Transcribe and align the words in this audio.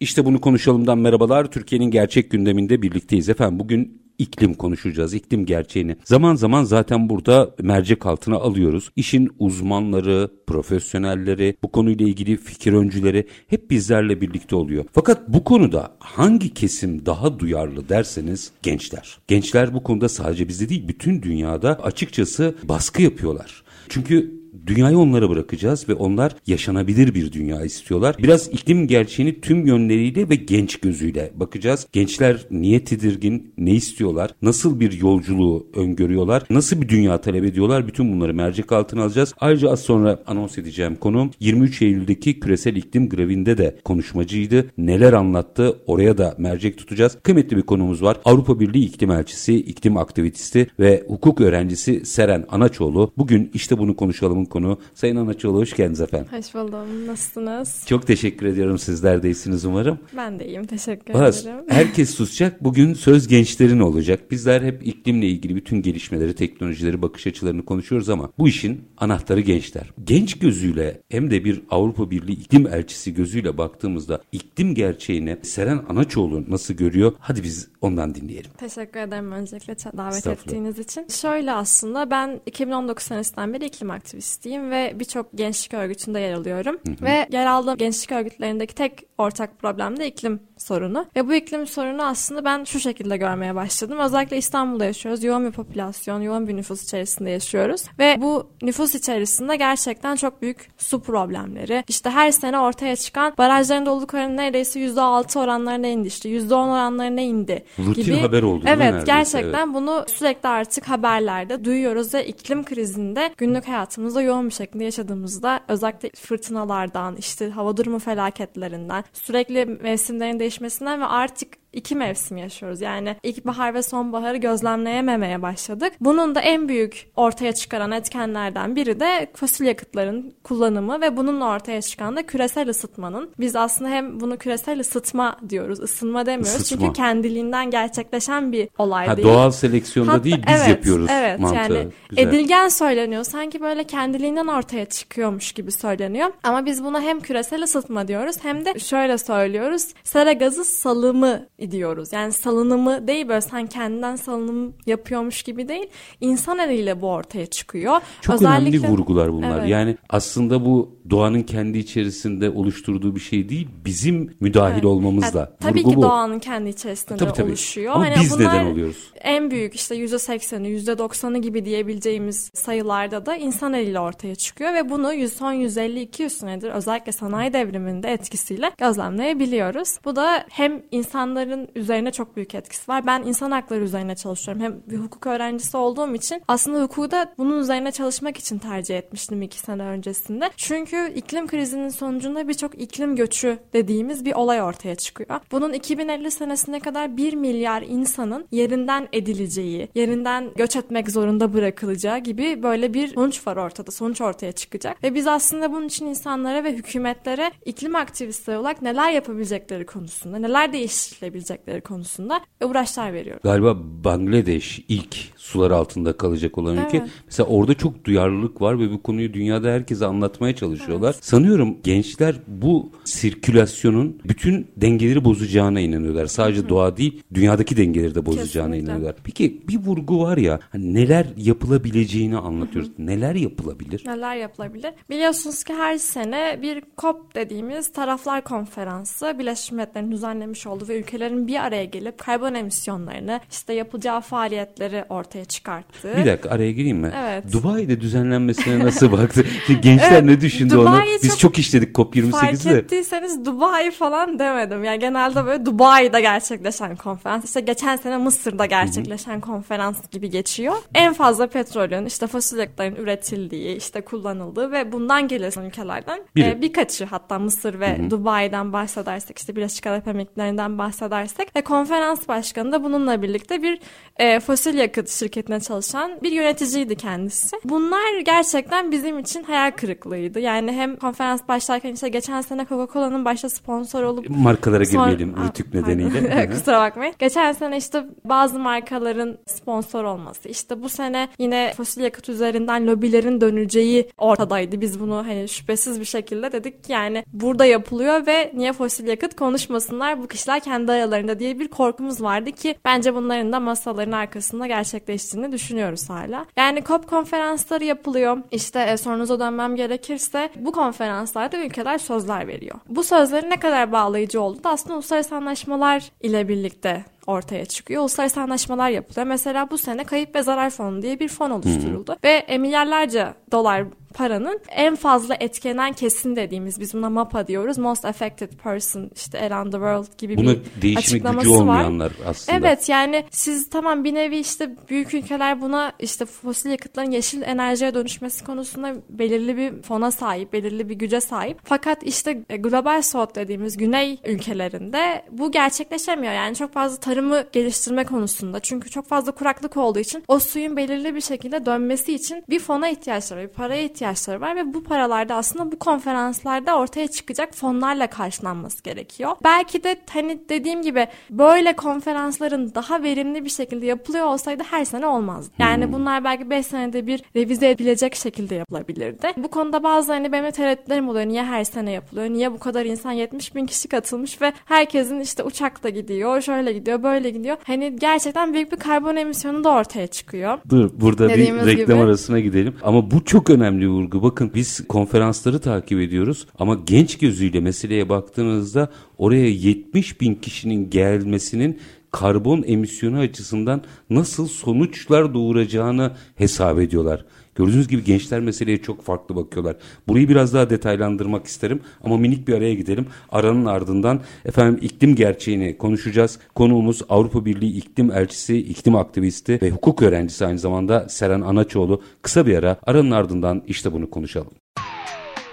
İşte 0.00 0.24
bunu 0.24 0.40
konuşalımdan 0.40 0.98
merhabalar. 0.98 1.50
Türkiye'nin 1.50 1.90
gerçek 1.90 2.30
gündeminde 2.30 2.82
birlikteyiz. 2.82 3.28
Efendim 3.28 3.58
bugün 3.58 4.02
iklim 4.18 4.54
konuşacağız, 4.54 5.14
iklim 5.14 5.46
gerçeğini. 5.46 5.96
Zaman 6.04 6.34
zaman 6.34 6.64
zaten 6.64 7.08
burada 7.08 7.54
mercek 7.62 8.06
altına 8.06 8.36
alıyoruz. 8.36 8.90
İşin 8.96 9.30
uzmanları, 9.38 10.30
profesyonelleri, 10.46 11.56
bu 11.62 11.72
konuyla 11.72 12.06
ilgili 12.06 12.36
fikir 12.36 12.72
öncüleri 12.72 13.26
hep 13.46 13.70
bizlerle 13.70 14.20
birlikte 14.20 14.56
oluyor. 14.56 14.84
Fakat 14.92 15.28
bu 15.28 15.44
konuda 15.44 15.96
hangi 15.98 16.54
kesim 16.54 17.06
daha 17.06 17.38
duyarlı 17.38 17.88
derseniz 17.88 18.52
gençler. 18.62 19.18
Gençler 19.28 19.74
bu 19.74 19.82
konuda 19.82 20.08
sadece 20.08 20.48
bizde 20.48 20.68
değil 20.68 20.88
bütün 20.88 21.22
dünyada 21.22 21.82
açıkçası 21.82 22.54
baskı 22.64 23.02
yapıyorlar. 23.02 23.62
Çünkü 23.88 24.45
dünyayı 24.66 24.98
onlara 24.98 25.30
bırakacağız 25.30 25.88
ve 25.88 25.94
onlar 25.94 26.36
yaşanabilir 26.46 27.14
bir 27.14 27.32
dünya 27.32 27.64
istiyorlar. 27.64 28.16
Biraz 28.18 28.48
iklim 28.48 28.86
gerçeğini 28.86 29.40
tüm 29.40 29.66
yönleriyle 29.66 30.28
ve 30.28 30.34
genç 30.34 30.76
gözüyle 30.76 31.32
bakacağız. 31.34 31.86
Gençler 31.92 32.46
niye 32.50 32.84
tedirgin, 32.84 33.52
ne 33.58 33.70
istiyorlar, 33.70 34.30
nasıl 34.42 34.80
bir 34.80 35.00
yolculuğu 35.00 35.66
öngörüyorlar, 35.74 36.42
nasıl 36.50 36.80
bir 36.80 36.88
dünya 36.88 37.20
talep 37.20 37.44
ediyorlar 37.44 37.88
bütün 37.88 38.12
bunları 38.12 38.34
mercek 38.34 38.72
altına 38.72 39.02
alacağız. 39.02 39.34
Ayrıca 39.40 39.70
az 39.70 39.80
sonra 39.80 40.22
anons 40.26 40.58
edeceğim 40.58 40.96
konu 40.96 41.30
23 41.40 41.82
Eylül'deki 41.82 42.40
küresel 42.40 42.76
iklim 42.76 43.08
grevinde 43.08 43.58
de 43.58 43.76
konuşmacıydı. 43.84 44.70
Neler 44.78 45.12
anlattı 45.12 45.78
oraya 45.86 46.18
da 46.18 46.34
mercek 46.38 46.78
tutacağız. 46.78 47.18
Kıymetli 47.22 47.56
bir 47.56 47.62
konumuz 47.62 48.02
var. 48.02 48.16
Avrupa 48.24 48.60
Birliği 48.60 48.84
iklim 48.84 49.10
elçisi, 49.10 49.54
iklim 49.54 49.96
aktivisti 49.96 50.66
ve 50.80 51.04
hukuk 51.08 51.40
öğrencisi 51.40 52.06
Seren 52.06 52.44
Anaçoğlu. 52.48 53.12
Bugün 53.18 53.50
işte 53.54 53.78
bunu 53.78 53.96
konuşalım 53.96 54.45
konu. 54.46 54.78
Sayın 54.94 55.16
Anaçoğlu 55.16 55.58
hoş 55.58 55.76
geldiniz 55.76 56.00
efendim. 56.00 56.28
Hoş 56.30 56.54
buldum. 56.54 57.06
Nasılsınız? 57.06 57.84
Çok 57.88 58.06
teşekkür 58.06 58.46
ediyorum. 58.46 58.78
Sizler 58.78 59.22
de 59.22 59.28
iyisiniz 59.28 59.64
umarım. 59.64 59.98
Ben 60.16 60.38
de 60.38 60.46
iyiyim. 60.46 60.66
Teşekkür 60.66 61.14
Bas, 61.14 61.42
ederim. 61.42 61.64
herkes 61.68 62.10
susacak. 62.10 62.64
Bugün 62.64 62.94
söz 62.94 63.28
gençlerin 63.28 63.80
olacak. 63.80 64.30
Bizler 64.30 64.62
hep 64.62 64.86
iklimle 64.86 65.26
ilgili 65.26 65.56
bütün 65.56 65.82
gelişmeleri, 65.82 66.34
teknolojileri, 66.34 67.02
bakış 67.02 67.26
açılarını 67.26 67.64
konuşuyoruz 67.64 68.08
ama 68.08 68.32
bu 68.38 68.48
işin 68.48 68.84
anahtarı 68.98 69.40
gençler. 69.40 69.90
Genç 70.04 70.38
gözüyle 70.38 71.02
hem 71.08 71.30
de 71.30 71.44
bir 71.44 71.62
Avrupa 71.70 72.10
Birliği 72.10 72.32
iklim 72.32 72.66
elçisi 72.66 73.14
gözüyle 73.14 73.58
baktığımızda 73.58 74.22
iklim 74.32 74.74
gerçeğini 74.74 75.36
Seren 75.42 75.84
Anaçoğlu 75.88 76.50
nasıl 76.50 76.74
görüyor? 76.74 77.12
Hadi 77.18 77.42
biz 77.42 77.68
ondan 77.80 78.14
dinleyelim. 78.14 78.50
Teşekkür 78.58 79.00
ederim 79.00 79.32
öncelikle 79.32 79.76
davet 79.96 80.26
ettiğiniz 80.26 80.78
için. 80.78 81.06
Şöyle 81.08 81.52
aslında 81.52 82.10
ben 82.10 82.40
2019 82.46 83.04
senesinden 83.04 83.52
beri 83.52 83.64
iklim 83.66 83.90
aktivistiyim 83.90 84.35
ve 84.70 84.92
birçok 84.94 85.32
gençlik 85.34 85.74
örgütünde 85.74 86.20
yer 86.20 86.32
alıyorum. 86.32 86.80
Ve 87.02 87.26
yer 87.32 87.46
aldığım 87.46 87.76
gençlik 87.76 88.12
örgütlerindeki 88.12 88.74
tek 88.74 89.02
ortak 89.18 89.58
problem 89.58 89.96
de 89.96 90.06
iklim 90.06 90.40
sorunu. 90.58 91.06
Ve 91.16 91.28
bu 91.28 91.34
iklim 91.34 91.66
sorunu 91.66 92.02
aslında 92.02 92.44
ben 92.44 92.64
şu 92.64 92.80
şekilde 92.80 93.16
görmeye 93.16 93.54
başladım. 93.54 93.98
Özellikle 93.98 94.36
İstanbul'da 94.36 94.84
yaşıyoruz. 94.84 95.24
Yoğun 95.24 95.46
bir 95.46 95.52
popülasyon, 95.52 96.20
yoğun 96.20 96.48
bir 96.48 96.56
nüfus 96.56 96.82
içerisinde 96.82 97.30
yaşıyoruz. 97.30 97.82
Ve 97.98 98.16
bu 98.18 98.50
nüfus 98.62 98.94
içerisinde 98.94 99.56
gerçekten 99.56 100.16
çok 100.16 100.42
büyük 100.42 100.68
su 100.78 101.02
problemleri. 101.02 101.84
İşte 101.88 102.10
her 102.10 102.30
sene 102.30 102.58
ortaya 102.58 102.96
çıkan 102.96 103.34
barajların 103.38 103.86
doluluk 103.86 104.14
oranı 104.14 104.36
neredeyse 104.36 104.80
%6 104.80 105.38
oranlarına 105.38 105.86
indi 105.86 106.08
işte. 106.08 106.28
%10 106.28 106.70
oranlarına 106.72 107.20
indi. 107.20 107.64
Rutin 107.78 108.02
gibi. 108.02 108.20
haber 108.20 108.42
oldu 108.42 108.64
Evet 108.68 109.06
gerçekten 109.06 109.74
bunu 109.74 110.04
sürekli 110.08 110.48
artık 110.48 110.88
haberlerde 110.88 111.64
duyuyoruz 111.64 112.14
ve 112.14 112.26
iklim 112.26 112.64
krizinde 112.64 113.30
günlük 113.36 113.68
hayatımızda 113.68 114.22
yoğun 114.22 114.46
bir 114.46 114.54
şekilde 114.54 114.84
yaşadığımızda 114.84 115.60
özellikle 115.68 116.10
fırtınalardan, 116.16 117.16
işte 117.16 117.50
hava 117.50 117.76
durumu 117.76 117.98
felaketlerinden, 117.98 119.04
sürekli 119.12 119.64
mevsimlerin 119.66 120.40
değişmesinden 120.46 121.00
ve 121.00 121.04
artık 121.04 121.54
iki 121.72 121.94
mevsim 121.96 122.36
yaşıyoruz. 122.36 122.80
Yani 122.80 123.16
ilkbahar 123.22 123.74
ve 123.74 123.82
sonbaharı 123.82 124.36
gözlemleyememeye 124.36 125.42
başladık. 125.42 125.92
Bunun 126.00 126.34
da 126.34 126.40
en 126.40 126.68
büyük 126.68 127.08
ortaya 127.16 127.52
çıkaran 127.52 127.92
etkenlerden 127.92 128.76
biri 128.76 129.00
de 129.00 129.30
fosil 129.34 129.64
yakıtların 129.64 130.34
kullanımı 130.44 131.00
ve 131.00 131.16
bununla 131.16 131.44
ortaya 131.50 131.82
çıkan 131.82 132.16
da 132.16 132.26
küresel 132.26 132.68
ısıtmanın. 132.68 133.30
Biz 133.40 133.56
aslında 133.56 133.90
hem 133.90 134.20
bunu 134.20 134.36
küresel 134.38 134.80
ısıtma 134.80 135.36
diyoruz, 135.48 135.80
ısınma 135.80 136.26
demiyoruz. 136.26 136.60
Isıtma. 136.60 136.86
Çünkü 136.86 136.92
kendiliğinden 136.92 137.70
gerçekleşen 137.70 138.52
bir 138.52 138.68
olay 138.78 139.06
Ha, 139.06 139.16
değil. 139.16 139.28
doğal 139.28 139.50
seleksiyonda 139.50 140.12
Hatta- 140.12 140.24
değil 140.24 140.42
biz 140.48 140.56
evet, 140.56 140.68
yapıyoruz 140.68 141.06
Evet 141.10 141.40
mantığı. 141.40 141.56
yani 141.74 141.88
Güzel. 142.10 142.28
edilgen 142.28 142.68
söyleniyor. 142.68 143.24
Sanki 143.24 143.60
böyle 143.60 143.84
kendiliğinden 143.84 144.46
ortaya 144.46 144.84
çıkıyormuş 144.86 145.52
gibi 145.52 145.72
söyleniyor. 145.72 146.30
Ama 146.42 146.66
biz 146.66 146.84
buna 146.84 147.00
hem 147.00 147.20
küresel 147.20 147.62
ısıtma 147.62 148.08
diyoruz 148.08 148.36
hem 148.42 148.64
de 148.64 148.78
şöyle 148.78 149.18
söylüyoruz. 149.18 149.88
Sera 150.04 150.32
gazı 150.32 150.64
salımı 150.64 151.46
diyoruz. 151.70 152.12
Yani 152.12 152.32
salınımı 152.32 153.06
değil 153.08 153.28
böyle 153.28 153.40
sen 153.40 153.66
kendinden 153.66 154.16
salınım 154.16 154.74
yapıyormuş 154.86 155.42
gibi 155.42 155.68
değil. 155.68 155.86
İnsan 156.20 156.58
eliyle 156.58 157.00
bu 157.00 157.08
ortaya 157.10 157.46
çıkıyor. 157.46 158.00
Çok 158.20 158.34
Özellikle- 158.34 158.78
önemli 158.78 158.92
vurgular 158.92 159.32
bunlar. 159.32 159.58
Evet. 159.58 159.68
Yani 159.68 159.96
aslında 160.10 160.64
bu 160.64 160.95
doğanın 161.10 161.42
kendi 161.42 161.78
içerisinde 161.78 162.50
oluşturduğu 162.50 163.14
bir 163.14 163.20
şey 163.20 163.48
değil, 163.48 163.68
bizim 163.84 164.36
müdahil 164.40 164.74
Evet. 164.74 164.84
olmamızla. 164.84 165.38
Ya, 165.40 165.56
tabii 165.60 165.78
Vurgu 165.78 165.90
ki 165.90 165.96
bu. 165.96 166.02
doğanın 166.02 166.38
kendi 166.38 166.68
içerisinde 166.68 167.18
Tabii, 167.18 167.32
tabii. 167.32 167.48
oluşuyor. 167.48 167.92
Ama 167.94 168.04
Hani 168.04 168.14
biz 168.20 168.38
neden 168.38 168.64
oluyoruz? 168.66 169.12
En 169.20 169.50
büyük 169.50 169.74
işte 169.74 169.94
%80'i, 169.96 170.68
%90'ı 170.86 171.38
gibi 171.38 171.64
diyebileceğimiz 171.64 172.50
sayılarda 172.54 173.26
da 173.26 173.36
insan 173.36 173.72
eliyle 173.72 174.00
ortaya 174.00 174.34
çıkıyor 174.34 174.74
ve 174.74 174.90
bunu 174.90 175.28
son 175.28 175.52
150-200 175.52 176.28
senedir 176.28 176.70
özellikle 176.70 177.12
sanayi 177.12 177.52
devriminde 177.52 178.12
etkisiyle 178.12 178.70
gözlemleyebiliyoruz. 178.78 179.98
Bu 180.04 180.16
da 180.16 180.44
hem 180.48 180.82
insanların 180.90 181.68
üzerine 181.76 182.10
çok 182.12 182.36
büyük 182.36 182.54
etkisi 182.54 182.88
var. 182.88 183.06
Ben 183.06 183.22
insan 183.22 183.50
hakları 183.50 183.80
üzerine 183.80 184.14
çalışıyorum. 184.16 184.62
Hem 184.62 184.74
bir 184.90 184.96
hukuk 184.96 185.26
öğrencisi 185.26 185.76
olduğum 185.76 186.14
için 186.14 186.42
aslında 186.48 186.82
hukuku 186.82 187.10
da 187.10 187.32
bunun 187.38 187.58
üzerine 187.60 187.92
çalışmak 187.92 188.36
için 188.38 188.58
tercih 188.58 188.98
etmiştim 188.98 189.42
iki 189.42 189.58
sene 189.58 189.82
öncesinde. 189.82 190.50
Çünkü 190.56 190.95
iklim 191.14 191.46
krizinin 191.46 191.88
sonucunda 191.88 192.48
birçok 192.48 192.80
iklim 192.82 193.16
göçü 193.16 193.58
dediğimiz 193.72 194.24
bir 194.24 194.32
olay 194.32 194.62
ortaya 194.62 194.94
çıkıyor. 194.94 195.40
Bunun 195.52 195.72
2050 195.72 196.30
senesine 196.30 196.80
kadar 196.80 197.16
1 197.16 197.34
milyar 197.34 197.82
insanın 197.82 198.46
yerinden 198.50 199.08
edileceği, 199.12 199.88
yerinden 199.94 200.50
göç 200.56 200.76
etmek 200.76 201.10
zorunda 201.10 201.54
bırakılacağı 201.54 202.18
gibi 202.18 202.62
böyle 202.62 202.94
bir 202.94 203.08
sonuç 203.08 203.46
var 203.46 203.56
ortada. 203.56 203.90
Sonuç 203.90 204.20
ortaya 204.20 204.52
çıkacak. 204.52 205.04
Ve 205.04 205.14
biz 205.14 205.26
aslında 205.26 205.72
bunun 205.72 205.86
için 205.86 206.06
insanlara 206.06 206.64
ve 206.64 206.72
hükümetlere 206.72 207.50
iklim 207.64 207.94
aktivistleri 207.94 208.58
olarak 208.58 208.82
neler 208.82 209.12
yapabilecekleri 209.12 209.86
konusunda, 209.86 210.38
neler 210.38 210.72
değiştirilebilecekleri 210.72 211.80
konusunda 211.80 212.40
uğraşlar 212.64 213.12
veriyoruz. 213.12 213.42
Galiba 213.42 213.76
Bangladeş 214.04 214.84
ilk 214.88 215.16
sular 215.36 215.70
altında 215.70 216.16
kalacak 216.16 216.58
olan 216.58 216.76
ülke. 216.76 216.96
Evet. 216.96 217.10
Mesela 217.26 217.48
orada 217.48 217.74
çok 217.74 218.04
duyarlılık 218.04 218.60
var 218.60 218.78
ve 218.78 218.92
bu 218.92 219.02
konuyu 219.02 219.32
dünyada 219.32 219.68
herkese 219.68 220.06
anlatmaya 220.06 220.56
çalışıyorlar. 220.86 221.16
Sanıyorum 221.20 221.76
gençler 221.84 222.34
bu 222.46 222.92
sirkülasyonun 223.04 224.20
bütün 224.24 224.66
dengeleri 224.76 225.24
bozacağına 225.24 225.80
inanıyorlar. 225.80 226.26
Sadece 226.26 226.68
doğa 226.68 226.96
değil, 226.96 227.22
dünyadaki 227.34 227.76
dengeleri 227.76 228.14
de 228.14 228.26
bozacağına 228.26 228.68
Kesinlikle. 228.72 228.92
inanıyorlar. 228.92 229.16
Peki 229.24 229.62
bir 229.68 229.78
vurgu 229.78 230.20
var 230.20 230.36
ya, 230.36 230.60
hani 230.72 230.94
neler 230.94 231.26
yapılabileceğini 231.36 232.36
anlatıyoruz. 232.36 232.90
Neler 232.98 233.34
yapılabilir? 233.34 234.02
Neler 234.06 234.36
yapılabilir? 234.36 234.92
Biliyorsunuz 235.10 235.64
ki 235.64 235.74
her 235.74 235.98
sene 235.98 236.58
bir 236.62 236.82
COP 236.98 237.34
dediğimiz 237.34 237.92
taraflar 237.92 238.44
konferansı 238.44 239.36
Birleşmiş 239.38 239.72
Milletler'in 239.72 240.12
düzenlemiş 240.12 240.66
olduğu 240.66 240.88
ve 240.88 240.98
ülkelerin 240.98 241.46
bir 241.46 241.64
araya 241.64 241.84
gelip 241.84 242.18
karbon 242.18 242.54
emisyonlarını 242.54 243.40
işte 243.50 243.72
yapacağı 243.72 244.20
faaliyetleri 244.20 245.04
ortaya 245.08 245.44
çıkarttığı. 245.44 246.16
Bir 246.16 246.26
dakika 246.26 246.50
araya 246.50 246.72
gireyim 246.72 246.98
mi? 246.98 247.12
Evet. 247.16 247.52
Dubai'de 247.52 248.00
düzenlenmesine 248.00 248.78
nasıl 248.78 249.12
baktı? 249.12 249.44
Gençler 249.82 250.12
Evet, 250.12 250.24
ne 250.24 250.40
düşündü 250.40 250.75
onu? 250.76 251.00
Biz 251.22 251.30
çok 251.30 251.38
çok 251.38 251.58
işledik 251.58 251.96
Fark 251.96 252.14
COP28'de. 252.14 252.78
ettiyseniz 252.78 253.44
Dubai 253.44 253.90
falan 253.90 254.38
demedim. 254.38 254.84
Yani 254.84 254.98
genelde 254.98 255.46
böyle 255.46 255.66
Dubai'de 255.66 256.20
gerçekleşen 256.20 256.96
konferans. 256.96 257.44
İşte 257.44 257.60
geçen 257.60 257.96
sene 257.96 258.16
Mısır'da 258.16 258.66
gerçekleşen 258.66 259.40
konferans 259.40 260.10
gibi 260.10 260.30
geçiyor. 260.30 260.74
En 260.94 261.12
fazla 261.12 261.46
petrolün 261.46 262.06
işte 262.06 262.26
fosil 262.26 262.58
yakıtların 262.58 262.96
üretildiği, 262.96 263.76
işte 263.76 264.00
kullanıldığı 264.00 264.72
ve 264.72 264.92
bundan 264.92 265.28
gelirsen 265.28 265.62
ülkelerden 265.62 266.20
Biri. 266.36 266.44
e, 266.44 266.62
birkaçı 266.62 267.04
hatta 267.04 267.38
Mısır 267.38 267.80
ve 267.80 268.10
Dubai'den 268.10 268.72
bahsedersek 268.72 269.38
işte 269.38 269.56
Birleşik 269.56 269.86
Arap 269.86 270.08
Emirlikleri'nden 270.08 270.78
bahsedersek 270.78 271.26
edersek 271.26 271.56
ve 271.56 271.60
konferans 271.60 272.28
başkanı 272.28 272.72
da 272.72 272.84
bununla 272.84 273.22
birlikte 273.22 273.62
bir 273.62 273.78
e, 274.16 274.40
fosil 274.40 274.74
yakıt 274.74 275.10
şirketine 275.10 275.60
çalışan 275.60 276.18
bir 276.22 276.32
yöneticiydi 276.32 276.96
kendisi. 276.96 277.56
Bunlar 277.64 278.20
gerçekten 278.24 278.92
bizim 278.92 279.18
için 279.18 279.42
hayal 279.42 279.70
kırıklığıydı. 279.70 280.40
Yani 280.40 280.65
hem 280.72 280.96
konferans 280.96 281.48
başlarken 281.48 281.92
işte 281.92 282.08
geçen 282.08 282.40
sene 282.40 282.66
Coca-Cola'nın 282.66 283.24
başta 283.24 283.48
sponsor 283.48 284.02
olup 284.02 284.30
markalara 284.30 284.84
girmeyelim 284.84 285.34
son... 285.36 285.44
rütük 285.44 285.74
nedeniyle. 285.74 286.50
Kusura 286.50 286.80
bakmayın. 286.80 287.14
Geçen 287.18 287.52
sene 287.52 287.76
işte 287.76 288.04
bazı 288.24 288.58
markaların 288.58 289.38
sponsor 289.46 290.04
olması. 290.04 290.48
İşte 290.48 290.82
bu 290.82 290.88
sene 290.88 291.28
yine 291.38 291.72
fosil 291.76 292.02
yakıt 292.02 292.28
üzerinden 292.28 292.86
lobilerin 292.86 293.40
döneceği 293.40 294.10
ortadaydı. 294.18 294.80
Biz 294.80 295.00
bunu 295.00 295.16
hani 295.26 295.48
şüphesiz 295.48 296.00
bir 296.00 296.04
şekilde 296.04 296.52
dedik 296.52 296.88
yani 296.88 297.24
burada 297.32 297.64
yapılıyor 297.64 298.26
ve 298.26 298.52
niye 298.54 298.72
fosil 298.72 299.06
yakıt 299.06 299.36
konuşmasınlar 299.36 300.22
bu 300.22 300.28
kişiler 300.28 300.60
kendi 300.60 300.92
aralarında 300.92 301.38
diye 301.38 301.58
bir 301.58 301.68
korkumuz 301.68 302.22
vardı 302.22 302.52
ki 302.52 302.74
bence 302.84 303.14
bunların 303.14 303.52
da 303.52 303.60
masaların 303.60 304.12
arkasında 304.12 304.66
gerçekleştiğini 304.66 305.52
düşünüyoruz 305.52 306.10
hala. 306.10 306.46
Yani 306.56 306.84
COP 306.84 307.08
konferansları 307.08 307.84
yapılıyor. 307.84 308.38
İşte 308.50 308.80
e, 308.80 308.96
sorunuza 308.96 309.40
dönmem 309.40 309.76
gerekirse 309.76 310.50
bu 310.60 310.72
konferanslarda 310.72 311.56
ülkeler 311.56 311.98
sözler 311.98 312.48
veriyor. 312.48 312.78
Bu 312.88 313.02
sözlerin 313.02 313.50
ne 313.50 313.60
kadar 313.60 313.92
bağlayıcı 313.92 314.40
olduğu 314.40 314.64
da 314.64 314.70
aslında 314.70 314.94
uluslararası 314.94 315.34
anlaşmalar 315.34 316.10
ile 316.22 316.48
birlikte 316.48 317.04
ortaya 317.26 317.64
çıkıyor. 317.64 318.02
Uluslararası 318.02 318.40
anlaşmalar 318.40 318.90
yapılıyor. 318.90 319.26
Mesela 319.26 319.70
bu 319.70 319.78
sene 319.78 320.04
kayıp 320.04 320.34
ve 320.34 320.42
zarar 320.42 320.70
fonu 320.70 321.02
diye 321.02 321.20
bir 321.20 321.28
fon 321.28 321.50
oluşturuldu. 321.50 322.12
Hı. 322.12 322.16
Ve 322.24 322.58
milyarlarca 322.58 323.34
dolar 323.52 323.84
paranın 324.16 324.60
en 324.68 324.96
fazla 324.96 325.36
etkilenen 325.40 325.92
kesin 325.92 326.36
dediğimiz 326.36 326.80
biz 326.80 326.94
buna 326.94 327.10
MAPA 327.10 327.46
diyoruz. 327.46 327.78
Most 327.78 328.04
Affected 328.04 328.52
Person 328.52 329.10
işte 329.16 329.40
around 329.40 329.72
the 329.72 329.78
world 329.78 330.18
gibi 330.18 330.36
Buna 330.36 330.54
bir 330.82 330.96
açıklaması 330.96 331.38
gücü 331.38 331.58
olmayanlar 331.60 332.06
var. 332.06 332.26
aslında. 332.26 332.58
Evet 332.58 332.88
yani 332.88 333.24
siz 333.30 333.70
tamam 333.70 334.04
bir 334.04 334.14
nevi 334.14 334.38
işte 334.38 334.76
büyük 334.90 335.14
ülkeler 335.14 335.60
buna 335.60 335.92
işte 336.00 336.24
fosil 336.24 336.70
yakıtların 336.70 337.10
yeşil 337.10 337.42
enerjiye 337.42 337.94
dönüşmesi 337.94 338.44
konusunda 338.44 338.94
belirli 339.10 339.56
bir 339.56 339.82
fona 339.82 340.10
sahip, 340.10 340.52
belirli 340.52 340.88
bir 340.88 340.94
güce 340.94 341.20
sahip. 341.20 341.58
Fakat 341.64 342.02
işte 342.02 342.42
e, 342.50 342.56
Global 342.56 343.02
South 343.02 343.34
dediğimiz 343.34 343.76
güney 343.76 344.18
ülkelerinde 344.24 345.22
bu 345.30 345.52
gerçekleşemiyor. 345.52 346.32
Yani 346.32 346.56
çok 346.56 346.72
fazla 346.72 347.00
tarımı 347.00 347.44
geliştirme 347.52 348.04
konusunda. 348.04 348.60
Çünkü 348.60 348.90
çok 348.90 349.08
fazla 349.08 349.32
kuraklık 349.32 349.76
olduğu 349.76 349.98
için 349.98 350.24
o 350.28 350.38
suyun 350.38 350.76
belirli 350.76 351.14
bir 351.14 351.20
şekilde 351.20 351.66
dönmesi 351.66 352.14
için 352.14 352.44
bir 352.48 352.58
fona 352.58 352.88
ihtiyaçları, 352.88 353.42
bir 353.42 353.48
paraya 353.48 353.82
ihtiyaçları 353.82 354.05
ihtiyaçları 354.06 354.40
var 354.40 354.56
ve 354.56 354.74
bu 354.74 354.82
paralarda 354.82 355.34
aslında 355.34 355.72
bu 355.72 355.78
konferanslarda 355.78 356.78
ortaya 356.78 357.08
çıkacak 357.08 357.54
fonlarla 357.54 358.06
karşılanması 358.06 358.82
gerekiyor. 358.82 359.32
Belki 359.44 359.84
de 359.84 359.96
hani 360.10 360.38
dediğim 360.48 360.82
gibi 360.82 361.06
böyle 361.30 361.76
konferansların 361.76 362.74
daha 362.74 363.02
verimli 363.02 363.44
bir 363.44 363.50
şekilde 363.50 363.86
yapılıyor 363.86 364.26
olsaydı 364.26 364.62
her 364.70 364.84
sene 364.84 365.06
olmazdı. 365.06 365.52
Yani 365.58 365.84
hmm. 365.84 365.92
bunlar 365.92 366.24
belki 366.24 366.50
5 366.50 366.66
senede 366.66 367.06
bir 367.06 367.22
revize 367.36 367.70
edilecek 367.70 368.14
şekilde 368.14 368.54
yapılabilirdi. 368.54 369.32
Bu 369.36 369.48
konuda 369.48 369.82
bazı 369.82 370.12
hani 370.12 370.32
benim 370.32 370.50
tereddütlerim 370.50 371.08
oluyor. 371.08 371.26
Niye 371.26 371.44
her 371.44 371.64
sene 371.64 371.92
yapılıyor? 371.92 372.30
Niye 372.30 372.52
bu 372.52 372.58
kadar 372.58 372.84
insan 372.84 373.12
70 373.12 373.54
bin 373.54 373.66
kişi 373.66 373.88
katılmış 373.88 374.42
ve 374.42 374.52
herkesin 374.64 375.20
işte 375.20 375.42
uçakla 375.42 375.88
gidiyor, 375.88 376.40
şöyle 376.40 376.72
gidiyor, 376.72 377.02
böyle 377.02 377.30
gidiyor. 377.30 377.56
Hani 377.64 377.96
gerçekten 377.96 378.54
büyük 378.54 378.72
bir 378.72 378.76
karbon 378.76 379.16
emisyonu 379.16 379.64
da 379.64 379.70
ortaya 379.70 380.06
çıkıyor. 380.06 380.58
Dur 380.68 380.90
burada 381.00 381.28
Dediğimiz 381.28 381.66
bir 381.66 381.72
reklam 381.72 381.98
gibi. 381.98 382.06
arasına 382.06 382.40
gidelim. 382.40 382.74
Ama 382.82 383.10
bu 383.10 383.24
çok 383.24 383.50
önemli 383.50 383.88
vurgu. 383.96 384.22
Bakın 384.22 384.50
biz 384.54 384.88
konferansları 384.88 385.58
takip 385.58 386.00
ediyoruz 386.00 386.46
ama 386.58 386.74
genç 386.86 387.18
gözüyle 387.18 387.60
meseleye 387.60 388.08
baktığınızda 388.08 388.90
oraya 389.18 389.48
70 389.48 390.20
bin 390.20 390.34
kişinin 390.34 390.90
gelmesinin 390.90 391.78
karbon 392.10 392.64
emisyonu 392.66 393.18
açısından 393.18 393.82
nasıl 394.10 394.48
sonuçlar 394.48 395.34
doğuracağını 395.34 396.12
hesap 396.34 396.78
ediyorlar. 396.78 397.24
Gördüğünüz 397.56 397.88
gibi 397.88 398.04
gençler 398.04 398.40
meseleye 398.40 398.82
çok 398.82 399.02
farklı 399.02 399.36
bakıyorlar. 399.36 399.76
Burayı 400.08 400.28
biraz 400.28 400.54
daha 400.54 400.70
detaylandırmak 400.70 401.46
isterim 401.46 401.80
ama 402.04 402.16
minik 402.16 402.48
bir 402.48 402.54
araya 402.54 402.74
gidelim. 402.74 403.06
Aranın 403.32 403.66
ardından 403.66 404.20
efendim 404.44 404.78
iklim 404.82 405.14
gerçeğini 405.14 405.78
konuşacağız. 405.78 406.38
Konuğumuz 406.54 407.02
Avrupa 407.08 407.44
Birliği 407.44 407.76
iklim 407.76 408.10
elçisi, 408.10 408.58
iklim 408.58 408.96
aktivisti 408.96 409.58
ve 409.62 409.70
hukuk 409.70 410.02
öğrencisi 410.02 410.46
aynı 410.46 410.58
zamanda 410.58 411.08
Seren 411.08 411.40
Anaçoğlu. 411.40 412.02
Kısa 412.22 412.46
bir 412.46 412.58
ara 412.58 412.76
aranın 412.86 413.10
ardından 413.10 413.62
işte 413.66 413.92
bunu 413.92 414.10
konuşalım. 414.10 414.52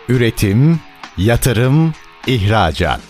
Üretim, 0.09 0.79
yatırım, 1.17 1.93
ihracat. 2.27 3.01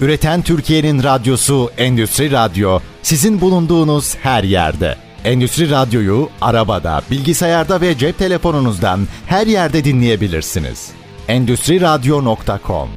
Üreten 0.00 0.42
Türkiye'nin 0.42 1.02
radyosu 1.02 1.70
Endüstri 1.78 2.30
Radyo 2.30 2.78
sizin 3.02 3.40
bulunduğunuz 3.40 4.16
her 4.16 4.44
yerde. 4.44 5.07
Endüstri 5.24 5.70
Radyo'yu 5.70 6.28
arabada, 6.40 7.02
bilgisayarda 7.10 7.80
ve 7.80 7.98
cep 7.98 8.18
telefonunuzdan 8.18 9.00
her 9.26 9.46
yerde 9.46 9.84
dinleyebilirsiniz. 9.84 10.90
Endüstri 11.28 11.80
Radyo.com 11.80 12.88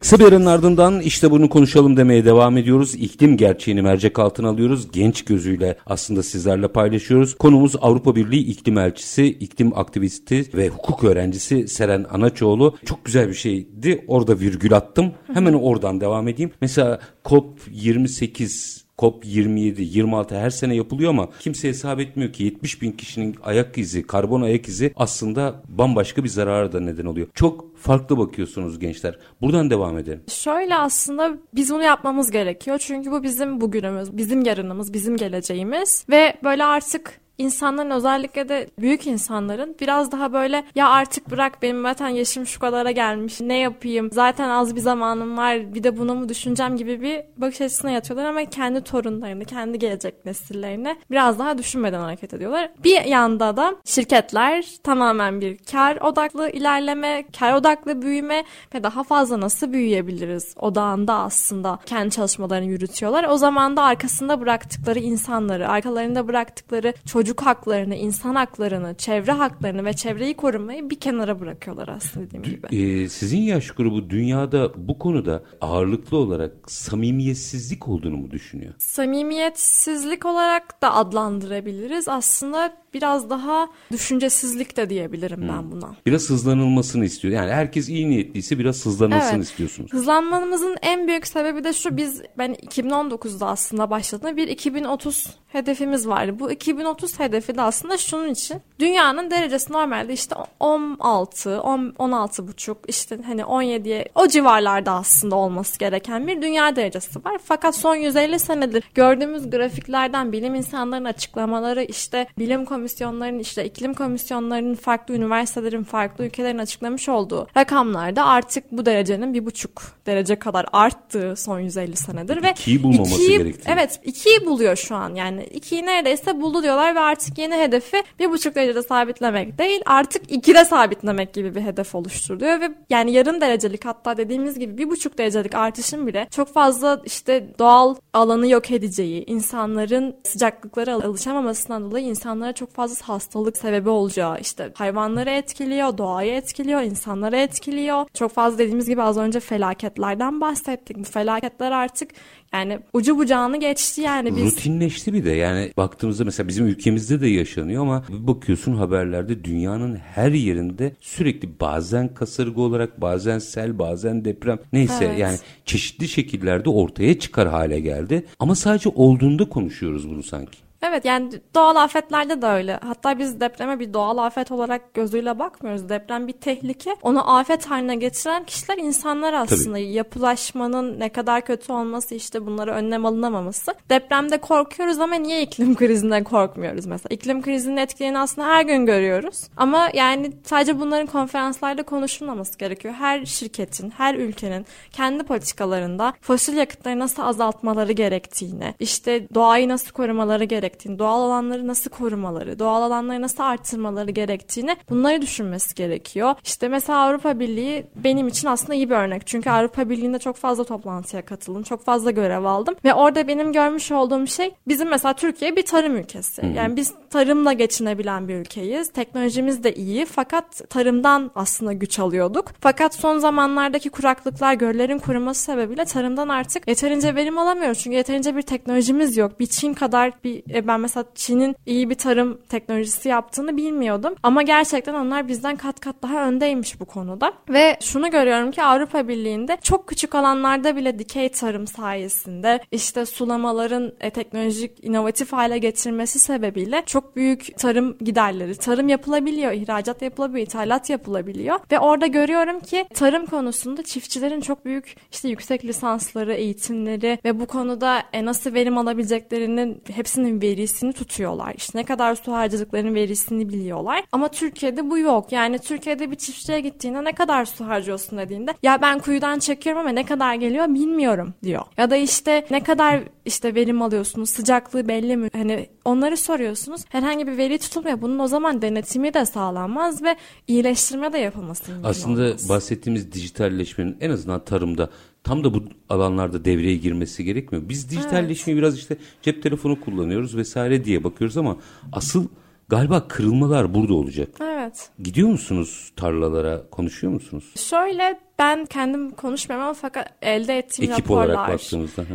Kısa 0.00 0.18
bir 0.18 0.24
aranın 0.24 0.46
ardından 0.46 1.00
işte 1.00 1.30
bunu 1.30 1.48
konuşalım 1.48 1.96
demeye 1.96 2.24
devam 2.24 2.56
ediyoruz. 2.56 2.94
İklim 2.94 3.36
gerçeğini 3.36 3.82
mercek 3.82 4.18
altına 4.18 4.48
alıyoruz. 4.48 4.92
Genç 4.92 5.24
gözüyle 5.24 5.78
aslında 5.86 6.22
sizlerle 6.22 6.68
paylaşıyoruz. 6.68 7.34
Konumuz 7.34 7.76
Avrupa 7.80 8.16
Birliği 8.16 8.46
iklim 8.46 8.78
elçisi, 8.78 9.26
iklim 9.26 9.78
aktivisti 9.78 10.44
ve 10.54 10.68
hukuk 10.68 11.04
öğrencisi 11.04 11.68
Seren 11.68 12.06
Anaçoğlu. 12.10 12.76
Çok 12.86 13.04
güzel 13.04 13.28
bir 13.28 13.34
şeydi. 13.34 14.04
Orada 14.06 14.40
virgül 14.40 14.76
attım. 14.76 15.12
Hemen 15.34 15.52
oradan 15.52 16.00
devam 16.00 16.28
edeyim. 16.28 16.50
Mesela 16.60 17.00
COP 17.24 17.60
28 17.70 18.81
COP27, 18.98 19.82
26 19.82 20.38
her 20.38 20.50
sene 20.50 20.74
yapılıyor 20.74 21.10
ama 21.10 21.28
kimse 21.40 21.68
hesap 21.68 22.00
etmiyor 22.00 22.32
ki 22.32 22.44
70 22.44 22.82
bin 22.82 22.92
kişinin 22.92 23.36
ayak 23.42 23.78
izi, 23.78 24.06
karbon 24.06 24.42
ayak 24.42 24.68
izi 24.68 24.92
aslında 24.96 25.62
bambaşka 25.68 26.24
bir 26.24 26.28
zarara 26.28 26.72
da 26.72 26.80
neden 26.80 27.04
oluyor. 27.04 27.26
Çok 27.34 27.78
farklı 27.78 28.18
bakıyorsunuz 28.18 28.78
gençler. 28.78 29.18
Buradan 29.40 29.70
devam 29.70 29.98
edelim. 29.98 30.22
Şöyle 30.28 30.76
aslında 30.76 31.38
biz 31.54 31.70
bunu 31.70 31.82
yapmamız 31.82 32.30
gerekiyor. 32.30 32.78
Çünkü 32.78 33.10
bu 33.10 33.22
bizim 33.22 33.60
bugünümüz, 33.60 34.16
bizim 34.16 34.44
yarınımız, 34.44 34.92
bizim 34.92 35.16
geleceğimiz 35.16 36.06
ve 36.10 36.34
böyle 36.44 36.64
artık 36.64 37.20
insanların 37.38 37.90
özellikle 37.90 38.48
de 38.48 38.70
büyük 38.78 39.06
insanların 39.06 39.76
biraz 39.80 40.12
daha 40.12 40.32
böyle 40.32 40.64
ya 40.74 40.88
artık 40.88 41.30
bırak 41.30 41.62
benim 41.62 41.82
zaten 41.82 42.08
yaşım 42.08 42.46
şu 42.46 42.60
kadara 42.60 42.90
gelmiş 42.90 43.40
ne 43.40 43.58
yapayım 43.58 44.10
zaten 44.12 44.48
az 44.48 44.76
bir 44.76 44.80
zamanım 44.80 45.36
var 45.36 45.74
bir 45.74 45.82
de 45.82 45.98
bunu 45.98 46.14
mu 46.14 46.28
düşüneceğim 46.28 46.76
gibi 46.76 47.02
bir 47.02 47.20
bakış 47.36 47.60
açısına 47.60 47.90
yatıyorlar 47.90 48.28
ama 48.28 48.44
kendi 48.44 48.84
torunlarını 48.84 49.44
kendi 49.44 49.78
gelecek 49.78 50.24
nesillerini 50.24 50.96
biraz 51.10 51.38
daha 51.38 51.58
düşünmeden 51.58 52.00
hareket 52.00 52.34
ediyorlar. 52.34 52.70
Bir 52.84 53.04
yanda 53.04 53.56
da 53.56 53.74
şirketler 53.84 54.64
tamamen 54.82 55.40
bir 55.40 55.58
kar 55.70 55.96
odaklı 55.96 56.50
ilerleme, 56.50 57.24
kar 57.38 57.54
odaklı 57.54 58.02
büyüme 58.02 58.44
ve 58.74 58.84
daha 58.84 59.02
fazla 59.02 59.40
nasıl 59.40 59.72
büyüyebiliriz 59.72 60.54
odağında 60.60 61.14
aslında 61.14 61.78
kendi 61.86 62.10
çalışmalarını 62.10 62.66
yürütüyorlar. 62.66 63.24
O 63.24 63.36
zaman 63.36 63.76
da 63.76 63.82
arkasında 63.82 64.40
bıraktıkları 64.40 64.98
insanları, 64.98 65.68
arkalarında 65.68 66.28
bıraktıkları 66.28 66.94
çocuk 67.06 67.31
çocuk 67.32 67.46
haklarını, 67.46 67.94
insan 67.94 68.34
haklarını, 68.34 68.94
çevre 68.94 69.32
haklarını 69.32 69.84
ve 69.84 69.92
çevreyi 69.92 70.34
korumayı 70.34 70.90
bir 70.90 71.00
kenara 71.00 71.40
bırakıyorlar 71.40 71.88
aslında 71.88 72.26
dediğim 72.26 72.42
gibi. 72.42 72.76
E, 72.76 73.08
sizin 73.08 73.38
yaş 73.38 73.70
grubu 73.70 74.10
dünyada 74.10 74.72
bu 74.76 74.98
konuda 74.98 75.42
ağırlıklı 75.60 76.16
olarak 76.16 76.52
samimiyetsizlik 76.66 77.88
olduğunu 77.88 78.16
mu 78.16 78.30
düşünüyor? 78.30 78.74
Samimiyetsizlik 78.78 80.26
olarak 80.26 80.82
da 80.82 80.94
adlandırabiliriz. 80.94 82.08
Aslında 82.08 82.82
biraz 82.94 83.30
daha 83.30 83.68
düşüncesizlik 83.92 84.76
de 84.76 84.90
diyebilirim 84.90 85.40
hmm. 85.40 85.48
ben 85.48 85.70
buna. 85.70 85.96
Biraz 86.06 86.30
hızlanılmasını 86.30 87.04
istiyor. 87.04 87.34
Yani 87.34 87.52
herkes 87.52 87.88
iyi 87.88 88.10
niyetliyse 88.10 88.58
biraz 88.58 88.86
hızlanılsın 88.86 89.34
evet. 89.34 89.44
istiyorsunuz. 89.44 89.92
Hızlanmamızın 89.92 90.76
en 90.82 91.08
büyük 91.08 91.26
sebebi 91.26 91.64
de 91.64 91.72
şu 91.72 91.96
biz 91.96 92.22
ben 92.38 92.54
2019'da 92.54 93.46
aslında 93.46 93.90
başladığımda 93.90 94.36
bir 94.36 94.48
2030 94.48 95.26
hedefimiz 95.52 96.08
vardı. 96.08 96.38
Bu 96.38 96.52
2030 96.52 97.20
hedefi 97.20 97.56
de 97.56 97.62
aslında 97.62 97.98
şunun 97.98 98.28
için. 98.28 98.62
Dünyanın 98.78 99.30
derecesi 99.30 99.72
normalde 99.72 100.12
işte 100.12 100.34
16, 100.60 101.60
10, 101.60 101.94
16 101.98 102.48
buçuk 102.48 102.78
işte 102.88 103.18
hani 103.26 103.40
17'ye 103.40 104.08
o 104.14 104.28
civarlarda 104.28 104.92
aslında 104.92 105.36
olması 105.36 105.78
gereken 105.78 106.26
bir 106.26 106.42
dünya 106.42 106.76
derecesi 106.76 107.24
var. 107.24 107.38
Fakat 107.44 107.76
son 107.76 107.94
150 107.94 108.38
senedir 108.38 108.84
gördüğümüz 108.94 109.50
grafiklerden 109.50 110.32
bilim 110.32 110.54
insanlarının 110.54 111.08
açıklamaları 111.08 111.82
işte 111.82 112.26
bilim 112.38 112.64
komisyonlarının 112.64 113.38
işte 113.38 113.64
iklim 113.64 113.94
komisyonlarının 113.94 114.74
farklı 114.74 115.14
üniversitelerin 115.14 115.84
farklı 115.84 116.24
ülkelerin 116.24 116.58
açıklamış 116.58 117.08
olduğu 117.08 117.46
rakamlarda 117.56 118.26
artık 118.26 118.72
bu 118.72 118.86
derecenin 118.86 119.34
bir 119.34 119.46
buçuk 119.46 119.82
derece 120.06 120.38
kadar 120.38 120.66
arttığı 120.72 121.36
son 121.36 121.60
150 121.60 121.96
senedir 121.96 122.42
ve 122.42 122.50
ikiyi 122.50 122.82
bulmaması 122.82 123.14
ikiyi, 123.14 123.38
gerektiği. 123.38 123.70
Evet 123.72 124.00
ikiyi 124.04 124.46
buluyor 124.46 124.76
şu 124.76 124.94
an 124.94 125.14
yani 125.14 125.41
Yani 125.42 125.56
ikiyi 125.56 125.86
neredeyse 125.86 126.40
buldu 126.40 126.62
diyorlar 126.62 126.94
ve 126.94 127.00
artık 127.00 127.38
yeni 127.38 127.54
hedefi 127.54 128.02
bir 128.18 128.30
buçuk 128.30 128.54
derecede 128.54 128.82
sabitlemek 128.82 129.58
değil 129.58 129.82
artık 129.86 130.32
ikide 130.32 130.64
sabitlemek 130.64 131.34
gibi 131.34 131.54
bir 131.54 131.60
hedef 131.60 131.94
oluşturuyor 131.94 132.60
ve 132.60 132.70
yani 132.90 133.12
yarım 133.12 133.40
derecelik 133.40 133.84
hatta 133.84 134.16
dediğimiz 134.16 134.58
gibi 134.58 134.78
bir 134.78 134.90
buçuk 134.90 135.18
derecelik 135.18 135.54
artışın 135.54 136.06
bile 136.06 136.28
çok 136.30 136.48
fazla 136.48 137.02
işte 137.04 137.48
doğal 137.58 137.94
alanı 138.12 138.48
yok 138.48 138.70
edeceği, 138.70 139.24
insanların 139.24 140.16
sıcaklıklara 140.24 140.94
alışamamasından 140.94 141.90
dolayı 141.90 142.06
insanlara 142.06 142.52
çok 142.52 142.74
fazla 142.74 143.08
hastalık 143.08 143.56
sebebi 143.56 143.88
olacağı, 143.88 144.40
işte 144.40 144.72
hayvanları 144.74 145.30
etkiliyor, 145.30 145.98
doğayı 145.98 146.32
etkiliyor, 146.32 146.80
insanları 146.80 147.36
etkiliyor. 147.36 148.06
Çok 148.14 148.32
fazla 148.32 148.58
dediğimiz 148.58 148.88
gibi 148.88 149.02
az 149.02 149.18
önce 149.18 149.40
felaketlerden 149.40 150.40
bahsettik. 150.40 150.98
Bu 150.98 151.04
felaketler 151.04 151.72
artık 151.72 152.10
yani 152.54 152.78
ucu 152.92 153.18
bucağını 153.18 153.60
geçti 153.60 154.00
yani 154.00 154.36
biz. 154.36 154.44
Rutinleşti 154.44 155.12
bir 155.12 155.24
de 155.24 155.30
yani 155.30 155.72
baktığımızda 155.76 156.24
mesela 156.24 156.48
bizim 156.48 156.66
ülkemizde 156.66 157.20
de 157.20 157.28
yaşanıyor 157.28 157.82
ama 157.82 158.04
bakıyorsun 158.08 158.74
haberlerde 158.74 159.44
dünyanın 159.44 159.96
her 159.96 160.30
yerinde 160.30 160.92
sürekli 161.00 161.60
bazen 161.60 162.14
kasırga 162.14 162.60
olarak 162.60 163.00
bazen 163.00 163.38
sel 163.38 163.78
bazen 163.78 164.24
deprem 164.24 164.58
neyse 164.72 165.04
evet. 165.04 165.18
yani 165.18 165.38
çeşitli 165.64 166.08
şekillerde 166.08 166.70
ortaya 166.70 167.18
çıkar 167.18 167.48
hale 167.48 167.80
geldi. 167.80 168.26
Ama 168.38 168.54
sadece 168.54 168.88
olduğunda 168.94 169.48
konuşuyoruz 169.48 170.10
bunu 170.10 170.22
sanki. 170.22 170.58
Evet 170.82 171.04
yani 171.04 171.30
doğal 171.54 171.76
afetlerde 171.76 172.42
de 172.42 172.46
öyle. 172.46 172.80
Hatta 172.86 173.18
biz 173.18 173.40
depreme 173.40 173.80
bir 173.80 173.92
doğal 173.94 174.18
afet 174.18 174.50
olarak 174.50 174.94
gözüyle 174.94 175.38
bakmıyoruz. 175.38 175.88
Deprem 175.88 176.28
bir 176.28 176.32
tehlike. 176.32 176.96
Onu 177.02 177.36
afet 177.36 177.66
haline 177.66 177.96
getiren 177.96 178.44
kişiler 178.44 178.76
insanlar 178.78 179.32
aslında. 179.32 179.78
Tabii. 179.78 179.92
Yapılaşmanın 179.92 181.00
ne 181.00 181.08
kadar 181.08 181.40
kötü 181.40 181.72
olması 181.72 182.14
işte 182.14 182.46
bunlara 182.46 182.74
önlem 182.74 183.06
alınamaması. 183.06 183.74
Depremde 183.90 184.38
korkuyoruz 184.38 184.98
ama 184.98 185.14
niye 185.14 185.42
iklim 185.42 185.74
krizinden 185.76 186.24
korkmuyoruz 186.24 186.86
mesela? 186.86 187.14
İklim 187.14 187.42
krizinin 187.42 187.76
etkilerini 187.76 188.18
aslında 188.18 188.48
her 188.48 188.64
gün 188.64 188.86
görüyoruz. 188.86 189.42
Ama 189.56 189.90
yani 189.94 190.32
sadece 190.44 190.80
bunların 190.80 191.06
konferanslarda 191.06 191.82
konuşulmaması 191.82 192.58
gerekiyor. 192.58 192.94
Her 192.94 193.26
şirketin, 193.26 193.90
her 193.90 194.14
ülkenin 194.14 194.66
kendi 194.92 195.24
politikalarında 195.24 196.12
fosil 196.20 196.56
yakıtları 196.56 196.98
nasıl 196.98 197.22
azaltmaları 197.22 197.92
gerektiğini, 197.92 198.74
işte 198.80 199.28
doğayı 199.34 199.68
nasıl 199.68 199.92
korumaları 199.92 200.44
gerektiğini 200.44 200.71
gerektiğini, 200.72 200.98
doğal 200.98 201.22
alanları 201.22 201.66
nasıl 201.66 201.90
korumaları, 201.90 202.58
doğal 202.58 202.82
alanları 202.82 203.22
nasıl 203.22 203.42
arttırmaları 203.42 204.10
gerektiğini 204.10 204.76
bunları 204.90 205.22
düşünmesi 205.22 205.74
gerekiyor. 205.74 206.34
İşte 206.44 206.68
mesela 206.68 206.98
Avrupa 206.98 207.40
Birliği 207.40 207.86
benim 207.96 208.28
için 208.28 208.48
aslında 208.48 208.74
iyi 208.74 208.90
bir 208.90 208.94
örnek. 208.94 209.26
Çünkü 209.26 209.50
Avrupa 209.50 209.88
Birliği'nde 209.88 210.18
çok 210.18 210.36
fazla 210.36 210.64
toplantıya 210.64 211.24
katıldım, 211.24 211.62
çok 211.62 211.84
fazla 211.84 212.10
görev 212.10 212.44
aldım 212.44 212.74
ve 212.84 212.94
orada 212.94 213.28
benim 213.28 213.52
görmüş 213.52 213.92
olduğum 213.92 214.26
şey 214.26 214.54
bizim 214.68 214.88
mesela 214.88 215.14
Türkiye 215.14 215.56
bir 215.56 215.62
tarım 215.62 215.96
ülkesi. 215.96 216.42
Yani 216.56 216.76
biz 216.76 216.94
tarımla 217.10 217.52
geçinebilen 217.52 218.28
bir 218.28 218.34
ülkeyiz. 218.34 218.88
Teknolojimiz 218.88 219.64
de 219.64 219.74
iyi 219.74 220.06
fakat 220.06 220.70
tarımdan 220.70 221.30
aslında 221.34 221.72
güç 221.72 221.98
alıyorduk. 221.98 222.44
Fakat 222.60 222.94
son 222.94 223.18
zamanlardaki 223.18 223.90
kuraklıklar, 223.90 224.54
göllerin 224.54 224.98
kuruması 224.98 225.42
sebebiyle 225.42 225.84
tarımdan 225.84 226.28
artık 226.28 226.68
yeterince 226.68 227.14
verim 227.14 227.38
alamıyoruz. 227.38 227.78
Çünkü 227.78 227.96
yeterince 227.96 228.36
bir 228.36 228.42
teknolojimiz 228.42 229.16
yok. 229.16 229.40
Bir 229.40 229.46
Çin 229.46 229.74
kadar 229.74 230.12
bir 230.24 230.42
ben 230.66 230.80
mesela 230.80 231.04
Çin'in 231.14 231.56
iyi 231.66 231.90
bir 231.90 231.94
tarım 231.94 232.38
teknolojisi 232.48 233.08
yaptığını 233.08 233.56
bilmiyordum. 233.56 234.14
Ama 234.22 234.42
gerçekten 234.42 234.94
onlar 234.94 235.28
bizden 235.28 235.56
kat 235.56 235.80
kat 235.80 235.96
daha 236.02 236.28
öndeymiş 236.28 236.80
bu 236.80 236.84
konuda. 236.84 237.32
Ve 237.48 237.76
şunu 237.80 238.10
görüyorum 238.10 238.50
ki 238.50 238.62
Avrupa 238.62 239.08
Birliği'nde 239.08 239.58
çok 239.62 239.86
küçük 239.86 240.14
alanlarda 240.14 240.76
bile 240.76 240.98
dikey 240.98 241.28
tarım 241.28 241.66
sayesinde 241.66 242.60
işte 242.72 243.06
sulamaların 243.06 243.92
e, 244.00 244.10
teknolojik 244.10 244.84
inovatif 244.84 245.32
hale 245.32 245.58
getirmesi 245.58 246.18
sebebiyle 246.18 246.82
çok 246.86 247.16
büyük 247.16 247.58
tarım 247.58 247.98
giderleri, 247.98 248.56
tarım 248.56 248.88
yapılabiliyor, 248.88 249.52
ihracat 249.52 250.02
yapılabiliyor, 250.02 250.46
ithalat 250.46 250.90
yapılabiliyor 250.90 251.60
ve 251.72 251.78
orada 251.78 252.06
görüyorum 252.06 252.60
ki 252.60 252.84
tarım 252.94 253.26
konusunda 253.26 253.82
çiftçilerin 253.82 254.40
çok 254.40 254.64
büyük 254.64 254.96
işte 255.12 255.28
yüksek 255.28 255.64
lisansları, 255.64 256.34
eğitimleri 256.34 257.18
ve 257.24 257.40
bu 257.40 257.46
konuda 257.46 258.02
e, 258.12 258.24
nasıl 258.24 258.54
verim 258.54 258.78
alabileceklerinin 258.78 259.82
hepsinin 259.94 260.40
bir 260.40 260.51
verisini 260.52 260.92
tutuyorlar. 260.92 261.54
İşte 261.56 261.78
ne 261.78 261.84
kadar 261.84 262.14
su 262.14 262.32
harcadıklarının 262.32 262.94
verisini 262.94 263.48
biliyorlar. 263.48 264.04
Ama 264.12 264.28
Türkiye'de 264.28 264.90
bu 264.90 264.98
yok. 264.98 265.32
Yani 265.32 265.58
Türkiye'de 265.58 266.10
bir 266.10 266.16
çiftçiye 266.16 266.60
gittiğinde 266.60 267.04
ne 267.04 267.12
kadar 267.12 267.44
su 267.44 267.66
harcıyorsun 267.66 268.18
dediğinde 268.18 268.54
ya 268.62 268.82
ben 268.82 268.98
kuyudan 268.98 269.38
çekiyorum 269.38 269.80
ama 269.80 269.90
ne 269.90 270.06
kadar 270.06 270.34
geliyor 270.34 270.68
bilmiyorum 270.68 271.34
diyor. 271.42 271.62
Ya 271.76 271.90
da 271.90 271.96
işte 271.96 272.46
ne 272.50 272.62
kadar 272.62 273.00
işte 273.24 273.54
verim 273.54 273.82
alıyorsunuz 273.82 274.30
sıcaklığı 274.30 274.88
belli 274.88 275.16
mi? 275.16 275.28
Hani 275.32 275.66
onları 275.84 276.16
soruyorsunuz. 276.16 276.84
Herhangi 276.88 277.26
bir 277.26 277.36
veri 277.36 277.58
tutulmuyor. 277.58 278.02
Bunun 278.02 278.18
o 278.18 278.26
zaman 278.28 278.62
denetimi 278.62 279.14
de 279.14 279.24
sağlanmaz 279.26 280.02
ve 280.02 280.16
iyileştirme 280.48 281.12
de 281.12 281.18
yapılması 281.18 281.70
mümkün 281.72 281.88
Aslında 281.88 282.22
olmaz. 282.22 282.48
bahsettiğimiz 282.48 283.12
dijitalleşmenin 283.12 283.96
en 284.00 284.10
azından 284.10 284.44
tarımda 284.44 284.90
tam 285.24 285.44
da 285.44 285.54
bu 285.54 285.64
alanlarda 285.88 286.44
devreye 286.44 286.76
girmesi 286.76 287.24
gerekmiyor. 287.24 287.68
Biz 287.68 287.90
dijitalleşmeyi 287.90 288.54
evet. 288.54 288.62
biraz 288.62 288.78
işte 288.78 288.96
cep 289.22 289.42
telefonu 289.42 289.80
kullanıyoruz 289.80 290.36
vesaire 290.36 290.84
diye 290.84 291.04
bakıyoruz 291.04 291.36
ama 291.36 291.56
asıl 291.92 292.26
galiba 292.68 293.08
kırılmalar 293.08 293.74
burada 293.74 293.94
olacak. 293.94 294.28
Evet. 294.40 294.90
Gidiyor 294.98 295.28
musunuz 295.28 295.92
tarlalara, 295.96 296.62
konuşuyor 296.70 297.12
musunuz? 297.12 297.44
Şöyle 297.56 298.20
ben 298.38 298.64
kendim 298.66 299.10
konuşmuyorum 299.10 299.66
ama 299.66 299.74
fakat 299.74 300.08
elde 300.22 300.58
ettiğim 300.58 300.92
Ekip 300.92 301.04
raporlar. 301.04 301.50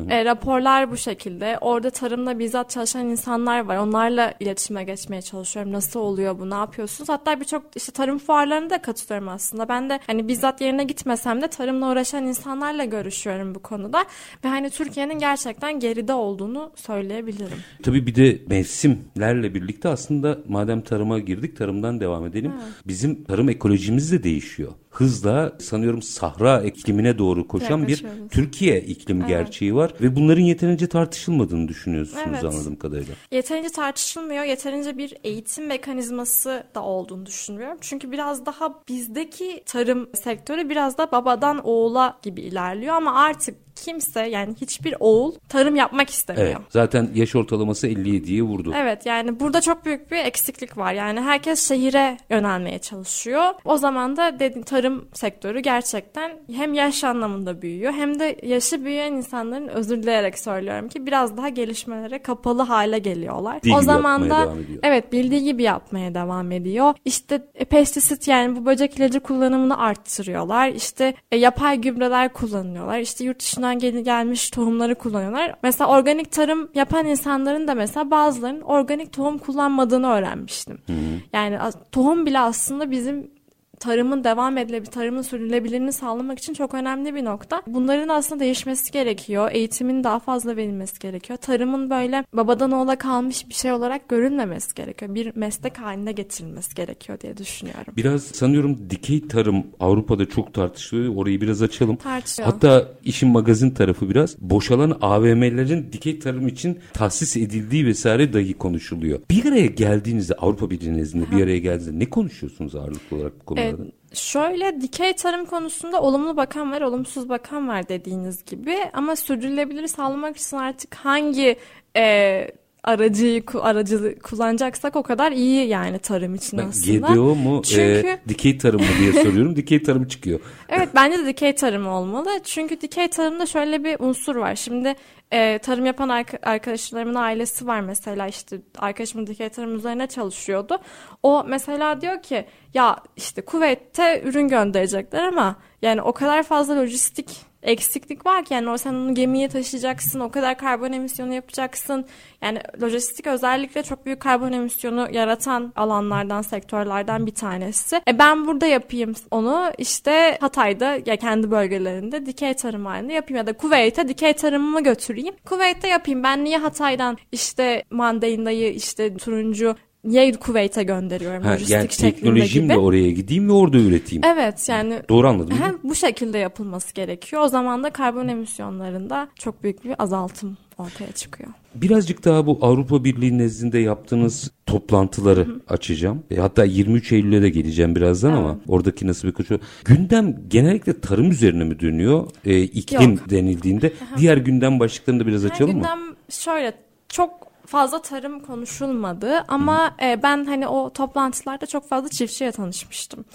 E, 0.09 0.25
raporlar 0.25 0.91
bu 0.91 0.97
şekilde. 0.97 1.57
Orada 1.61 1.89
tarımda 1.89 2.39
bizzat 2.39 2.69
çalışan 2.69 3.05
insanlar 3.05 3.59
var. 3.59 3.77
Onlarla 3.77 4.33
iletişime 4.39 4.83
geçmeye 4.83 5.21
çalışıyorum. 5.21 5.71
Nasıl 5.71 5.99
oluyor 5.99 6.39
bu? 6.39 6.49
Ne 6.49 6.53
yapıyorsunuz? 6.53 7.09
Hatta 7.09 7.39
birçok 7.39 7.63
işte 7.75 7.91
tarım 7.91 8.17
fuarlarına 8.17 8.69
da 8.69 8.81
katılıyorum 8.81 9.29
aslında. 9.29 9.69
Ben 9.69 9.89
de 9.89 9.99
hani 10.07 10.27
bizzat 10.27 10.61
yerine 10.61 10.83
gitmesem 10.83 11.41
de 11.41 11.47
tarımla 11.47 11.91
uğraşan 11.91 12.23
insanlarla 12.23 12.85
görüşüyorum 12.85 13.55
bu 13.55 13.59
konuda. 13.59 14.05
Ve 14.45 14.49
hani 14.49 14.69
Türkiye'nin 14.69 15.19
gerçekten 15.19 15.79
geride 15.79 16.13
olduğunu 16.13 16.71
söyleyebilirim. 16.75 17.57
Tabii 17.83 18.07
bir 18.07 18.15
de 18.15 18.41
mevsimlerle 18.47 19.53
birlikte 19.53 19.89
aslında 19.89 20.39
madem 20.47 20.81
tarıma 20.81 21.19
girdik 21.19 21.57
tarımdan 21.57 21.99
devam 21.99 22.25
edelim. 22.25 22.51
Evet. 22.55 22.73
Bizim 22.87 23.23
tarım 23.23 23.49
ekolojimiz 23.49 24.11
de 24.11 24.23
değişiyor 24.23 24.71
hızla 24.99 25.53
sanıyorum 25.59 26.01
sahra 26.01 26.61
iklimine 26.61 27.17
doğru 27.17 27.47
koşan 27.47 27.87
bir 27.87 28.05
Türkiye 28.31 28.81
iklim 28.81 29.17
evet. 29.17 29.29
gerçeği 29.29 29.75
var 29.75 29.93
ve 30.01 30.15
bunların 30.15 30.41
yeterince 30.41 30.87
tartışılmadığını 30.87 31.67
düşünüyorsunuz 31.67 32.25
evet. 32.29 32.43
anladığım 32.43 32.75
kadarıyla. 32.75 33.13
Yeterince 33.31 33.69
tartışılmıyor. 33.69 34.43
Yeterince 34.43 34.97
bir 34.97 35.13
eğitim 35.23 35.67
mekanizması 35.67 36.63
da 36.75 36.83
olduğunu 36.83 37.25
düşünmüyorum. 37.25 37.77
Çünkü 37.81 38.11
biraz 38.11 38.45
daha 38.45 38.79
bizdeki 38.89 39.63
tarım 39.65 40.09
sektörü 40.15 40.69
biraz 40.69 40.97
da 40.97 41.11
babadan 41.11 41.65
oğula 41.65 42.19
gibi 42.21 42.41
ilerliyor 42.41 42.95
ama 42.95 43.15
artık 43.15 43.66
kimse 43.85 44.21
yani 44.21 44.55
hiçbir 44.61 44.95
oğul 44.99 45.33
tarım 45.49 45.75
yapmak 45.75 46.09
istemiyor. 46.09 46.47
Evet, 46.47 46.57
zaten 46.69 47.09
yaş 47.15 47.35
ortalaması 47.35 47.87
57'yi 47.87 48.43
vurdu. 48.43 48.73
Evet 48.75 49.05
yani 49.05 49.39
burada 49.39 49.61
çok 49.61 49.85
büyük 49.85 50.11
bir 50.11 50.17
eksiklik 50.17 50.77
var. 50.77 50.93
Yani 50.93 51.21
herkes 51.21 51.67
şehire 51.67 52.17
yönelmeye 52.29 52.79
çalışıyor. 52.79 53.43
O 53.65 53.77
zaman 53.77 54.17
da 54.17 54.39
dedi, 54.39 54.63
tarım 54.63 55.07
sektörü 55.13 55.59
gerçekten 55.59 56.31
hem 56.53 56.73
yaş 56.73 57.03
anlamında 57.03 57.61
büyüyor 57.61 57.93
hem 57.93 58.19
de 58.19 58.37
yaşı 58.43 58.85
büyüyen 58.85 59.13
insanların 59.13 59.67
özür 59.67 60.03
dileyerek 60.03 60.39
söylüyorum 60.39 60.89
ki 60.89 61.05
biraz 61.05 61.37
daha 61.37 61.49
gelişmelere 61.49 62.21
kapalı 62.21 62.61
hale 62.61 62.99
geliyorlar. 62.99 63.57
Bildiği 63.57 63.75
o 63.75 63.81
zaman 63.81 64.29
da 64.29 64.53
evet 64.83 65.11
bildiği 65.13 65.43
gibi 65.43 65.63
yapmaya 65.63 66.13
devam 66.13 66.51
ediyor. 66.51 66.93
İşte 67.05 67.47
e, 67.55 67.65
pestisit 67.65 68.27
yani 68.27 68.55
bu 68.55 68.65
böcek 68.65 68.97
ilacı 68.97 69.19
kullanımını 69.19 69.79
arttırıyorlar. 69.79 70.69
İşte 70.69 71.13
e, 71.31 71.37
yapay 71.37 71.81
gübreler 71.81 72.33
kullanıyorlar. 72.33 72.99
İşte 72.99 73.23
yurt 73.23 73.39
dışına 73.39 73.66
dışından 73.67 73.79
gel 73.79 74.03
gelmiş 74.03 74.49
tohumları 74.49 74.95
kullanıyorlar. 74.95 75.55
Mesela 75.63 75.89
organik 75.89 76.31
tarım 76.31 76.69
yapan 76.75 77.05
insanların 77.05 77.67
da 77.67 77.75
mesela 77.75 78.11
bazılarının 78.11 78.61
organik 78.61 79.13
tohum 79.13 79.37
kullanmadığını 79.37 80.07
öğrenmiştim. 80.07 80.77
Hı 80.87 80.93
hı. 80.93 81.21
Yani 81.33 81.59
tohum 81.91 82.25
bile 82.25 82.39
aslında 82.39 82.91
bizim 82.91 83.36
tarımın 83.79 84.23
devam 84.23 84.57
edilebilir, 84.57 84.91
tarımın 84.91 85.21
sürdürülebilirliğini 85.21 85.93
sağlamak 85.93 86.39
için 86.39 86.53
çok 86.53 86.73
önemli 86.73 87.15
bir 87.15 87.25
nokta. 87.25 87.61
Bunların 87.67 88.07
aslında 88.07 88.39
değişmesi 88.39 88.91
gerekiyor. 88.91 89.49
Eğitimin 89.51 90.03
daha 90.03 90.19
fazla 90.19 90.55
verilmesi 90.55 90.99
gerekiyor. 90.99 91.37
Tarımın 91.37 91.89
böyle 91.89 92.23
babadan 92.33 92.71
oğula 92.71 92.95
kalmış 92.95 93.49
bir 93.49 93.53
şey 93.53 93.71
olarak 93.71 94.09
görünmemesi 94.09 94.75
gerekiyor. 94.75 95.15
Bir 95.15 95.35
meslek 95.35 95.79
haline 95.79 96.11
getirilmesi 96.11 96.75
gerekiyor 96.75 97.19
diye 97.19 97.37
düşünüyorum. 97.37 97.93
Biraz 97.97 98.23
sanıyorum 98.23 98.89
dikey 98.89 99.27
tarım 99.27 99.63
Avrupa'da 99.79 100.29
çok 100.29 100.53
tartışılıyor. 100.53 101.15
Orayı 101.15 101.41
biraz 101.41 101.61
açalım. 101.61 101.95
Tartışıyor. 101.95 102.49
Hatta 102.49 102.87
işin 103.03 103.29
magazin 103.29 103.69
tarafı 103.69 104.09
biraz 104.09 104.41
boşalan 104.41 104.97
AVM'lerin 105.01 105.89
dikey 105.93 106.19
tarım 106.19 106.47
için 106.47 106.79
tahsis 106.93 107.37
edildiği 107.37 107.85
vesaire 107.85 108.33
dahi 108.33 108.53
konuşuluyor. 108.53 109.19
Bir 109.29 109.45
araya 109.45 109.65
geldiğinizde 109.65 110.33
Avrupa 110.33 110.69
Birliği'nin 110.69 111.27
bir 111.31 111.43
araya 111.43 111.59
geldiğinizde 111.59 111.99
ne 111.99 112.09
konuşuyorsunuz 112.09 112.75
ağırlıklı 112.75 113.17
olarak 113.17 113.39
bu 113.39 113.45
konuda? 113.45 113.66
Evet. 113.67 113.93
Şöyle 114.13 114.81
dikey 114.81 115.15
tarım 115.15 115.45
konusunda 115.45 116.01
olumlu 116.01 116.37
bakan 116.37 116.71
var, 116.71 116.81
olumsuz 116.81 117.29
bakan 117.29 117.67
var 117.67 117.89
dediğiniz 117.89 118.45
gibi. 118.45 118.77
Ama 118.93 119.15
sürdürülebilir 119.15 119.87
sağlamak 119.87 120.37
için 120.37 120.57
artık 120.57 120.95
hangi 120.95 121.57
e, 121.97 122.47
aracıyı 122.87 123.43
aracı 123.61 124.19
kullanacaksak 124.19 124.95
o 124.95 125.03
kadar 125.03 125.31
iyi 125.31 125.67
yani 125.67 125.99
tarım 125.99 126.35
için 126.35 126.59
ben 126.59 126.67
aslında. 126.67 127.13
GDO 127.13 127.35
mu 127.35 127.61
Çünkü... 127.63 128.07
e, 128.07 128.19
dikey 128.29 128.57
tarım 128.57 128.81
mı 128.81 128.87
diye 128.99 129.23
soruyorum. 129.23 129.55
dikey 129.55 129.83
tarım 129.83 130.07
çıkıyor. 130.07 130.39
Evet 130.69 130.89
bence 130.95 131.17
de 131.17 131.25
dikey 131.25 131.55
tarım 131.55 131.87
olmalı. 131.87 132.29
Çünkü 132.43 132.81
dikey 132.81 133.07
tarımda 133.07 133.45
şöyle 133.45 133.83
bir 133.83 133.99
unsur 133.99 134.35
var. 134.35 134.55
Şimdi 134.55 134.95
e, 135.31 135.57
tarım 135.57 135.85
yapan 135.85 136.09
arkadaşlarımın 136.43 137.15
ailesi 137.15 137.67
var 137.67 137.81
mesela 137.81 138.27
işte 138.27 138.61
arkadaşımın 138.77 139.27
dikey 139.27 139.49
tarım 139.49 139.75
üzerine 139.75 140.07
çalışıyordu. 140.07 140.77
O 141.23 141.43
mesela 141.47 142.01
diyor 142.01 142.21
ki 142.21 142.45
ya 142.73 142.97
işte 143.15 143.41
kuvvette 143.41 144.21
ürün 144.25 144.47
gönderecekler 144.47 145.23
ama 145.23 145.55
yani 145.81 146.01
o 146.01 146.11
kadar 146.13 146.43
fazla 146.43 146.75
lojistik 146.75 147.47
eksiklik 147.67 148.25
var 148.25 148.45
ki 148.45 148.53
yani 148.53 148.79
sen 148.79 148.93
onu 148.93 149.15
gemiye 149.15 149.49
taşıyacaksın 149.49 150.19
o 150.19 150.31
kadar 150.31 150.57
karbon 150.57 150.91
emisyonu 150.91 151.33
yapacaksın. 151.33 152.05
Yani 152.41 152.59
lojistik 152.81 153.27
özellikle 153.27 153.83
çok 153.83 154.05
büyük 154.05 154.19
karbon 154.19 154.51
emisyonu 154.51 155.07
yaratan 155.11 155.73
alanlardan 155.75 156.41
sektörlerden 156.41 157.25
bir 157.25 157.35
tanesi. 157.35 158.01
E 158.07 158.19
ben 158.19 158.47
burada 158.47 158.65
yapayım 158.65 159.13
onu 159.31 159.71
işte 159.77 160.37
Hatay'da 160.41 160.97
ya 161.05 161.15
kendi 161.15 161.51
bölgelerinde 161.51 162.25
dikey 162.25 162.53
tarım 162.53 162.85
halinde 162.85 163.13
yapayım 163.13 163.37
ya 163.37 163.47
da 163.47 163.53
Kuveyt'e 163.53 164.07
dikey 164.07 164.33
tarımımı 164.33 164.83
götüreyim. 164.83 165.35
Kuveyt'te 165.45 165.87
yapayım 165.87 166.23
ben 166.23 166.43
niye 166.43 166.57
Hatay'dan 166.57 167.17
işte 167.31 167.83
mandalindayı 167.89 168.73
işte 168.73 169.17
turuncu 169.17 169.75
niye 170.07 170.31
Kuveyt'e 170.31 170.83
gönderiyorum 170.83 171.43
ha, 171.43 171.51
lojistik 171.51 171.73
yani 171.73 171.87
teknolojimle 171.87 172.73
gibi. 172.73 172.83
oraya 172.83 173.11
gideyim 173.11 173.49
ve 173.49 173.53
orada 173.53 173.77
üreteyim. 173.77 174.23
Evet 174.25 174.69
yani. 174.69 175.01
Doğru 175.09 175.27
anladım 175.27 175.49
değil 175.49 175.71
Bu 175.83 175.95
şekilde 175.95 176.37
yapılması 176.37 176.93
gerekiyor. 176.93 177.41
O 177.41 177.47
zaman 177.47 177.83
da 177.83 177.89
karbon 177.89 178.27
emisyonlarında 178.27 179.27
çok 179.39 179.63
büyük 179.63 179.83
bir 179.83 180.03
azaltım 180.03 180.57
ortaya 180.77 181.11
çıkıyor. 181.11 181.49
Birazcık 181.75 182.25
daha 182.25 182.45
bu 182.45 182.59
Avrupa 182.61 183.03
Birliği 183.03 183.37
nezdinde 183.37 183.79
yaptığınız 183.79 184.51
toplantıları 184.65 185.45
Hı-hı. 185.45 185.61
açacağım. 185.67 186.23
E, 186.31 186.35
hatta 186.35 186.63
23 186.63 187.11
Eylül'e 187.11 187.41
de 187.41 187.49
geleceğim 187.49 187.95
birazdan 187.95 188.31
evet. 188.31 188.39
ama 188.39 188.59
oradaki 188.67 189.07
nasıl 189.07 189.27
bir 189.27 189.33
koşu. 189.33 189.59
Gündem 189.85 190.35
genellikle 190.47 190.99
tarım 190.99 191.31
üzerine 191.31 191.63
mi 191.63 191.79
dönüyor? 191.79 192.27
E, 192.45 192.61
iklim 192.61 193.11
Yok. 193.11 193.29
denildiğinde. 193.29 193.93
Diğer 194.17 194.37
gündem 194.37 194.79
başlıklarını 194.79 195.19
da 195.19 195.27
biraz 195.27 195.45
açalım 195.45 195.69
Her 195.69 195.75
mı? 195.75 195.81
Gündem 195.81 196.15
şöyle 196.29 196.73
çok 197.09 197.46
fazla 197.67 198.01
tarım 198.01 198.39
konuşulmadı 198.39 199.45
ama 199.47 199.95
e, 200.01 200.23
ben 200.23 200.45
hani 200.45 200.67
o 200.67 200.89
toplantılarda 200.89 201.65
çok 201.65 201.89
fazla 201.89 202.09
çiftçiye 202.09 202.51
tanışmıştım 202.51 203.25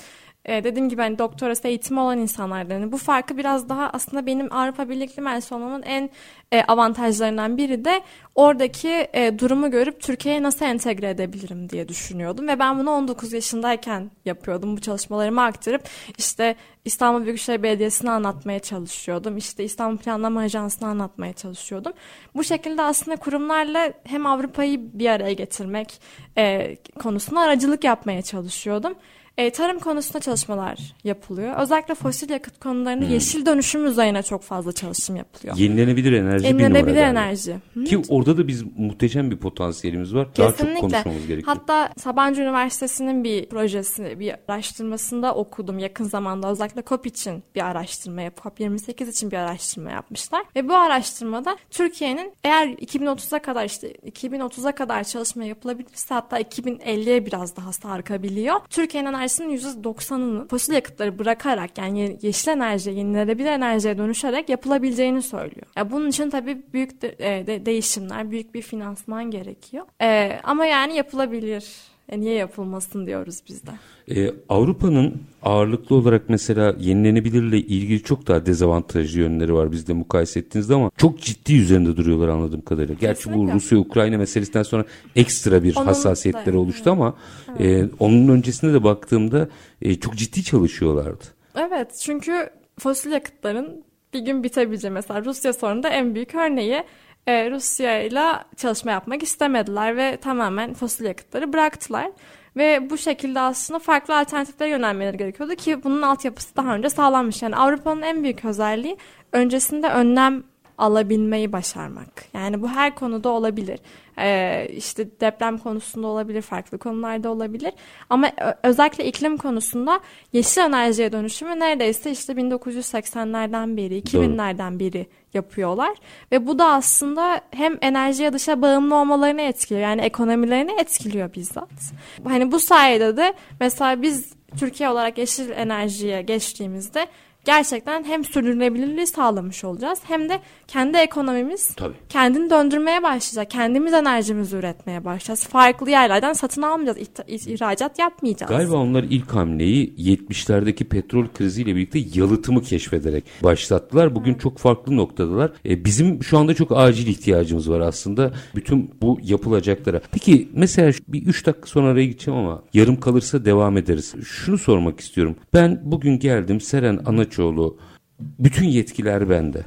e, 0.44 0.64
dediğim 0.64 0.88
gibi 0.88 1.02
hani 1.02 1.18
doktorası 1.18 1.68
eğitimi 1.68 2.00
olan 2.00 2.18
insanlardan. 2.18 2.74
Yani 2.74 2.92
bu 2.92 2.96
farkı 2.96 3.36
biraz 3.36 3.68
daha 3.68 3.90
aslında 3.92 4.26
benim 4.26 4.52
Avrupa 4.52 4.88
Birlikli 4.88 5.20
mühendisi 5.20 5.54
olmamın 5.54 5.82
en 5.82 6.10
e, 6.52 6.62
avantajlarından 6.62 7.56
biri 7.56 7.84
de 7.84 8.02
oradaki 8.34 9.08
e, 9.12 9.38
durumu 9.38 9.70
görüp 9.70 10.00
Türkiye'ye 10.00 10.42
nasıl 10.42 10.64
entegre 10.64 11.10
edebilirim 11.10 11.68
diye 11.68 11.88
düşünüyordum. 11.88 12.48
Ve 12.48 12.58
ben 12.58 12.78
bunu 12.78 12.90
19 12.90 13.32
yaşındayken 13.32 14.10
yapıyordum. 14.24 14.76
Bu 14.76 14.80
çalışmalarımı 14.80 15.42
aktarıp 15.42 15.82
işte 16.18 16.56
İstanbul 16.84 17.24
Büyükşehir 17.24 17.62
Belediyesi'ne 17.62 18.10
anlatmaya 18.10 18.58
çalışıyordum. 18.58 19.36
İşte 19.36 19.64
İstanbul 19.64 19.98
Planlama 19.98 20.40
Ajansı'na 20.40 20.88
anlatmaya 20.88 21.32
çalışıyordum. 21.32 21.92
Bu 22.34 22.44
şekilde 22.44 22.82
aslında 22.82 23.16
kurumlarla 23.16 23.92
hem 24.04 24.26
Avrupa'yı 24.26 24.80
bir 24.92 25.06
araya 25.06 25.32
getirmek 25.32 26.00
e, 26.38 26.76
konusunda 27.02 27.40
aracılık 27.40 27.84
yapmaya 27.84 28.22
çalışıyordum. 28.22 28.94
E, 29.38 29.50
tarım 29.50 29.78
konusunda 29.78 30.20
çalışmalar 30.20 30.94
yapılıyor. 31.04 31.58
Özellikle 31.58 31.94
fosil 31.94 32.30
yakıt 32.30 32.60
konularında 32.60 33.04
hmm. 33.04 33.12
yeşil 33.12 33.46
dönüşüm 33.46 33.86
üzerine 33.86 34.22
çok 34.22 34.42
fazla 34.42 34.72
çalışım 34.72 35.16
yapılıyor. 35.16 35.56
Yenilenebilir 35.56 36.12
enerji 36.12 36.46
Yenilenebilir 36.46 36.96
enerji. 36.96 37.56
Hı. 37.74 37.84
Ki 37.84 38.02
orada 38.08 38.36
da 38.36 38.48
biz 38.48 38.64
muhteşem 38.76 39.30
bir 39.30 39.36
potansiyelimiz 39.36 40.14
var. 40.14 40.34
Kesinlikle. 40.34 40.64
Daha 40.64 40.72
çok 40.72 40.80
konuşmamız 40.80 41.26
gerekiyor. 41.26 41.56
Hatta 41.56 41.92
Sabancı 41.98 42.42
Üniversitesi'nin 42.42 43.24
bir 43.24 43.48
projesi, 43.48 44.20
bir 44.20 44.34
araştırmasında 44.48 45.34
okudum 45.34 45.78
yakın 45.78 46.04
zamanda. 46.04 46.50
Özellikle 46.50 46.82
COP 46.86 47.06
için 47.06 47.42
bir 47.54 47.66
araştırma 47.66 48.22
yapıp 48.22 48.44
COP28 48.44 49.10
için 49.10 49.30
bir 49.30 49.36
araştırma 49.36 49.90
yapmışlar. 49.90 50.44
Ve 50.56 50.68
bu 50.68 50.74
araştırmada 50.74 51.56
Türkiye'nin 51.70 52.32
eğer 52.44 52.68
2030'a 52.68 53.38
kadar 53.38 53.64
işte 53.64 53.92
2030'a 53.92 54.72
kadar 54.72 55.04
çalışma 55.04 55.44
yapılabilirse 55.44 56.14
hatta 56.14 56.40
2050'ye 56.40 57.26
biraz 57.26 57.56
daha 57.56 57.72
sarkabiliyor. 57.72 58.56
Türkiye'nin 58.70 59.12
enerjisinin 59.22 59.58
%90'ını 59.82 60.48
fosil 60.48 60.72
yakıtları 60.72 61.18
bırakarak 61.18 61.78
yani 61.78 62.18
yeşil 62.22 62.48
enerjiye, 62.48 62.96
yenilenebilir 62.96 63.50
enerjiye 63.50 63.98
dönüşerek 63.98 64.48
yapılabileceğini 64.48 65.22
söylüyor. 65.22 65.66
Ya 65.76 65.90
bunun 65.90 66.08
için 66.08 66.30
tabii 66.30 66.62
büyük 66.72 67.02
de, 67.02 67.14
e, 67.18 67.46
de, 67.46 67.66
değişimler, 67.66 68.30
büyük 68.30 68.54
bir 68.54 68.62
finansman 68.62 69.30
gerekiyor. 69.30 69.86
E, 70.02 70.40
ama 70.44 70.66
yani 70.66 70.96
yapılabilir. 70.96 71.91
E 72.08 72.20
niye 72.20 72.34
yapılmasın 72.34 73.06
diyoruz 73.06 73.40
biz 73.48 73.62
de. 73.66 73.70
Ee, 74.10 74.34
Avrupa'nın 74.48 75.22
ağırlıklı 75.42 75.96
olarak 75.96 76.22
mesela 76.28 76.74
yenilenebilirle 76.80 77.58
ilgili 77.58 78.02
çok 78.02 78.26
daha 78.26 78.46
dezavantajlı 78.46 79.20
yönleri 79.20 79.54
var 79.54 79.72
bizde 79.72 79.92
mukayese 79.92 80.40
ettiğinizde 80.40 80.74
ama 80.74 80.90
çok 80.96 81.20
ciddi 81.20 81.54
üzerinde 81.54 81.96
duruyorlar 81.96 82.28
anladığım 82.28 82.60
kadarıyla. 82.60 82.94
Gerçi 83.00 83.24
Kesinlikle. 83.24 83.52
bu 83.52 83.56
Rusya-Ukrayna 83.56 84.18
meselesinden 84.18 84.62
sonra 84.62 84.84
ekstra 85.16 85.62
bir 85.62 85.76
Onun 85.76 85.86
hassasiyetleri 85.86 86.54
da, 86.54 86.58
oluştu 86.58 86.90
ama 86.90 87.14
evet. 87.58 87.84
e, 87.84 87.88
onun 87.98 88.28
öncesinde 88.28 88.72
de 88.72 88.84
baktığımda 88.84 89.48
e, 89.82 89.94
çok 89.94 90.16
ciddi 90.16 90.44
çalışıyorlardı. 90.44 91.24
Evet 91.58 91.98
çünkü 92.00 92.50
fosil 92.78 93.12
yakıtların 93.12 93.84
bir 94.14 94.20
gün 94.20 94.42
bitebileceği 94.44 94.92
mesela 94.92 95.24
Rusya 95.24 95.52
sorununda 95.52 95.88
en 95.88 96.14
büyük 96.14 96.34
örneği 96.34 96.82
e, 97.26 97.50
Rusya 97.50 98.02
ile 98.02 98.32
çalışma 98.56 98.90
yapmak 98.90 99.22
istemediler 99.22 99.96
ve 99.96 100.16
tamamen 100.16 100.74
fosil 100.74 101.04
yakıtları 101.04 101.52
bıraktılar. 101.52 102.10
Ve 102.56 102.90
bu 102.90 102.98
şekilde 102.98 103.40
aslında 103.40 103.78
farklı 103.78 104.18
alternatiflere 104.18 104.70
yönelmeleri 104.70 105.16
gerekiyordu 105.16 105.54
ki 105.54 105.84
bunun 105.84 106.02
altyapısı 106.02 106.56
daha 106.56 106.74
önce 106.74 106.90
sağlanmış. 106.90 107.42
Yani 107.42 107.56
Avrupa'nın 107.56 108.02
en 108.02 108.22
büyük 108.22 108.44
özelliği 108.44 108.96
öncesinde 109.32 109.88
önlem 109.88 110.42
alabilmeyi 110.82 111.52
başarmak. 111.52 112.24
Yani 112.34 112.62
bu 112.62 112.68
her 112.68 112.94
konuda 112.94 113.28
olabilir. 113.28 113.80
Ee, 114.18 114.68
işte 114.76 115.20
deprem 115.20 115.58
konusunda 115.58 116.06
olabilir, 116.06 116.42
farklı 116.42 116.78
konularda 116.78 117.30
olabilir. 117.30 117.72
Ama 118.10 118.30
özellikle 118.62 119.04
iklim 119.04 119.36
konusunda 119.36 120.00
yeşil 120.32 120.60
enerjiye 120.60 121.12
dönüşümü 121.12 121.60
neredeyse 121.60 122.10
işte 122.10 122.32
1980'lerden 122.32 123.76
beri, 123.76 123.98
2000'lerden 123.98 124.78
beri 124.80 125.06
yapıyorlar. 125.34 125.96
Ve 126.32 126.46
bu 126.46 126.58
da 126.58 126.66
aslında 126.66 127.40
hem 127.50 127.78
enerjiye 127.80 128.32
dışa 128.32 128.62
bağımlı 128.62 128.94
olmalarını 128.94 129.42
etkiliyor. 129.42 129.86
Yani 129.86 130.00
ekonomilerini 130.00 130.72
etkiliyor 130.80 131.34
bizzat. 131.34 131.92
Hani 132.24 132.52
bu 132.52 132.60
sayede 132.60 133.16
de 133.16 133.34
mesela 133.60 134.02
biz 134.02 134.32
Türkiye 134.58 134.88
olarak 134.88 135.18
yeşil 135.18 135.50
enerjiye 135.50 136.22
geçtiğimizde 136.22 137.06
gerçekten 137.44 138.04
hem 138.04 138.24
sürdürülebilirliği 138.24 139.06
sağlamış 139.06 139.64
olacağız 139.64 139.98
hem 140.02 140.28
de 140.28 140.40
kendi 140.68 140.96
ekonomimiz 140.96 141.74
Tabii. 141.74 141.94
kendini 142.08 142.50
döndürmeye 142.50 143.02
başlayacak. 143.02 143.50
Kendimiz 143.50 143.92
enerjimizi 143.92 144.56
üretmeye 144.56 145.04
başlayacağız. 145.04 145.46
Farklı 145.46 145.90
yerlerden 145.90 146.32
satın 146.32 146.62
almayacağız. 146.62 147.08
ihracat 147.28 147.98
yapmayacağız. 147.98 148.50
Galiba 148.50 148.76
onlar 148.76 149.02
ilk 149.02 149.34
hamleyi 149.34 149.94
70'lerdeki 149.96 150.84
petrol 150.84 151.26
kriziyle 151.34 151.76
birlikte 151.76 151.98
yalıtımı 152.14 152.62
keşfederek 152.62 153.24
başlattılar. 153.42 154.14
Bugün 154.14 154.34
çok 154.34 154.58
farklı 154.58 154.96
noktadalar. 154.96 155.52
E, 155.64 155.84
bizim 155.84 156.24
şu 156.24 156.38
anda 156.38 156.54
çok 156.54 156.72
acil 156.74 157.06
ihtiyacımız 157.06 157.70
var 157.70 157.80
aslında 157.80 158.32
bütün 158.54 158.90
bu 159.02 159.18
yapılacaklara. 159.22 160.00
Peki 160.12 160.48
mesela 160.52 160.92
bir 161.08 161.26
3 161.26 161.46
dakika 161.46 161.66
sonra 161.66 161.88
araya 161.88 162.06
gideceğim 162.06 162.40
ama 162.40 162.62
yarım 162.74 163.00
kalırsa 163.00 163.44
devam 163.44 163.76
ederiz. 163.76 164.14
Şunu 164.24 164.58
sormak 164.58 165.00
istiyorum. 165.00 165.36
Ben 165.54 165.80
bugün 165.84 166.18
geldim 166.18 166.60
Seren 166.60 167.00
Anaçoğlu 167.32 167.78
bütün 168.20 168.66
yetkiler 168.66 169.30
bende 169.30 169.64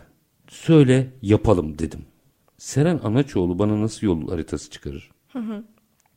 söyle 0.48 1.08
yapalım 1.22 1.80
dedim. 1.80 2.06
Seren 2.58 3.00
Anaçoğlu 3.04 3.60
bana 3.60 3.82
nasıl 3.82 4.08
yol 4.08 4.30
haritası 4.30 4.70
çıkarır? 4.70 5.12
Hı 5.32 5.40
hı. 5.40 5.64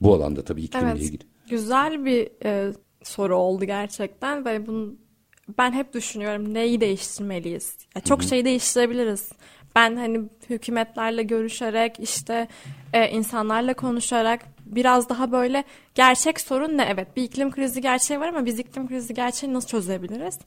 Bu 0.00 0.14
alanda 0.14 0.44
tabii 0.44 0.62
iklimle 0.62 0.90
evet, 0.90 1.02
ilgili. 1.02 1.22
Güzel 1.50 2.04
bir 2.04 2.28
e, 2.44 2.72
soru 3.02 3.36
oldu 3.36 3.64
gerçekten 3.64 4.44
ve 4.44 4.66
bunu 4.66 4.94
ben 5.58 5.72
hep 5.72 5.94
düşünüyorum 5.94 6.54
neyi 6.54 6.80
değiştirmeliyiz? 6.80 7.76
Ya 7.96 8.02
çok 8.02 8.20
hı 8.20 8.24
hı. 8.24 8.28
şey 8.28 8.44
değiştirebiliriz. 8.44 9.32
Ben 9.76 9.96
hani 9.96 10.20
hükümetlerle 10.50 11.22
görüşerek 11.22 12.00
işte 12.00 12.48
e, 12.92 13.10
insanlarla 13.10 13.74
konuşarak 13.74 14.40
biraz 14.66 15.08
daha 15.08 15.32
böyle 15.32 15.64
gerçek 15.94 16.40
sorun 16.40 16.78
ne? 16.78 16.88
Evet 16.90 17.16
bir 17.16 17.22
iklim 17.22 17.50
krizi 17.50 17.80
gerçeği 17.80 18.20
var 18.20 18.28
ama 18.28 18.46
biz 18.46 18.58
iklim 18.58 18.88
krizi 18.88 19.14
gerçeğini 19.14 19.54
nasıl 19.54 19.68
çözebiliriz? 19.68 20.38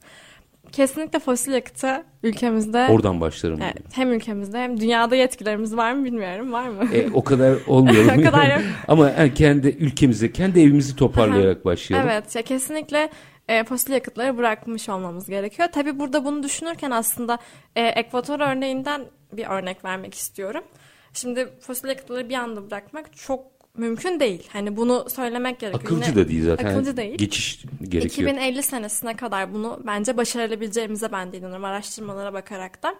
Kesinlikle 0.72 1.18
fosil 1.18 1.52
yakıtı 1.52 2.04
ülkemizde. 2.22 2.86
Oradan 2.90 3.20
başlarım. 3.20 3.62
Evet, 3.62 3.82
hem 3.92 4.12
ülkemizde 4.12 4.58
hem 4.58 4.80
dünyada 4.80 5.16
yetkilerimiz 5.16 5.76
var 5.76 5.92
mı 5.92 6.04
bilmiyorum. 6.04 6.52
Var 6.52 6.68
mı? 6.68 6.88
E, 6.94 7.10
o 7.10 7.24
kadar 7.24 7.56
olmuyor. 7.66 8.04
o 8.18 8.22
kadar 8.22 8.50
yok. 8.50 8.62
Ama 8.88 9.10
yani 9.10 9.34
kendi 9.34 9.68
ülkemizi, 9.68 10.32
kendi 10.32 10.60
evimizi 10.60 10.96
toparlayarak 10.96 11.64
başlayalım. 11.64 12.08
Evet, 12.10 12.36
ya 12.36 12.42
kesinlikle 12.42 13.10
e, 13.48 13.64
fosil 13.64 13.92
yakıtları 13.92 14.38
bırakmış 14.38 14.88
olmamız 14.88 15.28
gerekiyor. 15.28 15.68
Tabii 15.72 15.98
burada 15.98 16.24
bunu 16.24 16.42
düşünürken 16.42 16.90
aslında 16.90 17.38
e, 17.76 17.82
Ekvator 17.82 18.40
örneğinden 18.40 19.02
bir 19.32 19.46
örnek 19.46 19.84
vermek 19.84 20.14
istiyorum. 20.14 20.64
Şimdi 21.12 21.48
fosil 21.60 21.88
yakıtları 21.88 22.28
bir 22.28 22.34
anda 22.34 22.70
bırakmak 22.70 23.16
çok 23.16 23.51
mümkün 23.76 24.20
değil. 24.20 24.48
Hani 24.52 24.76
bunu 24.76 25.10
söylemek 25.10 25.60
gerekiyor. 25.60 25.84
Akılcı 25.84 26.10
Yine, 26.10 26.24
da 26.24 26.28
değil 26.28 26.44
zaten. 26.44 26.66
Akılcı 26.66 26.96
değil. 26.96 27.18
Geçiş 27.18 27.64
gerekiyor. 27.82 28.30
2050 28.30 28.62
senesine 28.62 29.16
kadar 29.16 29.54
bunu 29.54 29.80
bence 29.86 30.16
başarabileceğimize 30.16 31.12
ben 31.12 31.32
de 31.32 31.38
inanıyorum 31.38 31.64
araştırmalara 31.64 32.32
bakarak 32.32 32.82
da. 32.82 32.94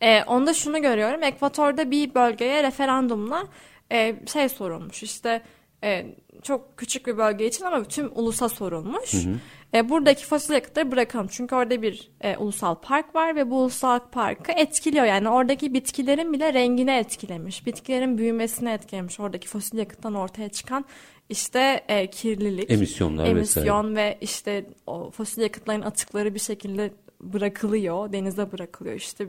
Ee, 0.00 0.22
onda 0.24 0.54
şunu 0.54 0.82
görüyorum. 0.82 1.22
Ekvator'da 1.22 1.90
bir 1.90 2.14
bölgeye 2.14 2.62
referandumla 2.62 3.48
e, 3.92 4.16
şey 4.32 4.48
sorulmuş. 4.48 5.02
İşte 5.02 5.42
e, 5.84 6.06
çok 6.42 6.76
küçük 6.76 7.06
bir 7.06 7.18
bölge 7.18 7.46
için 7.46 7.64
ama 7.64 7.84
tüm 7.84 8.10
ulusa 8.14 8.48
sorulmuş. 8.48 9.14
Hı 9.14 9.18
hı. 9.18 9.34
E, 9.74 9.88
buradaki 9.88 10.26
fosil 10.26 10.54
yakıtları 10.54 10.90
bırakalım. 10.90 11.26
Çünkü 11.30 11.54
orada 11.54 11.82
bir 11.82 12.10
e, 12.20 12.36
ulusal 12.36 12.74
park 12.74 13.14
var 13.14 13.36
ve 13.36 13.50
bu 13.50 13.60
ulusal 13.60 13.98
parkı 14.12 14.52
etkiliyor. 14.52 15.04
Yani 15.04 15.28
oradaki 15.28 15.74
bitkilerin 15.74 16.32
bile 16.32 16.54
rengini 16.54 16.90
etkilemiş. 16.90 17.66
Bitkilerin 17.66 18.18
büyümesini 18.18 18.70
etkilemiş. 18.70 19.20
Oradaki 19.20 19.48
fosil 19.48 19.78
yakıttan 19.78 20.14
ortaya 20.14 20.48
çıkan 20.48 20.84
işte 21.28 21.84
e, 21.88 22.06
kirlilik, 22.10 22.70
emisyonlar 22.70 23.26
emisyon 23.26 23.90
vesaire. 23.90 24.10
ve 24.10 24.18
işte 24.20 24.66
o 24.86 25.10
fosil 25.10 25.42
yakıtların 25.42 25.82
atıkları 25.82 26.34
bir 26.34 26.40
şekilde 26.40 26.90
bırakılıyor, 27.20 28.12
denize 28.12 28.52
bırakılıyor, 28.52 28.96
işte 28.96 29.26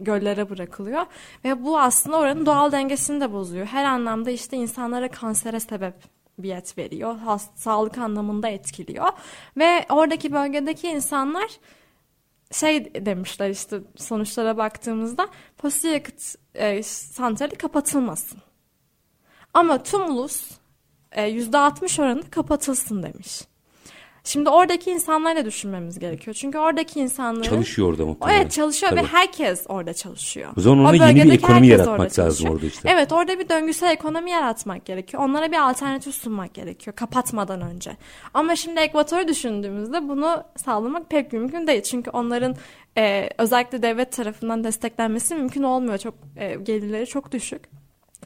göllere 0.00 0.50
bırakılıyor 0.50 1.06
ve 1.44 1.64
bu 1.64 1.78
aslında 1.78 2.16
oranın 2.16 2.46
doğal 2.46 2.72
dengesini 2.72 3.20
de 3.20 3.32
bozuyor. 3.32 3.66
Her 3.66 3.84
anlamda 3.84 4.30
işte 4.30 4.56
insanlara 4.56 5.10
kansere 5.10 5.60
sebep 5.60 5.94
biyet 6.38 6.78
veriyor. 6.78 7.16
Hast 7.16 7.58
sağlık 7.58 7.98
anlamında 7.98 8.48
etkiliyor. 8.48 9.08
Ve 9.56 9.86
oradaki 9.90 10.32
bölgedeki 10.32 10.88
insanlar 10.88 11.50
şey 12.52 12.94
demişler 13.06 13.50
işte 13.50 13.80
sonuçlara 13.96 14.56
baktığımızda 14.56 15.28
fosil 15.56 15.88
yakıt 15.88 16.34
e, 16.54 16.82
santrali 16.82 17.56
kapatılmasın. 17.56 18.38
Ama 19.54 19.82
tüm 19.82 20.02
ulus 20.02 20.50
e, 21.12 21.30
%60 21.30 22.02
oranında 22.02 22.30
kapatılsın 22.30 23.02
demiş. 23.02 23.42
Şimdi 24.26 24.50
oradaki 24.50 24.90
insanları 24.90 25.36
da 25.36 25.44
düşünmemiz 25.44 25.98
gerekiyor. 25.98 26.34
Çünkü 26.34 26.58
oradaki 26.58 27.00
insanlar 27.00 27.42
çalışıyor 27.42 27.88
orada 27.88 28.06
muhtemelen. 28.06 28.40
Evet 28.40 28.52
çalışıyor 28.52 28.90
Tabii. 28.90 29.00
ve 29.00 29.06
herkes 29.06 29.64
orada 29.68 29.94
çalışıyor. 29.94 30.52
O 30.56 30.60
zaman 30.60 30.78
ona 30.78 30.90
O 30.90 30.94
yeni 30.94 31.24
bir 31.24 31.32
ekonomi 31.32 31.66
yaratmak 31.66 32.00
orada 32.00 32.22
lazım 32.22 32.50
orada 32.50 32.66
işte. 32.66 32.88
Evet 32.92 33.12
orada 33.12 33.38
bir 33.38 33.48
döngüsel 33.48 33.92
ekonomi 33.92 34.30
yaratmak 34.30 34.84
gerekiyor. 34.84 35.22
Onlara 35.22 35.52
bir 35.52 35.70
alternatif 35.70 36.14
sunmak 36.14 36.54
gerekiyor 36.54 36.96
kapatmadan 36.96 37.60
önce. 37.60 37.96
Ama 38.34 38.56
şimdi 38.56 38.80
ekvatoru 38.80 39.28
düşündüğümüzde 39.28 40.08
bunu 40.08 40.44
sağlamak 40.56 41.10
pek 41.10 41.32
mümkün 41.32 41.66
değil. 41.66 41.82
Çünkü 41.82 42.10
onların 42.10 42.56
e, 42.98 43.30
özellikle 43.38 43.82
devlet 43.82 44.12
tarafından 44.12 44.64
desteklenmesi 44.64 45.34
mümkün 45.34 45.62
olmuyor. 45.62 45.98
Çok 45.98 46.14
e, 46.36 46.54
gelirleri 46.54 47.06
çok 47.06 47.32
düşük. 47.32 47.62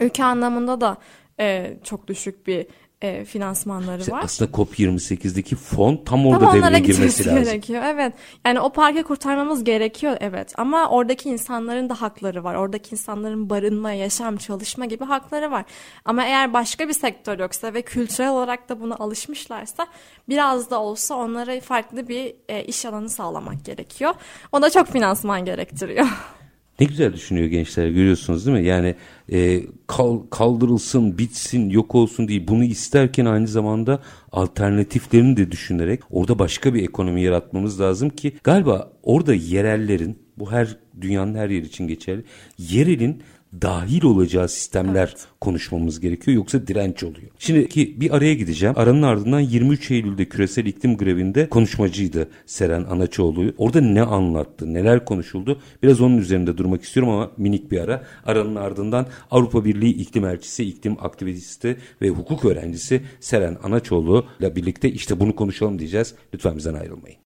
Ülke 0.01 0.25
anlamında 0.25 0.81
da 0.81 0.97
e, 1.41 1.77
çok 1.85 2.09
düşük 2.09 2.47
bir 2.47 2.67
e, 3.03 3.25
finansmanları 3.25 4.01
İşte 4.01 4.13
var. 4.13 4.21
aslında 4.25 4.51
COP28'deki 4.51 5.57
fon 5.57 5.97
tam 6.07 6.27
orada 6.27 6.45
Tam 6.45 6.63
devreye 6.63 6.79
girmesi 6.79 7.27
lazım. 7.27 7.45
gerekiyor. 7.45 7.83
Evet. 7.87 8.13
Yani 8.47 8.61
o 8.61 8.73
parkı 8.73 9.03
kurtarmamız 9.03 9.65
gerekiyor 9.65 10.17
evet. 10.21 10.53
Ama 10.57 10.89
oradaki 10.89 11.29
insanların 11.29 11.89
da 11.89 12.01
hakları 12.01 12.45
var. 12.45 12.55
Oradaki 12.55 12.91
insanların 12.95 13.51
barınma, 13.51 13.93
yaşam, 13.93 14.37
çalışma 14.37 14.85
gibi 14.87 15.05
hakları 15.05 15.51
var. 15.51 15.65
Ama 16.05 16.25
eğer 16.25 16.53
başka 16.53 16.89
bir 16.89 16.93
sektör 16.93 17.39
yoksa 17.39 17.75
ve 17.75 17.83
kültürel 17.83 18.31
olarak 18.31 18.69
da 18.69 18.81
buna 18.81 18.97
alışmışlarsa 18.97 19.87
biraz 20.29 20.71
da 20.71 20.81
olsa 20.81 21.15
onlara 21.15 21.61
farklı 21.61 22.09
bir 22.09 22.35
e, 22.49 22.65
iş 22.65 22.87
alanı 22.87 23.09
sağlamak 23.11 23.65
gerekiyor. 23.65 24.15
O 24.53 24.63
da 24.63 24.71
çok 24.71 24.87
finansman 24.89 25.45
gerektiriyor. 25.45 26.07
Ne 26.81 26.87
güzel 26.87 27.13
düşünüyor 27.13 27.47
gençler 27.47 27.89
görüyorsunuz 27.89 28.47
değil 28.47 28.59
mi? 28.59 28.67
Yani 28.67 28.95
e, 29.33 29.63
kal, 29.87 30.21
kaldırılsın, 30.31 31.19
bitsin, 31.19 31.71
yok 31.71 31.95
olsun 31.95 32.29
değil. 32.29 32.47
Bunu 32.49 32.65
isterken 32.65 33.25
aynı 33.25 33.49
zamanda 33.49 34.03
alternatiflerini 34.33 35.37
de 35.37 35.51
düşünerek 35.51 36.01
orada 36.11 36.39
başka 36.39 36.75
bir 36.75 36.83
ekonomi 36.83 37.23
yaratmamız 37.23 37.81
lazım 37.81 38.11
ki 38.11 38.33
galiba 38.45 38.93
orada 39.03 39.35
yerellerin 39.35 40.19
bu 40.39 40.53
her 40.53 40.77
dünyanın 41.01 41.35
her 41.35 41.51
yeri 41.51 41.67
için 41.67 41.89
geçerli. 41.89 42.25
Yerelin 42.59 43.23
dahil 43.63 44.05
olacağı 44.05 44.49
sistemler 44.49 45.09
Evet. 45.09 45.27
konuşmamız 45.41 46.01
gerekiyor 46.01 46.37
yoksa 46.37 46.67
direnç 46.67 47.03
oluyor. 47.03 47.31
Şimdi 47.39 47.69
ki 47.69 48.01
bir 48.01 48.17
araya 48.17 48.35
gideceğim. 48.35 48.75
Aranın 48.79 49.03
ardından 49.03 49.41
23 49.41 49.91
Eylül'de 49.91 50.25
küresel 50.25 50.67
iklim 50.67 50.97
grevinde 50.97 51.49
konuşmacıydı 51.49 52.29
Seren 52.47 52.85
Anaçoğlu. 52.85 53.55
Orada 53.59 53.81
ne 53.81 54.03
anlattı, 54.03 54.75
neler 54.75 55.05
konuşuldu? 55.05 55.61
Biraz 55.83 56.01
onun 56.01 56.19
üzerinde 56.19 56.59
durmak 56.59 56.83
istiyorum 56.83 57.13
ama 57.13 57.31
minik 57.37 57.71
bir 57.71 57.81
ara. 57.81 58.03
Aranın 58.27 58.57
ardından 58.57 59.07
Avrupa 59.31 59.65
Birliği 59.65 59.93
iklim 59.93 60.25
elçisi, 60.25 60.65
iklim 60.65 60.97
aktivisti 61.01 61.77
ve 62.03 62.09
hukuk 62.09 62.45
öğrencisi 62.45 63.03
Seren 63.21 63.59
Anaçoğlu 63.63 64.27
ile 64.41 64.57
birlikte 64.57 64.91
işte 64.91 65.21
bunu 65.21 65.37
konuşalım 65.37 65.79
diyeceğiz. 65.79 66.15
Lütfen 66.35 66.57
bizden 66.57 66.75
ayrılmayın. 66.75 67.19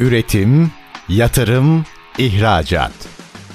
Üretim, 0.00 0.70
yatırım, 1.08 1.84
ihracat. 2.18 3.15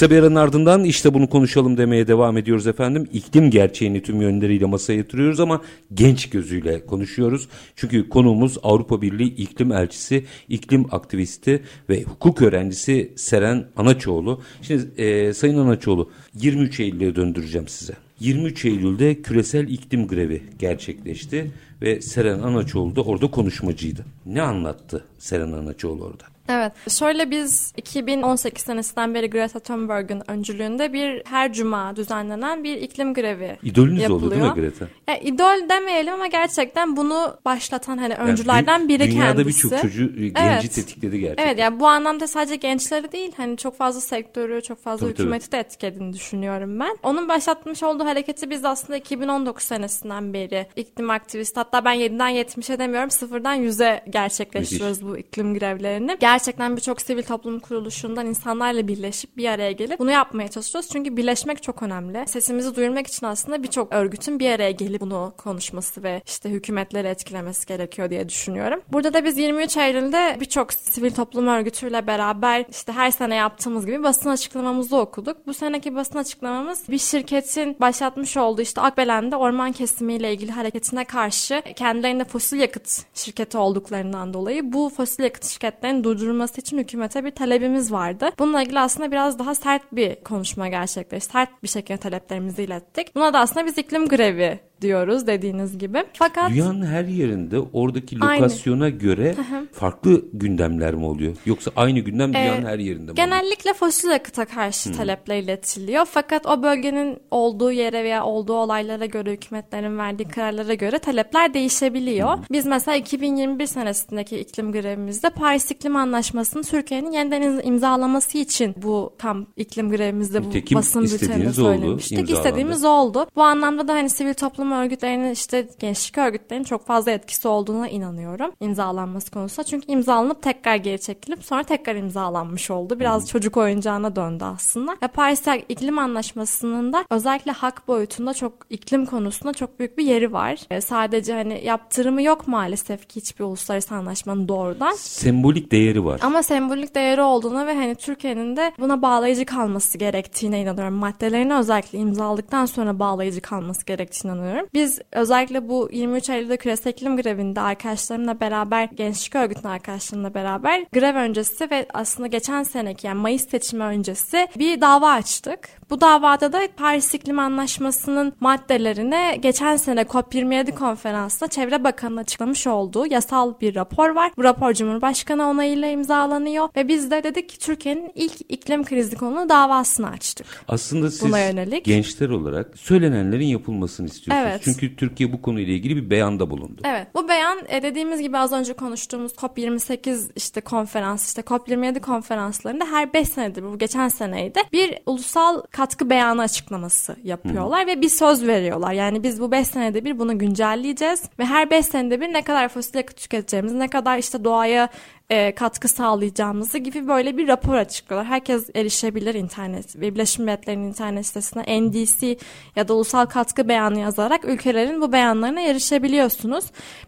Kısa 0.00 0.10
bir 0.10 0.18
aranın 0.18 0.34
ardından 0.34 0.84
işte 0.84 1.14
bunu 1.14 1.28
konuşalım 1.28 1.76
demeye 1.76 2.06
devam 2.06 2.36
ediyoruz 2.36 2.66
efendim. 2.66 3.08
İklim 3.12 3.50
gerçeğini 3.50 4.02
tüm 4.02 4.20
yönleriyle 4.20 4.64
masaya 4.64 4.94
yatırıyoruz 4.94 5.40
ama 5.40 5.62
genç 5.94 6.30
gözüyle 6.30 6.86
konuşuyoruz. 6.86 7.48
Çünkü 7.76 8.08
konuğumuz 8.08 8.58
Avrupa 8.62 9.02
Birliği 9.02 9.34
iklim 9.34 9.72
elçisi, 9.72 10.24
iklim 10.48 10.94
aktivisti 10.94 11.62
ve 11.88 12.02
hukuk 12.02 12.42
öğrencisi 12.42 13.12
Seren 13.16 13.66
Anaçoğlu. 13.76 14.42
Şimdi 14.62 15.02
e, 15.02 15.32
Sayın 15.32 15.58
Anaçoğlu 15.58 16.10
23 16.34 16.80
Eylül'e 16.80 17.16
döndüreceğim 17.16 17.68
size. 17.68 17.94
23 18.20 18.64
Eylül'de 18.64 19.22
küresel 19.22 19.68
iklim 19.68 20.08
grevi 20.08 20.42
gerçekleşti 20.58 21.50
ve 21.82 22.00
Seren 22.00 22.38
Anaçoğlu 22.38 22.96
da 22.96 23.02
orada 23.02 23.30
konuşmacıydı. 23.30 24.04
Ne 24.26 24.42
anlattı 24.42 25.04
Seren 25.18 25.52
Anaçoğlu 25.52 26.04
orada? 26.04 26.24
Evet. 26.50 26.72
Şöyle 26.90 27.30
biz 27.30 27.72
2018 27.76 28.62
senesinden 28.64 29.14
beri 29.14 29.30
Greta 29.30 29.60
Thunberg'in 29.60 30.30
öncülüğünde 30.30 30.92
bir 30.92 31.22
her 31.26 31.52
cuma 31.52 31.96
düzenlenen 31.96 32.64
bir 32.64 32.76
iklim 32.76 33.14
grevi 33.14 33.56
İdolünüz 33.62 34.02
yapılıyor. 34.02 34.22
oldu 34.22 34.30
değil 34.30 34.42
mi 34.42 34.52
Greta? 34.54 34.86
Ya, 35.08 35.18
idol 35.18 35.68
demeyelim 35.68 36.14
ama 36.14 36.26
gerçekten 36.26 36.96
bunu 36.96 37.36
başlatan 37.44 37.98
hani 37.98 38.14
öncülerden 38.14 38.72
Yani 38.78 38.88
biri 38.88 39.10
dünyada 39.10 39.36
kendisi. 39.42 39.64
birçok 39.70 39.82
çocuğu 39.82 40.14
genci 40.16 40.32
Evet. 40.40 40.74
tetikledi 40.74 41.20
gerçekten. 41.20 41.46
Evet 41.46 41.58
yani 41.58 41.80
bu 41.80 41.86
anlamda 41.86 42.26
sadece 42.26 42.56
gençleri 42.56 43.12
değil 43.12 43.32
hani 43.36 43.56
çok 43.56 43.76
fazla 43.78 44.00
sektörü, 44.00 44.62
çok 44.62 44.82
fazla 44.82 45.06
Tabii, 45.06 45.14
tabii. 45.14 45.22
hükümeti 45.22 45.52
de 45.52 45.58
etkilediğini 45.58 46.12
düşünüyorum 46.12 46.80
ben. 46.80 46.96
Onun 47.02 47.28
başlatmış 47.28 47.82
olduğu 47.82 48.04
hareketi 48.04 48.50
biz 48.50 48.64
aslında 48.64 48.96
2019 48.96 49.64
senesinden 49.64 50.32
beri 50.32 50.66
iklim 50.76 51.10
aktivisti 51.10 51.60
hatta 51.60 51.84
ben 51.84 51.94
7'den 51.94 52.30
70'e 52.30 52.78
demiyorum 52.78 53.10
sıfırdan 53.10 53.56
100'e 53.56 54.04
gerçekleştiriyoruz 54.10 55.06
bu 55.06 55.18
iklim 55.18 55.54
grevlerini. 55.58 56.16
Gerçekten 56.20 56.39
birçok 56.48 57.02
sivil 57.02 57.22
toplum 57.22 57.60
kuruluşundan 57.60 58.26
insanlarla 58.26 58.88
birleşip 58.88 59.36
bir 59.36 59.48
araya 59.48 59.72
gelip 59.72 59.98
bunu 59.98 60.10
yapmaya 60.10 60.48
çalışıyoruz. 60.48 60.90
Çünkü 60.90 61.16
birleşmek 61.16 61.62
çok 61.62 61.82
önemli. 61.82 62.24
Sesimizi 62.26 62.76
duyurmak 62.76 63.06
için 63.06 63.26
aslında 63.26 63.62
birçok 63.62 63.92
örgütün 63.92 64.38
bir 64.38 64.50
araya 64.50 64.70
gelip 64.70 65.00
bunu 65.00 65.32
konuşması 65.36 66.02
ve 66.02 66.22
işte 66.26 66.50
hükümetleri 66.50 67.08
etkilemesi 67.08 67.66
gerekiyor 67.66 68.10
diye 68.10 68.28
düşünüyorum. 68.28 68.80
Burada 68.92 69.14
da 69.14 69.24
biz 69.24 69.38
23 69.38 69.76
Eylül'de 69.76 70.36
birçok 70.40 70.72
sivil 70.72 71.10
toplum 71.10 71.46
örgütüyle 71.46 72.06
beraber 72.06 72.64
işte 72.70 72.92
her 72.92 73.10
sene 73.10 73.34
yaptığımız 73.34 73.86
gibi 73.86 74.02
basın 74.02 74.30
açıklamamızı 74.30 74.96
okuduk. 74.96 75.46
Bu 75.46 75.54
seneki 75.54 75.94
basın 75.94 76.18
açıklamamız 76.18 76.88
bir 76.88 76.98
şirketin 76.98 77.76
başlatmış 77.80 78.36
olduğu 78.36 78.62
işte 78.62 78.80
Akbelen'de 78.80 79.36
orman 79.36 79.72
kesimiyle 79.72 80.32
ilgili 80.32 80.52
hareketine 80.52 81.04
karşı 81.04 81.62
kendilerinde 81.76 82.24
fosil 82.24 82.60
yakıt 82.60 83.04
şirketi 83.14 83.58
olduklarından 83.58 84.34
dolayı 84.34 84.72
bu 84.72 84.90
fosil 84.96 85.24
yakıt 85.24 85.44
şirketlerinin 85.44 86.04
durdurulması 86.30 86.60
için 86.60 86.78
hükümete 86.78 87.24
bir 87.24 87.30
talebimiz 87.30 87.92
vardı. 87.92 88.30
Bununla 88.38 88.62
ilgili 88.62 88.80
aslında 88.80 89.10
biraz 89.10 89.38
daha 89.38 89.54
sert 89.54 89.82
bir 89.92 90.14
konuşma 90.24 90.68
gerçekleşti. 90.68 91.32
Sert 91.32 91.62
bir 91.62 91.68
şekilde 91.68 91.98
taleplerimizi 91.98 92.62
ilettik. 92.62 93.14
Buna 93.14 93.32
da 93.32 93.38
aslında 93.38 93.66
biz 93.66 93.78
iklim 93.78 94.08
grevi 94.08 94.60
diyoruz 94.80 95.26
dediğiniz 95.26 95.78
gibi. 95.78 96.04
Fakat 96.12 96.50
Dünyanın 96.50 96.86
her 96.86 97.04
yerinde 97.04 97.58
oradaki 97.72 98.20
lokasyona 98.20 98.84
aynı. 98.84 98.98
göre 98.98 99.34
farklı 99.72 100.24
gündemler 100.32 100.94
mi 100.94 101.04
oluyor? 101.04 101.36
Yoksa 101.46 101.70
aynı 101.76 101.98
gündem 101.98 102.32
dünyanın 102.32 102.64
ee, 102.64 102.68
her 102.68 102.78
yerinde 102.78 103.10
mi 103.10 103.16
Genellikle 103.16 103.72
fosil 103.72 104.08
yakıta 104.08 104.44
karşı 104.44 104.88
hmm. 104.88 104.96
talepler 104.96 105.38
iletiliyor. 105.38 106.04
Fakat 106.10 106.46
o 106.46 106.62
bölgenin 106.62 107.18
olduğu 107.30 107.72
yere 107.72 108.04
veya 108.04 108.24
olduğu 108.24 108.54
olaylara 108.54 109.06
göre 109.06 109.32
hükümetlerin 109.32 109.98
verdiği 109.98 110.28
kararlara 110.28 110.74
göre 110.74 110.98
talepler 110.98 111.54
değişebiliyor. 111.54 112.36
Hmm. 112.36 112.44
Biz 112.50 112.66
mesela 112.66 112.96
2021 112.96 113.66
senesindeki 113.66 114.38
iklim 114.38 114.72
grevimizde 114.72 115.30
Paris 115.30 115.70
İklim 115.70 115.96
Anlaşması'nın 115.96 116.62
Türkiye'nin 116.62 117.12
yeniden 117.12 117.60
imzalaması 117.64 118.38
için 118.38 118.74
bu 118.82 119.14
tam 119.18 119.46
iklim 119.56 119.90
grevimizde 119.90 120.44
bu 120.44 120.48
Nitekim 120.48 120.78
basın 120.78 121.02
bülteninde 121.02 121.52
söylemiştik. 121.52 122.18
Oldu, 122.18 122.32
istediğimiz 122.32 122.84
oldu. 122.84 123.26
Bu 123.36 123.42
anlamda 123.42 123.88
da 123.88 123.92
hani 123.92 124.10
sivil 124.10 124.34
toplum 124.34 124.69
örgütlerinin 124.72 125.30
işte 125.30 125.68
gençlik 125.78 126.18
örgütlerinin 126.18 126.64
çok 126.64 126.86
fazla 126.86 127.10
etkisi 127.10 127.48
olduğuna 127.48 127.88
inanıyorum 127.88 128.52
imzalanması 128.60 129.30
konusunda. 129.30 129.66
Çünkü 129.66 129.92
imzalanıp 129.92 130.42
tekrar 130.42 130.76
geri 130.76 131.00
çekilip 131.00 131.44
sonra 131.44 131.62
tekrar 131.62 131.94
imzalanmış 131.96 132.70
oldu. 132.70 133.00
Biraz 133.00 133.28
çocuk 133.28 133.56
oyuncağına 133.56 134.16
döndü 134.16 134.44
aslında. 134.44 134.96
Ve 135.02 135.06
Paris 135.06 135.40
İklim 135.68 135.98
Anlaşması'nın 135.98 136.92
da 136.92 137.04
özellikle 137.10 137.52
hak 137.52 137.88
boyutunda 137.88 138.34
çok 138.34 138.52
iklim 138.70 139.06
konusunda 139.06 139.52
çok 139.52 139.78
büyük 139.78 139.98
bir 139.98 140.04
yeri 140.04 140.32
var. 140.32 140.58
E, 140.70 140.80
sadece 140.80 141.32
hani 141.32 141.64
yaptırımı 141.64 142.22
yok 142.22 142.48
maalesef 142.48 143.08
ki 143.08 143.20
hiçbir 143.20 143.44
uluslararası 143.44 143.94
anlaşmanın 143.94 144.48
doğrudan. 144.48 144.92
Sembolik 144.92 145.72
değeri 145.72 146.04
var. 146.04 146.20
Ama 146.22 146.42
sembolik 146.42 146.94
değeri 146.94 147.22
olduğuna 147.22 147.66
ve 147.66 147.74
hani 147.74 147.94
Türkiye'nin 147.94 148.56
de 148.56 148.72
buna 148.78 149.02
bağlayıcı 149.02 149.44
kalması 149.44 149.98
gerektiğine 149.98 150.60
inanıyorum. 150.60 150.94
Maddelerini 150.94 151.54
özellikle 151.54 151.98
imzaladıktan 151.98 152.66
sonra 152.66 152.98
bağlayıcı 152.98 153.40
kalması 153.40 153.86
gerektiğine 153.86 154.36
inanıyorum. 154.36 154.59
Biz 154.74 155.00
özellikle 155.12 155.68
bu 155.68 155.88
23 155.92 156.30
Eylül'de 156.30 156.56
küresel 156.56 156.90
iklim 156.90 157.16
grevinde 157.16 157.60
arkadaşlarımla 157.60 158.40
beraber, 158.40 158.84
gençlik 158.84 159.34
örgütünün 159.34 159.72
arkadaşlarımla 159.72 160.34
beraber 160.34 160.84
grev 160.92 161.16
öncesi 161.16 161.70
ve 161.70 161.86
aslında 161.94 162.26
geçen 162.26 162.62
seneki 162.62 163.06
yani 163.06 163.20
Mayıs 163.20 163.48
seçimi 163.48 163.84
öncesi 163.84 164.48
bir 164.58 164.80
dava 164.80 165.12
açtık. 165.12 165.79
Bu 165.90 166.00
davada 166.00 166.52
da 166.52 166.60
Paris 166.76 167.14
İklim 167.14 167.38
Anlaşması'nın 167.38 168.32
maddelerine 168.40 169.38
geçen 169.42 169.76
sene 169.76 170.02
COP27 170.02 170.74
konferansında 170.74 171.50
Çevre 171.50 171.84
Bakanı 171.84 172.20
açıklamış 172.20 172.66
olduğu 172.66 173.06
yasal 173.06 173.54
bir 173.60 173.74
rapor 173.74 174.10
var. 174.10 174.32
Bu 174.36 174.44
rapor 174.44 174.72
Cumhurbaşkanı 174.72 175.48
onayıyla 175.48 175.88
imzalanıyor 175.88 176.68
ve 176.76 176.88
biz 176.88 177.10
de 177.10 177.24
dedik 177.24 177.48
ki 177.48 177.58
Türkiye'nin 177.58 178.12
ilk 178.14 178.32
iklim 178.48 178.84
krizi 178.84 179.16
konulu 179.16 179.48
davasını 179.48 180.10
açtık. 180.10 180.46
Aslında 180.68 181.10
siz 181.10 181.22
Buna 181.22 181.38
yönelik. 181.38 181.84
gençler 181.84 182.28
olarak 182.28 182.78
söylenenlerin 182.78 183.46
yapılmasını 183.46 184.06
istiyorsunuz. 184.06 184.50
Evet. 184.50 184.60
Çünkü 184.64 184.96
Türkiye 184.96 185.32
bu 185.32 185.42
konuyla 185.42 185.72
ilgili 185.72 185.96
bir 185.96 186.10
beyanda 186.10 186.50
bulundu. 186.50 186.82
Evet. 186.84 187.06
Bu 187.14 187.28
beyan 187.28 187.58
e, 187.68 187.82
dediğimiz 187.82 188.20
gibi 188.20 188.38
az 188.38 188.52
önce 188.52 188.72
konuştuğumuz 188.72 189.32
COP28 189.32 190.30
işte 190.36 190.60
konferans 190.60 191.26
işte 191.26 191.42
COP27 191.42 192.00
konferanslarında 192.00 192.84
her 192.84 193.12
5 193.12 193.28
senedir 193.28 193.62
bu 193.62 193.78
geçen 193.78 194.08
seneydi 194.08 194.60
bir 194.72 194.98
ulusal 195.06 195.62
katkı 195.80 196.10
beyanı 196.10 196.42
açıklaması 196.42 197.16
yapıyorlar 197.24 197.82
Hı. 197.82 197.86
ve 197.86 198.00
bir 198.00 198.08
söz 198.08 198.46
veriyorlar. 198.46 198.92
Yani 198.92 199.22
biz 199.22 199.40
bu 199.40 199.52
5 199.52 199.66
senede 199.66 200.04
bir 200.04 200.18
bunu 200.18 200.38
güncelleyeceğiz 200.38 201.22
ve 201.38 201.44
her 201.44 201.70
5 201.70 201.86
senede 201.86 202.20
bir 202.20 202.32
ne 202.32 202.42
kadar 202.42 202.68
fosil 202.68 202.96
yakıt 202.96 203.16
tüketeceğimiz, 203.16 203.72
ne 203.72 203.88
kadar 203.88 204.18
işte 204.18 204.44
doğaya 204.44 204.88
e, 205.30 205.54
katkı 205.54 205.88
sağlayacağımızı 205.88 206.78
gibi 206.78 207.08
böyle 207.08 207.36
bir 207.36 207.48
rapor 207.48 207.74
açıklıyorlar. 207.74 208.30
Herkes 208.30 208.70
erişebilir 208.74 209.34
internet 209.34 210.00
Birleşmiş 210.00 210.38
Milletler'in 210.38 210.82
internet 210.82 211.26
sitesine 211.26 211.80
NDC 211.80 212.36
ya 212.76 212.88
da 212.88 212.94
ulusal 212.94 213.26
katkı 213.26 213.68
beyanı 213.68 214.00
yazarak 214.00 214.44
ülkelerin 214.44 215.00
bu 215.00 215.12
beyanlarına 215.12 215.60
erişebiliyorsunuz. 215.60 216.64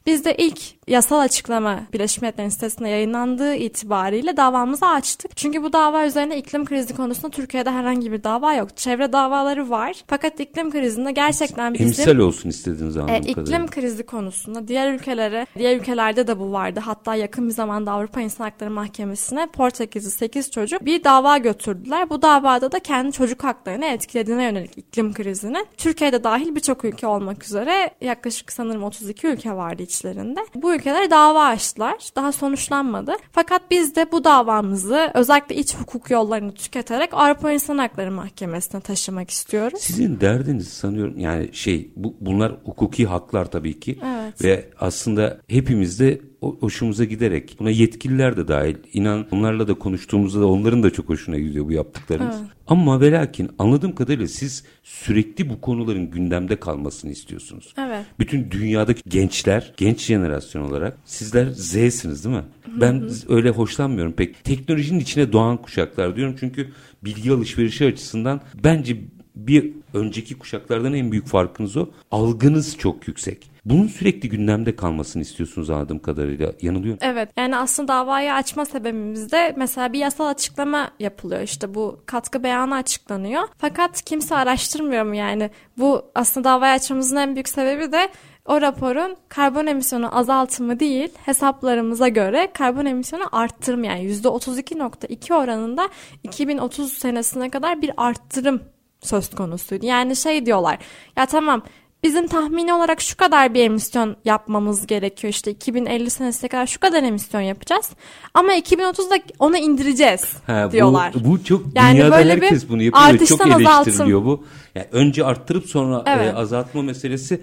Biz 0.07 0.25
de 0.25 0.37
ilk 0.37 0.61
yasal 0.89 1.19
açıklama 1.19 1.81
Birleşmiş 1.93 2.23
Milletler'in 2.23 2.49
sitesinde 2.49 2.89
yayınlandığı 2.89 3.55
itibariyle 3.55 4.37
davamızı 4.37 4.87
açtık. 4.87 5.37
Çünkü 5.37 5.63
bu 5.63 5.73
dava 5.73 6.07
üzerine 6.07 6.39
iklim 6.39 6.65
krizi 6.65 6.97
konusunda 6.97 7.31
Türkiye'de 7.31 7.71
herhangi 7.71 8.13
bir 8.13 8.25
dava 8.25 8.55
yok. 8.55 8.77
Çevre 8.77 9.13
davaları 9.13 9.71
var. 9.71 9.97
Fakat 10.07 10.41
iklim 10.41 10.71
krizinde 10.71 11.13
gerçekten 11.13 11.75
bizim... 11.75 11.87
Emsal 11.87 12.17
olsun 12.17 12.49
istediğiniz 12.49 12.97
anladığım 12.97 13.15
e, 13.15 13.19
iklim 13.19 13.67
krizi 13.67 14.03
konusunda 14.03 14.69
diğer 14.69 14.93
ülkelere, 14.93 15.47
diğer 15.59 15.77
ülkelerde 15.77 16.27
de 16.27 16.39
bu 16.39 16.53
vardı. 16.53 16.81
Hatta 16.81 17.15
yakın 17.15 17.49
bir 17.49 17.55
zamanda 17.55 17.93
Avrupa 17.93 18.12
İnsan 18.21 18.45
Hakları 18.45 18.71
Mahkemesi'ne 18.71 19.47
Portekizli 19.47 20.11
8 20.11 20.51
çocuk 20.51 20.85
bir 20.85 21.05
dava 21.05 21.39
götürdüler. 21.39 22.11
Bu 22.11 22.23
davada 22.23 22.73
da 22.73 22.79
kendi 22.79 23.13
çocuk 23.13 23.45
haklarını 23.45 23.85
etkilediğine 23.85 24.45
yönelik 24.45 24.79
iklim 24.79 25.15
krizini. 25.15 25.65
Türkiye'de 25.77 26.25
dahil 26.25 26.55
birçok 26.55 26.85
ülke 26.85 27.07
olmak 27.07 27.45
üzere 27.45 27.91
yaklaşık 28.01 28.53
sanırım 28.53 28.85
32 28.85 29.27
ülke 29.27 29.53
vardı 29.53 29.83
içlerinde. 29.83 30.41
Bu 30.55 30.75
ülkeler 30.75 31.11
dava 31.11 31.45
açtılar. 31.45 32.11
Daha 32.17 32.33
sonuçlanmadı. 32.33 33.13
Fakat 33.33 33.63
biz 33.71 33.97
de 33.97 34.13
bu 34.13 34.25
davamızı 34.25 35.11
özellikle 35.15 35.55
iç 35.55 35.75
hukuk 35.77 36.11
yollarını 36.11 36.55
tüketerek 36.55 37.15
Avrupa 37.15 37.53
İnsan 37.53 37.79
Hakları 37.79 38.11
Mahkemesi'ne 38.13 38.81
taşımak 38.81 39.31
istiyoruz. 39.31 39.81
Sizin 39.81 40.21
derdiniz 40.21 40.69
sanıyorum 40.69 41.19
yani 41.19 41.55
şey 41.55 41.93
bu, 41.97 42.17
bunlar 42.21 42.53
hukuki 42.65 43.07
haklar 43.07 43.51
tabii 43.51 43.81
ki. 43.81 43.99
Evet. 44.05 44.45
Ve 44.45 44.69
aslında 44.81 45.39
hepimizde 45.49 46.32
hoşumuza 46.43 47.05
giderek 47.05 47.57
buna 47.61 47.71
yetkililer 47.71 48.37
de 48.37 48.49
dahil 48.49 48.77
inan 48.93 49.27
onlarla 49.31 49.69
da 49.69 49.75
konuştuğumuzda 49.75 50.41
da 50.41 50.47
onların 50.47 50.83
da 50.83 50.91
çok 50.91 51.09
hoşuna 51.09 51.39
gidiyor 51.39 51.67
bu 51.67 51.73
yaptıklarımız. 51.73 52.37
Evet. 52.41 52.51
Ama 52.67 53.01
ve 53.01 53.13
lakin 53.13 53.51
anladığım 53.59 53.95
kadarıyla 53.95 54.29
siz 54.29 54.65
sürekli 54.83 55.51
bu 55.51 55.61
konuların 55.61 56.11
gündemde 56.11 56.57
kalmasını 56.57 57.11
istiyorsunuz. 57.11 57.75
Evet. 57.79 58.07
Bütün 58.19 58.51
dünyadaki 58.51 59.03
gençler, 59.09 59.73
genç 59.77 60.01
jenerasyon 60.01 60.63
olarak 60.63 60.99
sizler 61.05 61.47
Z'siniz 61.47 62.25
değil 62.25 62.37
mi? 62.37 62.45
Ben 62.81 63.11
öyle 63.29 63.51
hoşlanmıyorum 63.51 64.13
pek. 64.13 64.45
Teknolojinin 64.45 65.01
içine 65.01 65.33
doğan 65.33 65.57
kuşaklar 65.57 66.17
diyorum 66.17 66.37
çünkü 66.41 66.69
bilgi 67.05 67.33
alışverişi 67.33 67.87
açısından 67.87 68.41
bence 68.65 68.97
bir 69.37 69.71
önceki 69.95 70.39
kuşaklardan 70.39 70.95
en 70.95 71.13
büyük 71.13 71.27
farkınız 71.27 71.77
o. 71.77 71.89
Algınız 72.11 72.77
çok 72.79 73.09
yüksek. 73.09 73.52
Bunun 73.65 73.87
sürekli 73.87 74.29
gündemde 74.29 74.77
kalmasını 74.77 75.23
istiyorsunuz 75.23 75.71
anladığım 75.71 75.99
kadarıyla. 75.99 76.53
Yanılıyor 76.63 76.97
Evet. 77.01 77.29
Yani 77.37 77.57
aslında 77.57 77.89
davayı 77.89 78.35
açma 78.35 78.65
sebebimiz 78.65 79.33
de 79.33 79.55
mesela 79.57 79.93
bir 79.93 79.99
yasal 79.99 80.27
açıklama 80.27 80.91
yapılıyor. 80.99 81.41
İşte 81.41 81.75
bu 81.75 82.01
katkı 82.07 82.43
beyanı 82.43 82.75
açıklanıyor. 82.75 83.43
Fakat 83.59 84.03
kimse 84.03 84.37
araştırmıyor 84.37 85.05
mu 85.05 85.15
yani? 85.15 85.51
Bu 85.79 86.05
aslında 86.15 86.49
davayı 86.49 86.73
açmamızın 86.73 87.17
en 87.17 87.35
büyük 87.35 87.49
sebebi 87.49 87.93
de 87.93 88.09
o 88.47 88.61
raporun 88.61 89.17
karbon 89.29 89.67
emisyonu 89.67 90.19
azaltımı 90.19 90.81
değil 90.81 91.09
hesaplarımıza 91.25 92.09
göre 92.09 92.49
karbon 92.55 92.87
emisyonu 92.87 93.25
arttırım 93.33 93.85
yani 93.85 94.05
%32.2 94.13 95.35
oranında 95.35 95.89
2030 96.23 96.93
senesine 96.93 97.51
kadar 97.51 97.83
bir 97.83 97.91
arttırım 97.97 98.63
söz 99.01 99.31
konusuydu. 99.31 99.87
Yani 99.87 100.17
şey 100.17 100.47
diyorlar 100.47 100.79
ya 101.17 101.27
tamam 101.27 101.63
bizim 102.03 102.27
tahmini 102.27 102.75
olarak 102.75 103.01
şu 103.01 103.17
kadar 103.17 103.55
bir 103.55 103.65
emisyon 103.65 104.17
yapmamız 104.25 104.87
gerekiyor. 104.87 105.33
İşte 105.33 105.51
2050 105.51 106.11
senesine 106.11 106.49
kadar 106.49 106.67
şu 106.67 106.81
kadar 106.81 107.03
emisyon 107.03 107.41
yapacağız. 107.41 107.91
Ama 108.35 108.55
2030'da 108.55 109.19
onu 109.39 109.57
indireceğiz 109.57 110.25
ha, 110.47 110.73
diyorlar. 110.73 111.15
Bu, 111.15 111.31
bu 111.31 111.45
çok 111.45 111.63
yani 111.75 111.97
dünyada 111.97 112.17
böyle 112.17 112.33
herkes 112.33 112.69
bunu 112.69 112.83
yapıyor. 112.83 113.27
Çok 113.27 113.47
eleştiriliyor 113.47 113.71
azaltım. 113.81 114.27
bu. 114.27 114.45
Yani 114.75 114.87
önce 114.93 115.25
arttırıp 115.25 115.67
sonra 115.67 116.03
evet. 116.07 116.35
e, 116.35 116.37
azaltma 116.37 116.83
meselesi 116.83 117.43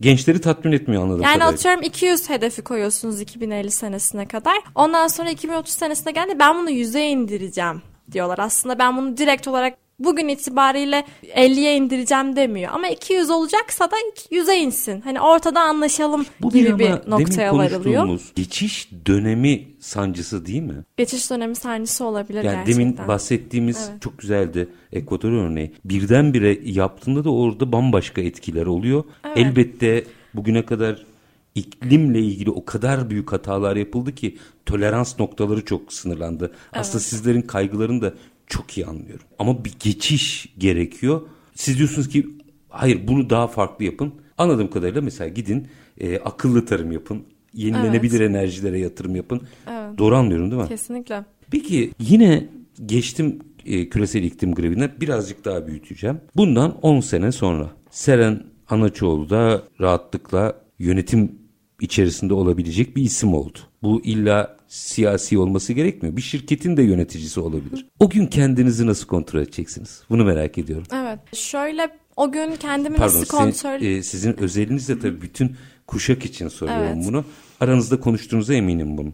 gençleri 0.00 0.40
tatmin 0.40 0.72
etmiyor 0.72 1.02
anladığım 1.02 1.22
yani 1.22 1.32
kadarıyla. 1.32 1.54
atıyorum 1.54 1.82
200 1.82 2.30
hedefi 2.30 2.62
koyuyorsunuz 2.62 3.20
2050 3.20 3.70
senesine 3.70 4.28
kadar. 4.28 4.56
Ondan 4.74 5.08
sonra 5.08 5.30
2030 5.30 5.74
senesine 5.74 6.12
geldi 6.12 6.38
ben 6.38 6.58
bunu 6.58 6.70
100'e 6.70 7.10
indireceğim 7.10 7.82
diyorlar. 8.12 8.38
Aslında 8.38 8.78
ben 8.78 8.96
bunu 8.96 9.16
direkt 9.16 9.48
olarak 9.48 9.74
bugün 10.04 10.28
itibariyle 10.28 11.04
50'ye 11.22 11.76
indireceğim 11.76 12.36
demiyor. 12.36 12.70
Ama 12.74 12.88
200 12.88 13.30
olacaksa 13.30 13.90
da 13.90 13.96
100'e 14.30 14.56
insin. 14.56 15.00
Hani 15.00 15.20
ortada 15.20 15.60
anlaşalım 15.60 16.26
Bu 16.40 16.50
gibi 16.52 16.78
bir, 16.78 16.78
bir 16.78 17.10
noktaya 17.10 17.54
varılıyor. 17.54 18.20
geçiş 18.34 18.90
dönemi 19.06 19.68
sancısı 19.80 20.46
değil 20.46 20.62
mi? 20.62 20.84
Geçiş 20.96 21.30
dönemi 21.30 21.56
sancısı 21.56 22.04
olabilir 22.04 22.44
yani 22.44 22.56
gerçekten. 22.56 22.74
Demin 22.74 23.08
bahsettiğimiz 23.08 23.88
evet. 23.90 24.02
çok 24.02 24.18
güzeldi 24.18 24.68
Ekvador 24.92 25.32
örneği. 25.32 25.72
Birdenbire 25.84 26.58
yaptığında 26.64 27.24
da 27.24 27.30
orada 27.30 27.72
bambaşka 27.72 28.20
etkiler 28.20 28.66
oluyor. 28.66 29.04
Evet. 29.24 29.38
Elbette 29.38 30.04
bugüne 30.34 30.66
kadar 30.66 31.06
iklimle 31.54 32.20
ilgili 32.20 32.50
o 32.50 32.64
kadar 32.64 33.10
büyük 33.10 33.32
hatalar 33.32 33.76
yapıldı 33.76 34.14
ki 34.14 34.38
tolerans 34.66 35.18
noktaları 35.18 35.64
çok 35.64 35.92
sınırlandı. 35.92 36.44
Evet. 36.44 36.56
Aslında 36.72 37.00
sizlerin 37.00 37.42
kaygılarını 37.42 38.02
da 38.02 38.14
çok 38.46 38.78
iyi 38.78 38.86
anlıyorum. 38.86 39.26
Ama 39.38 39.64
bir 39.64 39.74
geçiş 39.80 40.54
gerekiyor. 40.58 41.20
Siz 41.54 41.78
diyorsunuz 41.78 42.08
ki 42.08 42.26
hayır 42.68 43.08
bunu 43.08 43.30
daha 43.30 43.46
farklı 43.46 43.84
yapın. 43.84 44.12
Anladığım 44.38 44.70
kadarıyla 44.70 45.00
mesela 45.00 45.28
gidin 45.28 45.68
e, 46.00 46.18
akıllı 46.18 46.66
tarım 46.66 46.92
yapın. 46.92 47.22
Yenilenebilir 47.54 48.20
evet. 48.20 48.30
enerjilere 48.30 48.78
yatırım 48.78 49.16
yapın. 49.16 49.40
Evet. 49.70 49.98
Doğru 49.98 50.16
anlıyorum 50.16 50.50
değil 50.50 50.62
mi? 50.62 50.68
Kesinlikle. 50.68 51.24
Peki 51.50 51.92
yine 52.00 52.48
geçtim 52.86 53.38
e, 53.66 53.88
küresel 53.88 54.22
iklim 54.22 54.54
grevine 54.54 55.00
birazcık 55.00 55.44
daha 55.44 55.66
büyüteceğim. 55.66 56.20
Bundan 56.36 56.78
10 56.82 57.00
sene 57.00 57.32
sonra 57.32 57.70
Seren 57.90 58.42
Anaçoğlu 58.68 59.30
da 59.30 59.62
rahatlıkla 59.80 60.60
yönetim 60.78 61.38
içerisinde 61.80 62.34
olabilecek 62.34 62.96
bir 62.96 63.02
isim 63.02 63.34
oldu. 63.34 63.58
Bu 63.82 64.00
illa 64.04 64.56
siyasi 64.72 65.38
olması 65.38 65.72
gerekmiyor. 65.72 66.16
Bir 66.16 66.22
şirketin 66.22 66.76
de 66.76 66.82
yöneticisi 66.82 67.40
olabilir. 67.40 67.86
O 68.00 68.10
gün 68.10 68.26
kendinizi 68.26 68.86
nasıl 68.86 69.06
kontrol 69.06 69.40
edeceksiniz? 69.40 70.02
Bunu 70.10 70.24
merak 70.24 70.58
ediyorum. 70.58 70.86
Evet. 70.94 71.18
Şöyle 71.36 71.88
o 72.16 72.32
gün 72.32 72.56
kendimi 72.56 72.96
Pardon, 72.96 73.20
nasıl 73.20 73.36
kontrol... 73.36 73.52
Senin, 73.52 73.98
e, 73.98 74.02
sizin 74.02 74.40
özeliniz 74.40 74.88
de 74.88 74.98
tabii 74.98 75.22
bütün 75.22 75.56
kuşak 75.86 76.24
için 76.24 76.48
soruyorum 76.48 76.92
Evet. 76.94 77.06
bunu. 77.08 77.24
Aranızda 77.60 78.00
konuştuğunuza 78.00 78.54
eminim 78.54 78.98
bunu. 78.98 79.12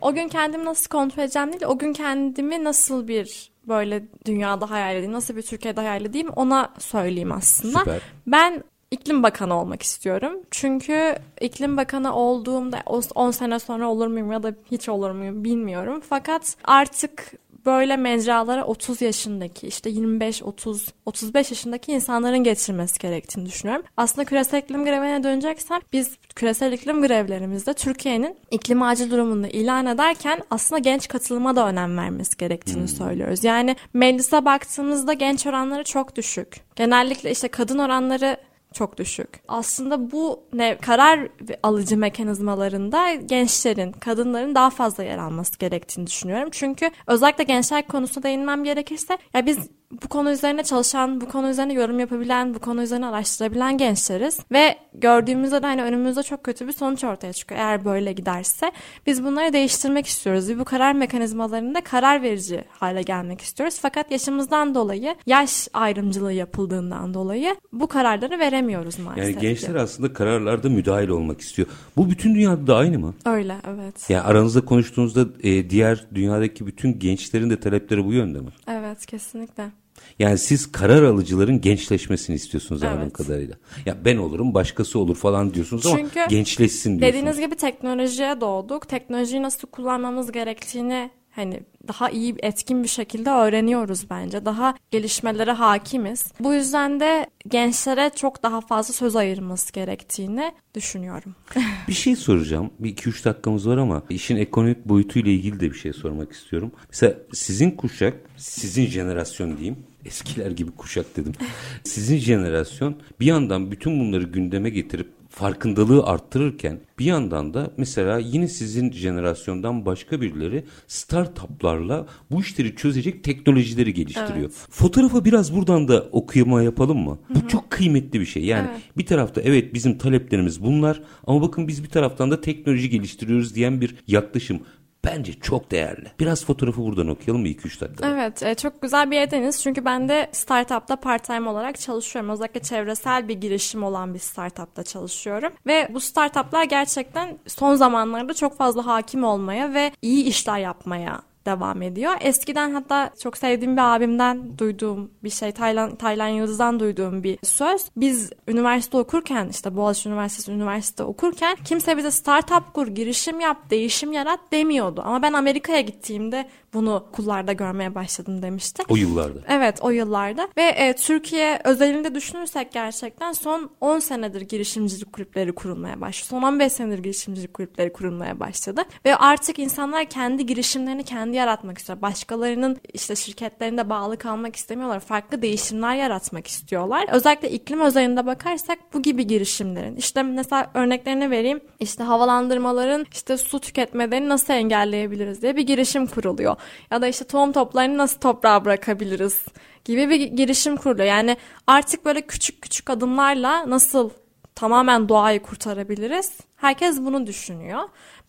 O 0.00 0.14
gün 0.14 0.28
kendimi 0.28 0.64
nasıl 0.64 0.88
kontrol 0.88 1.22
edeceğim 1.22 1.52
değil, 1.52 1.62
o 1.66 1.78
gün 1.78 1.92
kendimi 1.92 2.64
nasıl 2.64 3.08
bir 3.08 3.50
böyle 3.68 4.04
dünyada 4.26 4.70
hayal 4.70 4.96
edeyim, 4.96 5.12
nasıl 5.12 5.36
bir 5.36 5.42
Türkiye'de 5.42 5.80
hayal 5.80 6.04
edeyim 6.04 6.28
ona 6.28 6.74
söyleyeyim 6.78 7.32
aslında. 7.32 7.78
Süper. 7.78 8.00
Ben 8.26 8.64
iklim 8.90 9.22
bakanı 9.22 9.60
olmak 9.60 9.82
istiyorum. 9.82 10.32
Çünkü 10.50 11.16
iklim 11.40 11.76
bakanı 11.76 12.14
olduğumda 12.14 12.82
o 12.86 13.00
10 13.14 13.30
sene 13.30 13.58
sonra 13.58 13.88
olur 13.88 14.06
muyum 14.06 14.32
ya 14.32 14.42
da 14.42 14.54
hiç 14.70 14.88
olur 14.88 15.10
muyum 15.10 15.44
bilmiyorum. 15.44 16.02
Fakat 16.08 16.56
artık 16.64 17.32
böyle 17.66 17.96
mecralara 17.96 18.64
30 18.64 19.02
yaşındaki 19.02 19.66
işte 19.66 19.90
25 19.90 20.42
30 20.42 20.88
35 21.06 21.50
yaşındaki 21.50 21.92
insanların 21.92 22.38
geçirmesi 22.38 22.98
gerektiğini 22.98 23.46
düşünüyorum. 23.46 23.84
Aslında 23.96 24.24
küresel 24.24 24.58
iklim 24.58 24.84
grevine 24.84 25.22
döneceksem 25.22 25.80
biz 25.92 26.16
küresel 26.34 26.72
iklim 26.72 27.02
grevlerimizde 27.02 27.74
Türkiye'nin 27.74 28.36
iklim 28.50 28.82
acil 28.82 29.10
durumunu 29.10 29.46
ilan 29.46 29.86
ederken 29.86 30.42
aslında 30.50 30.78
genç 30.78 31.08
katılıma 31.08 31.56
da 31.56 31.68
önem 31.68 31.98
vermesi 31.98 32.36
gerektiğini 32.36 32.88
söylüyoruz. 32.88 33.44
Yani 33.44 33.76
meclise 33.94 34.44
baktığımızda 34.44 35.12
genç 35.12 35.46
oranları 35.46 35.84
çok 35.84 36.16
düşük. 36.16 36.60
Genellikle 36.76 37.30
işte 37.30 37.48
kadın 37.48 37.78
oranları 37.78 38.36
çok 38.74 38.98
düşük. 38.98 39.28
Aslında 39.48 40.10
bu 40.10 40.40
ne 40.52 40.78
karar 40.78 41.28
alıcı 41.62 41.96
mekanizmalarında 41.96 43.14
gençlerin, 43.14 43.92
kadınların 43.92 44.54
daha 44.54 44.70
fazla 44.70 45.04
yer 45.04 45.18
alması 45.18 45.58
gerektiğini 45.58 46.06
düşünüyorum. 46.06 46.48
Çünkü 46.52 46.90
özellikle 47.06 47.44
gençler 47.44 47.86
konusuna 47.86 48.24
değinmem 48.24 48.64
gerekirse 48.64 49.18
ya 49.34 49.46
biz 49.46 49.58
bu 49.90 50.08
konu 50.08 50.30
üzerine 50.30 50.62
çalışan, 50.62 51.20
bu 51.20 51.28
konu 51.28 51.48
üzerine 51.48 51.72
yorum 51.72 52.00
yapabilen, 52.00 52.54
bu 52.54 52.58
konu 52.58 52.82
üzerine 52.82 53.06
araştırabilen 53.06 53.78
gençleriz. 53.78 54.40
Ve 54.52 54.76
gördüğümüzde 54.94 55.62
de 55.62 55.66
hani 55.66 55.82
önümüzde 55.82 56.22
çok 56.22 56.44
kötü 56.44 56.66
bir 56.66 56.72
sonuç 56.72 57.04
ortaya 57.04 57.32
çıkıyor 57.32 57.60
eğer 57.60 57.84
böyle 57.84 58.12
giderse. 58.12 58.72
Biz 59.06 59.24
bunları 59.24 59.52
değiştirmek 59.52 60.06
istiyoruz 60.06 60.48
ve 60.48 60.58
bu 60.58 60.64
karar 60.64 60.92
mekanizmalarında 60.92 61.80
karar 61.80 62.22
verici 62.22 62.64
hale 62.70 63.02
gelmek 63.02 63.40
istiyoruz. 63.40 63.78
Fakat 63.82 64.10
yaşımızdan 64.10 64.74
dolayı, 64.74 65.14
yaş 65.26 65.68
ayrımcılığı 65.72 66.32
yapıldığından 66.32 67.14
dolayı 67.14 67.56
bu 67.72 67.86
kararları 67.86 68.38
veremiyoruz 68.38 68.98
maalesef. 68.98 69.24
Yani 69.24 69.34
ki. 69.34 69.40
gençler 69.40 69.74
aslında 69.74 70.12
kararlarda 70.12 70.68
müdahil 70.68 71.08
olmak 71.08 71.40
istiyor. 71.40 71.68
Bu 71.96 72.10
bütün 72.10 72.34
dünyada 72.34 72.66
da 72.66 72.76
aynı 72.76 72.98
mı? 72.98 73.14
Öyle 73.26 73.56
evet. 73.68 74.10
Yani 74.10 74.22
aranızda 74.22 74.60
konuştuğunuzda 74.60 75.26
e, 75.42 75.70
diğer 75.70 76.06
dünyadaki 76.14 76.66
bütün 76.66 76.98
gençlerin 76.98 77.50
de 77.50 77.60
talepleri 77.60 78.04
bu 78.04 78.12
yönde 78.12 78.40
mi? 78.40 78.48
Evet 78.68 78.79
kesinlikle. 79.06 79.70
Yani 80.18 80.38
siz 80.38 80.72
karar 80.72 81.02
alıcıların 81.02 81.60
gençleşmesini 81.60 82.36
istiyorsunuz 82.36 82.82
anladığım 82.82 83.02
Evet. 83.02 83.12
kadarıyla. 83.12 83.54
Ya 83.86 84.04
ben 84.04 84.16
olurum 84.16 84.54
başkası 84.54 84.98
olur 84.98 85.16
falan 85.16 85.54
diyorsunuz 85.54 85.86
ama 85.86 85.96
Çünkü 85.96 86.20
gençleşsin 86.28 86.90
diyorsunuz. 86.90 87.08
Dediğiniz 87.08 87.40
gibi 87.40 87.54
teknolojiye 87.54 88.40
doğduk. 88.40 88.88
Teknolojiyi 88.88 89.42
nasıl 89.42 89.68
kullanmamız 89.68 90.32
gerektiğini 90.32 91.10
hani 91.30 91.60
daha 91.88 92.10
iyi 92.10 92.34
etkin 92.42 92.82
bir 92.82 92.88
şekilde 92.88 93.30
öğreniyoruz 93.30 94.10
bence. 94.10 94.44
Daha 94.44 94.74
gelişmelere 94.90 95.52
hakimiz. 95.52 96.32
Bu 96.40 96.54
yüzden 96.54 97.00
de 97.00 97.26
gençlere 97.48 98.10
çok 98.16 98.42
daha 98.42 98.60
fazla 98.60 98.94
söz 98.94 99.16
ayırması 99.16 99.72
gerektiğini 99.72 100.52
düşünüyorum. 100.74 101.34
Bir 101.88 101.92
şey 101.92 102.16
soracağım. 102.16 102.70
Bir 102.78 102.90
iki 102.90 103.08
üç 103.08 103.24
dakikamız 103.24 103.68
var 103.68 103.76
ama 103.76 104.02
işin 104.10 104.36
ekonomik 104.36 104.84
boyutuyla 104.84 105.32
ilgili 105.32 105.60
de 105.60 105.70
bir 105.70 105.78
şey 105.78 105.92
sormak 105.92 106.32
istiyorum. 106.32 106.72
Mesela 106.90 107.14
sizin 107.32 107.70
kuşak, 107.70 108.14
sizin 108.36 108.86
jenerasyon 108.86 109.56
diyeyim. 109.56 109.76
Eskiler 110.04 110.50
gibi 110.50 110.70
kuşak 110.70 111.16
dedim. 111.16 111.32
Sizin 111.84 112.16
jenerasyon 112.16 112.96
bir 113.20 113.26
yandan 113.26 113.70
bütün 113.70 114.00
bunları 114.00 114.22
gündeme 114.24 114.70
getirip 114.70 115.19
farkındalığı 115.30 116.04
arttırırken 116.04 116.80
bir 116.98 117.04
yandan 117.04 117.54
da 117.54 117.70
mesela 117.76 118.18
yine 118.18 118.48
sizin 118.48 118.92
jenerasyondan 118.92 119.86
başka 119.86 120.20
birileri 120.20 120.64
startuplarla 120.86 122.06
bu 122.30 122.40
işleri 122.40 122.76
çözecek 122.76 123.24
teknolojileri 123.24 123.94
geliştiriyor. 123.94 124.50
Fotoğrafa 124.70 125.24
biraz 125.24 125.56
buradan 125.56 125.88
da 125.88 126.02
okuyama 126.12 126.62
yapalım 126.62 126.98
mı? 126.98 127.18
Bu 127.30 127.48
çok 127.48 127.70
kıymetli 127.70 128.20
bir 128.20 128.26
şey. 128.26 128.44
Yani 128.44 128.68
Evet. 128.72 128.82
bir 128.96 129.06
tarafta 129.06 129.40
evet 129.40 129.74
bizim 129.74 129.98
taleplerimiz 129.98 130.62
bunlar 130.62 131.02
ama 131.26 131.42
bakın 131.42 131.68
biz 131.68 131.82
bir 131.82 131.88
taraftan 131.88 132.30
da 132.30 132.40
teknoloji 132.40 132.90
geliştiriyoruz 132.90 133.54
diyen 133.54 133.80
bir 133.80 133.94
yaklaşım 134.06 134.60
bence 135.04 135.32
çok 135.32 135.70
değerli. 135.70 136.12
Biraz 136.20 136.44
fotoğrafı 136.44 136.84
buradan 136.84 137.08
okuyalım 137.08 137.42
mı 137.42 137.48
2-3 137.48 137.80
dakika? 137.80 138.08
Evet, 138.10 138.42
e, 138.42 138.54
çok 138.54 138.82
güzel 138.82 139.10
bir 139.10 139.16
yerdeniz. 139.16 139.62
Çünkü 139.62 139.84
ben 139.84 140.08
de 140.08 140.28
startupta 140.32 140.96
part-time 140.96 141.48
olarak 141.48 141.80
çalışıyorum. 141.80 142.30
Özellikle 142.30 142.60
çevresel 142.60 143.28
bir 143.28 143.34
girişim 143.34 143.82
olan 143.82 144.14
bir 144.14 144.18
startupta 144.18 144.82
çalışıyorum. 144.82 145.52
Ve 145.66 145.88
bu 145.90 146.00
startuplar 146.00 146.64
gerçekten 146.64 147.38
son 147.46 147.74
zamanlarda 147.74 148.34
çok 148.34 148.56
fazla 148.56 148.86
hakim 148.86 149.24
olmaya 149.24 149.74
ve 149.74 149.92
iyi 150.02 150.24
işler 150.24 150.58
yapmaya 150.58 151.29
devam 151.46 151.82
ediyor. 151.82 152.12
Eskiden 152.20 152.70
hatta 152.70 153.10
çok 153.22 153.36
sevdiğim 153.36 153.76
bir 153.76 153.94
abimden 153.94 154.58
duyduğum 154.58 155.10
bir 155.24 155.30
şey, 155.30 155.52
Taylan, 155.52 155.96
Taylan 155.96 156.28
Yıldız'dan 156.28 156.80
duyduğum 156.80 157.22
bir 157.22 157.38
söz. 157.42 157.82
Biz 157.96 158.30
üniversite 158.48 158.96
okurken 158.96 159.48
işte 159.48 159.76
Boğaziçi 159.76 160.08
Üniversitesi 160.08 160.52
üniversite 160.52 161.02
okurken 161.02 161.56
kimse 161.64 161.96
bize 161.96 162.10
startup 162.10 162.74
kur, 162.74 162.86
girişim 162.86 163.40
yap, 163.40 163.70
değişim 163.70 164.12
yarat 164.12 164.40
demiyordu. 164.52 165.02
Ama 165.04 165.22
ben 165.22 165.32
Amerika'ya 165.32 165.80
gittiğimde 165.80 166.48
bunu 166.74 166.94
okullarda 166.94 167.52
görmeye 167.52 167.94
başladım 167.94 168.42
demişti. 168.42 168.82
O 168.88 168.96
yıllarda. 168.96 169.40
Evet 169.48 169.78
o 169.82 169.90
yıllarda 169.90 170.48
ve 170.56 170.62
e, 170.62 170.96
Türkiye 170.96 171.60
özelinde 171.64 172.14
düşünürsek 172.14 172.72
gerçekten 172.72 173.32
son 173.32 173.70
10 173.80 173.98
senedir 173.98 174.40
girişimcilik 174.40 175.12
kulüpleri 175.12 175.54
kurulmaya 175.54 176.00
başladı. 176.00 176.28
Son 176.28 176.42
15 176.42 176.72
senedir 176.72 176.98
girişimcilik 176.98 177.54
kulüpleri 177.54 177.92
kurulmaya 177.92 178.40
başladı. 178.40 178.82
Ve 179.04 179.16
artık 179.16 179.58
insanlar 179.58 180.04
kendi 180.04 180.46
girişimlerini 180.46 181.04
kendi 181.04 181.29
yaratmak 181.36 181.78
istiyor. 181.78 182.02
Başkalarının 182.02 182.76
işte 182.92 183.16
şirketlerinde 183.16 183.90
bağlı 183.90 184.18
kalmak 184.18 184.56
istemiyorlar. 184.56 185.00
Farklı 185.00 185.42
değişimler 185.42 185.94
yaratmak 185.94 186.46
istiyorlar. 186.46 187.06
Özellikle 187.12 187.50
iklim 187.50 187.80
özelinde 187.80 188.26
bakarsak 188.26 188.78
bu 188.94 189.02
gibi 189.02 189.26
girişimlerin 189.26 189.96
işte 189.96 190.22
mesela 190.22 190.70
örneklerini 190.74 191.30
vereyim. 191.30 191.60
İşte 191.80 192.04
havalandırmaların 192.04 193.06
işte 193.12 193.36
su 193.36 193.60
tüketmelerini 193.60 194.28
nasıl 194.28 194.54
engelleyebiliriz 194.54 195.42
diye 195.42 195.56
bir 195.56 195.62
girişim 195.62 196.06
kuruluyor. 196.06 196.56
Ya 196.90 197.02
da 197.02 197.06
işte 197.06 197.24
tohum 197.24 197.52
toplarını 197.52 197.98
nasıl 197.98 198.20
toprağa 198.20 198.64
bırakabiliriz 198.64 199.44
gibi 199.84 200.10
bir 200.10 200.20
girişim 200.20 200.76
kuruluyor. 200.76 201.08
Yani 201.08 201.36
artık 201.66 202.04
böyle 202.04 202.20
küçük 202.20 202.62
küçük 202.62 202.90
adımlarla 202.90 203.70
nasıl 203.70 204.10
tamamen 204.54 205.08
doğayı 205.08 205.42
kurtarabiliriz? 205.42 206.38
Herkes 206.56 207.00
bunu 207.00 207.26
düşünüyor. 207.26 207.82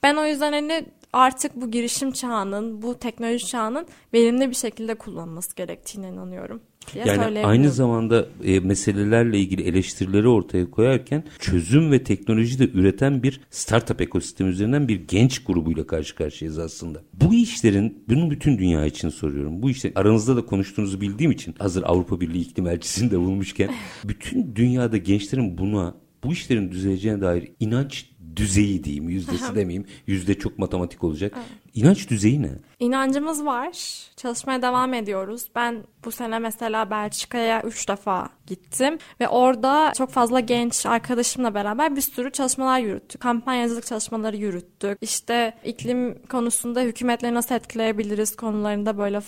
Ben 0.03 0.15
o 0.15 0.25
yüzden 0.25 0.53
hani 0.53 0.85
artık 1.13 1.55
bu 1.55 1.71
girişim 1.71 2.11
çağının, 2.11 2.81
bu 2.81 2.99
teknoloji 2.99 3.47
çağının 3.47 3.85
verimli 4.13 4.49
bir 4.49 4.55
şekilde 4.55 4.95
kullanılması 4.95 5.55
gerektiğine 5.55 6.09
inanıyorum. 6.09 6.61
Yani 6.95 7.45
aynı 7.45 7.71
zamanda 7.71 8.27
e, 8.43 8.59
meselelerle 8.59 9.39
ilgili 9.39 9.61
eleştirileri 9.61 10.27
ortaya 10.27 10.71
koyarken 10.71 11.23
çözüm 11.39 11.91
ve 11.91 12.03
teknoloji 12.03 12.59
de 12.59 12.69
üreten 12.69 13.23
bir 13.23 13.41
startup 13.49 14.01
ekosistemi 14.01 14.49
üzerinden 14.49 14.87
bir 14.87 15.07
genç 15.07 15.43
grubuyla 15.43 15.87
karşı 15.87 16.15
karşıyayız 16.15 16.59
aslında. 16.59 17.01
Bu 17.13 17.33
işlerin, 17.33 18.03
bunu 18.09 18.31
bütün 18.31 18.57
dünya 18.57 18.85
için 18.85 19.09
soruyorum. 19.09 19.61
Bu 19.61 19.69
işte 19.69 19.91
aranızda 19.95 20.35
da 20.35 20.45
konuştuğunuzu 20.45 21.01
bildiğim 21.01 21.31
için 21.31 21.55
hazır 21.59 21.83
Avrupa 21.83 22.21
Birliği 22.21 22.41
iklim 22.41 22.67
elçisini 22.67 23.11
de 23.11 23.19
bulmuşken 23.19 23.69
bütün 24.03 24.55
dünyada 24.55 24.97
gençlerin 24.97 25.57
buna 25.57 25.95
bu 26.23 26.33
işlerin 26.33 26.71
düzeleceğine 26.71 27.21
dair 27.21 27.51
inanç 27.59 28.10
düzeyi 28.35 28.83
diyeyim 28.83 29.09
yüzdesi 29.09 29.55
demeyeyim 29.55 29.85
yüzde 30.07 30.39
çok 30.39 30.59
matematik 30.59 31.03
olacak 31.03 31.37
İnanç 31.73 32.09
düzeyi 32.09 32.41
ne? 32.41 32.51
İnancımız 32.79 33.45
var. 33.45 33.71
Çalışmaya 34.15 34.61
devam 34.61 34.93
ediyoruz. 34.93 35.47
Ben 35.55 35.83
bu 36.05 36.11
sene 36.11 36.39
mesela 36.39 36.89
Belçika'ya 36.89 37.61
3 37.61 37.89
defa 37.89 38.29
gittim 38.47 38.97
ve 39.19 39.27
orada 39.27 39.93
çok 39.97 40.09
fazla 40.09 40.39
genç 40.39 40.85
arkadaşımla 40.85 41.53
beraber 41.53 41.95
bir 41.95 42.01
sürü 42.01 42.31
çalışmalar 42.31 42.79
yürüttük. 42.79 43.21
Kampanyacılık 43.21 43.85
çalışmaları 43.85 44.37
yürüttük. 44.37 44.97
İşte 45.01 45.53
iklim 45.65 46.25
konusunda 46.25 46.81
hükümetleri 46.81 47.33
nasıl 47.33 47.55
etkileyebiliriz 47.55 48.35
konularında 48.35 48.97
böyle 48.97 49.21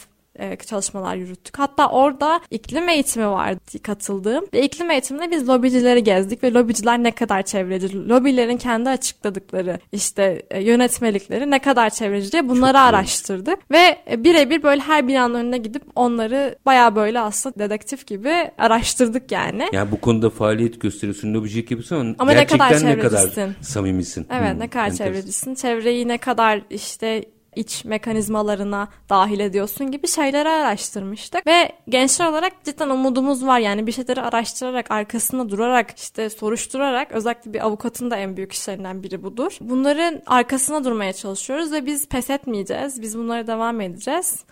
çalışmalar 0.67 1.15
yürüttük. 1.15 1.59
Hatta 1.59 1.89
orada 1.89 2.39
iklim 2.51 2.89
eğitimi 2.89 3.29
vardı 3.29 3.59
katıldığım. 3.83 4.45
Ve 4.53 4.63
iklim 4.65 4.91
eğitiminde 4.91 5.31
biz 5.31 5.49
lobicileri 5.49 6.03
gezdik 6.03 6.43
ve 6.43 6.53
lobiciler 6.53 7.03
ne 7.03 7.11
kadar 7.11 7.43
çevreci, 7.43 8.09
lobilerin 8.09 8.57
kendi 8.57 8.89
açıkladıkları 8.89 9.79
işte 9.91 10.41
e, 10.51 10.63
yönetmelikleri 10.63 11.51
ne 11.51 11.59
kadar 11.59 11.89
çevreci 11.89 12.31
diye 12.31 12.49
bunları 12.49 12.73
Çok 12.73 12.81
araştırdık. 12.81 13.71
Ve 13.71 13.97
e, 14.11 14.23
birebir 14.23 14.63
böyle 14.63 14.81
her 14.81 15.07
binanın 15.07 15.35
önüne 15.35 15.57
gidip 15.57 15.83
onları 15.95 16.55
baya 16.65 16.95
böyle 16.95 17.19
aslında 17.19 17.59
dedektif 17.59 18.07
gibi 18.07 18.33
araştırdık 18.57 19.31
yani. 19.31 19.69
Yani 19.73 19.91
bu 19.91 20.01
konuda 20.01 20.29
faaliyet 20.29 20.81
gösteriyorsun, 20.81 21.33
lobicilik 21.33 21.71
yapıyorsun 21.71 22.15
ama 22.19 22.33
gerçekten 22.33 22.69
ne 22.71 22.79
kadar, 22.79 22.97
ne 22.97 22.99
kadar 22.99 23.49
samimisin. 23.61 24.27
Evet 24.31 24.53
hmm, 24.53 24.59
ne 24.59 24.67
kadar 24.67 24.85
enteresan. 24.85 25.05
çevrecisin. 25.05 25.55
Çevreyi 25.55 26.07
ne 26.07 26.17
kadar 26.17 26.61
işte 26.69 27.25
iç 27.55 27.85
mekanizmalarına 27.85 28.87
dahil 29.09 29.39
ediyorsun 29.39 29.91
gibi 29.91 30.07
şeyleri 30.07 30.49
araştırmıştık. 30.49 31.47
Ve 31.47 31.71
gençler 31.89 32.27
olarak 32.27 32.63
cidden 32.63 32.89
umudumuz 32.89 33.45
var. 33.45 33.59
Yani 33.59 33.87
bir 33.87 33.91
şeyleri 33.91 34.21
araştırarak, 34.21 34.91
arkasında 34.91 35.49
durarak, 35.49 35.99
işte 35.99 36.29
soruşturarak 36.29 37.11
özellikle 37.11 37.53
bir 37.53 37.65
avukatın 37.65 38.11
da 38.11 38.17
en 38.17 38.37
büyük 38.37 38.51
işlerinden 38.51 39.03
biri 39.03 39.23
budur. 39.23 39.57
Bunların 39.61 40.21
arkasına 40.25 40.83
durmaya 40.83 41.13
çalışıyoruz 41.13 41.71
ve 41.71 41.85
biz 41.85 42.07
pes 42.07 42.29
etmeyeceğiz. 42.29 43.01
Biz 43.01 43.17
bunlara 43.17 43.47
devam 43.47 43.81
edeceğiz. 43.81 44.45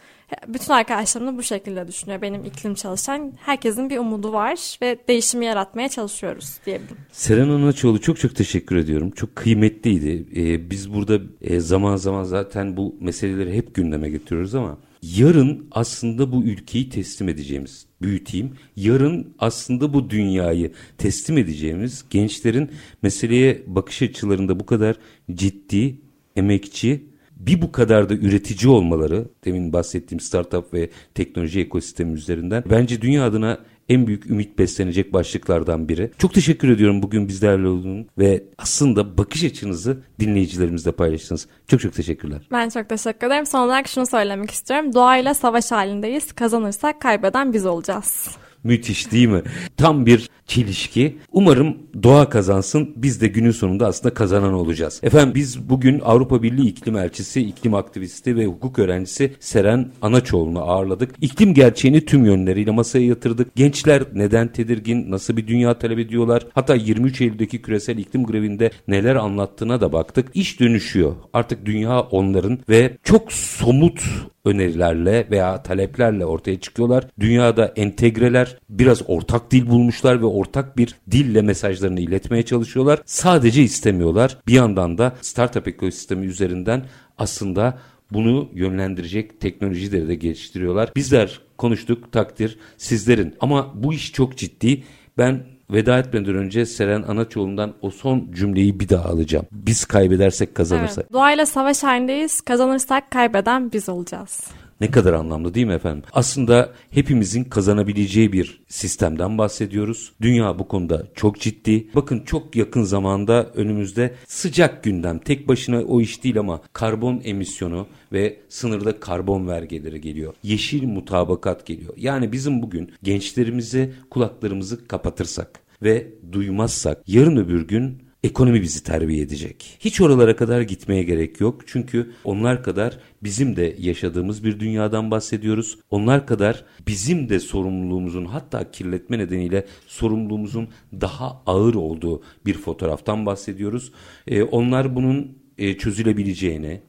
Bütün 0.48 0.74
arkadaşlarım 0.74 1.28
da 1.28 1.38
bu 1.38 1.44
şekilde 1.44 1.88
düşünüyor. 1.88 2.22
Benim 2.22 2.46
iklim 2.46 2.74
çalışan 2.74 3.34
herkesin 3.40 3.90
bir 3.90 3.98
umudu 3.98 4.34
var 4.34 4.78
ve 4.82 4.98
değişimi 5.08 5.46
yaratmaya 5.46 5.90
çalışıyoruz 5.90 6.58
diyebilirim. 6.66 6.98
Seren 7.12 7.50
Anaçoğlu 7.50 8.02
çok 8.02 8.20
çok 8.20 8.36
teşekkür 8.36 8.76
ediyorum. 8.76 9.12
Çok 9.12 9.36
kıymetliydi. 9.36 10.26
Ee, 10.36 10.70
biz 10.70 10.94
burada 10.94 11.20
e, 11.42 11.60
zaman 11.60 11.96
zaman 11.96 12.24
zaten 12.24 12.78
bu 12.78 12.96
meseleleri 13.00 13.54
hep 13.54 13.76
gündeme 13.76 14.10
getiriyoruz 14.10 14.56
ama 14.56 14.78
yarın 15.04 15.68
aslında 15.72 16.32
bu 16.32 16.44
ülkeyi 16.44 16.90
teslim 16.90 17.30
edeceğimiz 17.30 17.86
büyüteyim. 18.02 18.52
Yarın 18.76 19.34
aslında 19.40 19.94
bu 19.94 20.10
dünyayı 20.10 20.72
teslim 20.98 21.38
edeceğimiz 21.38 22.06
gençlerin 22.10 22.72
meseleye 23.02 23.64
bakış 23.68 24.02
açılarında 24.02 24.60
bu 24.60 24.66
kadar 24.66 24.96
ciddi, 25.34 25.98
emekçi 26.36 27.11
bir 27.48 27.62
bu 27.62 27.72
kadar 27.72 28.10
da 28.10 28.14
üretici 28.14 28.72
olmaları 28.72 29.26
demin 29.46 29.74
bahsettiğim 29.74 30.20
startup 30.20 30.74
ve 30.74 30.90
teknoloji 31.16 31.60
ekosistemi 31.60 32.14
üzerinden 32.14 32.64
bence 32.70 33.02
dünya 33.02 33.26
adına 33.26 33.58
en 33.90 34.08
büyük 34.08 34.30
ümit 34.30 34.60
beslenecek 34.60 35.14
başlıklardan 35.14 35.90
biri. 35.90 36.12
Çok 36.18 36.34
teşekkür 36.34 36.70
ediyorum 36.70 37.04
bugün 37.04 37.28
bizlerle 37.28 37.68
olduğun 37.68 38.08
ve 38.18 38.44
aslında 38.58 39.18
bakış 39.18 39.44
açınızı 39.44 39.98
dinleyicilerimizle 40.20 40.92
paylaştınız. 40.92 41.48
Çok 41.68 41.82
çok 41.82 41.94
teşekkürler. 41.94 42.48
Ben 42.52 42.70
çok 42.70 42.90
teşekkür 42.90 43.28
ederim. 43.28 43.46
Son 43.46 43.60
olarak 43.60 43.88
şunu 43.88 44.06
söylemek 44.06 44.52
istiyorum. 44.52 44.94
Doğayla 44.94 45.34
savaş 45.34 45.72
halindeyiz. 45.72 46.34
Kazanırsak 46.34 47.02
kaybeden 47.02 47.54
biz 47.54 47.66
olacağız. 47.66 48.28
Müthiş 48.64 49.12
değil 49.12 49.28
mi? 49.28 49.42
Tam 49.78 50.06
bir 50.06 50.30
çelişki. 50.52 51.18
Umarım 51.32 51.78
doğa 52.04 52.30
kazansın. 52.30 52.94
Biz 52.96 53.22
de 53.22 53.28
günün 53.28 53.52
sonunda 53.52 53.88
aslında 53.88 54.14
kazanan 54.14 54.54
olacağız. 54.54 55.00
Efendim 55.04 55.36
biz 55.36 55.70
bugün 55.70 56.00
Avrupa 56.00 56.44
Birliği 56.44 56.68
iklim 56.68 56.98
elçisi, 56.98 57.42
iklim 57.42 57.74
aktivisti 57.74 58.36
ve 58.36 58.46
hukuk 58.46 58.80
öğrencisi 58.80 59.34
Seren 59.40 59.92
Anaçoğlu'nu 60.02 60.62
ağırladık. 60.62 61.16
İklim 61.22 61.54
gerçeğini 61.54 62.06
tüm 62.06 62.26
yönleriyle 62.26 62.72
masaya 62.72 63.06
yatırdık. 63.06 63.56
Gençler 63.56 64.04
neden 64.14 64.48
tedirgin, 64.48 65.12
nasıl 65.12 65.38
bir 65.38 65.48
dünya 65.48 65.80
talep 65.80 66.00
ediyorlar? 66.00 66.48
Hatta 66.54 66.76
23 66.76 67.22
Eylül'deki 67.22 67.62
küresel 67.62 67.98
iklim 67.98 68.26
grevinde 68.26 68.72
neler 68.88 69.16
anlattığına 69.16 69.82
da 69.82 69.94
baktık. 69.94 70.28
İş 70.34 70.60
dönüşüyor. 70.60 71.16
Artık 71.34 71.66
dünya 71.66 72.00
onların 72.00 72.60
ve 72.70 72.98
çok 73.04 73.34
somut 73.34 74.02
önerilerle 74.46 75.28
veya 75.32 75.64
taleplerle 75.64 76.26
ortaya 76.26 76.60
çıkıyorlar. 76.60 77.08
Dünyada 77.20 77.74
entegreler 77.76 78.58
biraz 78.70 79.02
ortak 79.08 79.52
dil 79.52 79.70
bulmuşlar 79.70 80.22
ve 80.22 80.26
ortak 80.26 80.78
bir 80.78 80.96
dille 81.12 81.42
mesajlarını 81.42 82.00
iletmeye 82.00 82.44
çalışıyorlar. 82.44 83.00
Sadece 83.06 83.64
istemiyorlar. 83.64 84.38
Bir 84.48 84.54
yandan 84.54 84.98
da 84.98 85.16
startup 85.22 85.68
ekosistemi 85.68 86.26
üzerinden 86.26 86.86
aslında 87.18 87.80
bunu 88.12 88.50
yönlendirecek 88.54 89.40
teknolojileri 89.42 90.08
de 90.08 90.16
geliştiriyorlar. 90.16 90.92
Bizler 90.96 91.40
konuştuk 91.58 92.12
takdir 92.12 92.58
sizlerin 92.78 93.36
ama 93.40 93.72
bu 93.84 93.94
iş 93.94 94.12
çok 94.12 94.38
ciddi. 94.38 94.84
Ben 95.18 95.44
veda 95.72 96.00
etmeden 96.00 96.36
önce 96.36 96.66
Seren 96.66 97.02
Anaçoğlu'ndan 97.02 97.74
o 97.82 97.92
son 97.92 98.32
cümleyi 98.32 98.80
bir 98.80 98.90
daha 98.90 99.10
alacağım. 99.10 99.46
Biz 99.52 99.86
kaybedersek 99.86 100.56
kazanırsak. 100.56 100.98
Evet, 101.04 101.14
doğayla 101.14 101.46
savaş 101.46 101.84
halindeyiz. 101.84 102.42
Kazanırsak 102.42 103.12
kaybeden 103.12 103.72
biz 103.72 103.90
olacağız. 103.90 104.42
Ne 104.82 104.92
kadar 104.92 105.14
anlamlı 105.14 105.54
değil 105.54 105.66
mi 105.66 105.74
efendim? 105.74 106.04
Aslında 106.14 106.70
hepimizin 106.92 107.44
kazanabileceği 107.44 108.34
bir 108.34 108.62
sistemden 108.68 109.38
bahsediyoruz. 109.38 110.12
Dünya 110.22 110.60
bu 110.60 110.68
konuda 110.68 111.08
çok 111.16 111.40
ciddi. 111.40 111.88
Bakın 111.96 112.20
çok 112.20 112.56
yakın 112.56 112.84
zamanda 112.84 113.46
önümüzde 113.56 114.16
sıcak 114.28 114.84
gündem. 114.84 115.20
Tek 115.20 115.48
başına 115.48 115.82
o 115.82 116.02
iş 116.02 116.24
değil 116.24 116.40
ama 116.40 116.62
karbon 116.74 117.22
emisyonu 117.24 117.88
ve 118.14 118.38
sınırda 118.50 119.00
karbon 119.00 119.48
vergileri 119.48 120.02
geliyor. 120.02 120.34
Yeşil 120.44 120.84
mutabakat 120.88 121.66
geliyor. 121.66 121.94
Yani 121.98 122.32
bizim 122.32 122.62
bugün 122.62 122.92
gençlerimizi 123.04 123.94
kulaklarımızı 124.10 124.88
kapatırsak 124.88 125.61
ve 125.84 126.08
duymazsak 126.32 127.04
yarın 127.08 127.38
öbür 127.38 127.68
gün 127.68 128.12
ekonomi 128.24 128.62
bizi 128.62 128.84
terbiye 128.84 129.22
edecek. 129.22 129.78
Hiç 129.80 130.02
oralara 130.02 130.36
kadar 130.36 130.62
gitmeye 130.62 131.04
gerek 131.04 131.42
yok. 131.42 131.62
Çünkü 131.68 132.12
onlar 132.24 132.64
kadar 132.64 133.00
bizim 133.24 133.56
de 133.56 133.76
yaşadığımız 133.80 134.44
bir 134.44 134.60
dünyadan 134.60 135.12
bahsediyoruz. 135.12 135.78
Onlar 135.90 136.28
kadar 136.28 136.66
bizim 136.88 137.30
de 137.30 137.40
sorumluluğumuzun 137.40 138.26
hatta 138.26 138.72
kirletme 138.72 139.18
nedeniyle 139.18 139.66
sorumluluğumuzun 139.88 140.70
daha 141.02 141.42
ağır 141.46 141.74
olduğu 141.74 142.24
bir 142.46 142.54
fotoğraftan 142.54 143.26
bahsediyoruz. 143.26 143.92
Ee, 144.28 144.44
onlar 144.44 144.96
bunun 144.96 145.38
e, 145.58 145.78
çözülebileceğini, 145.78 146.82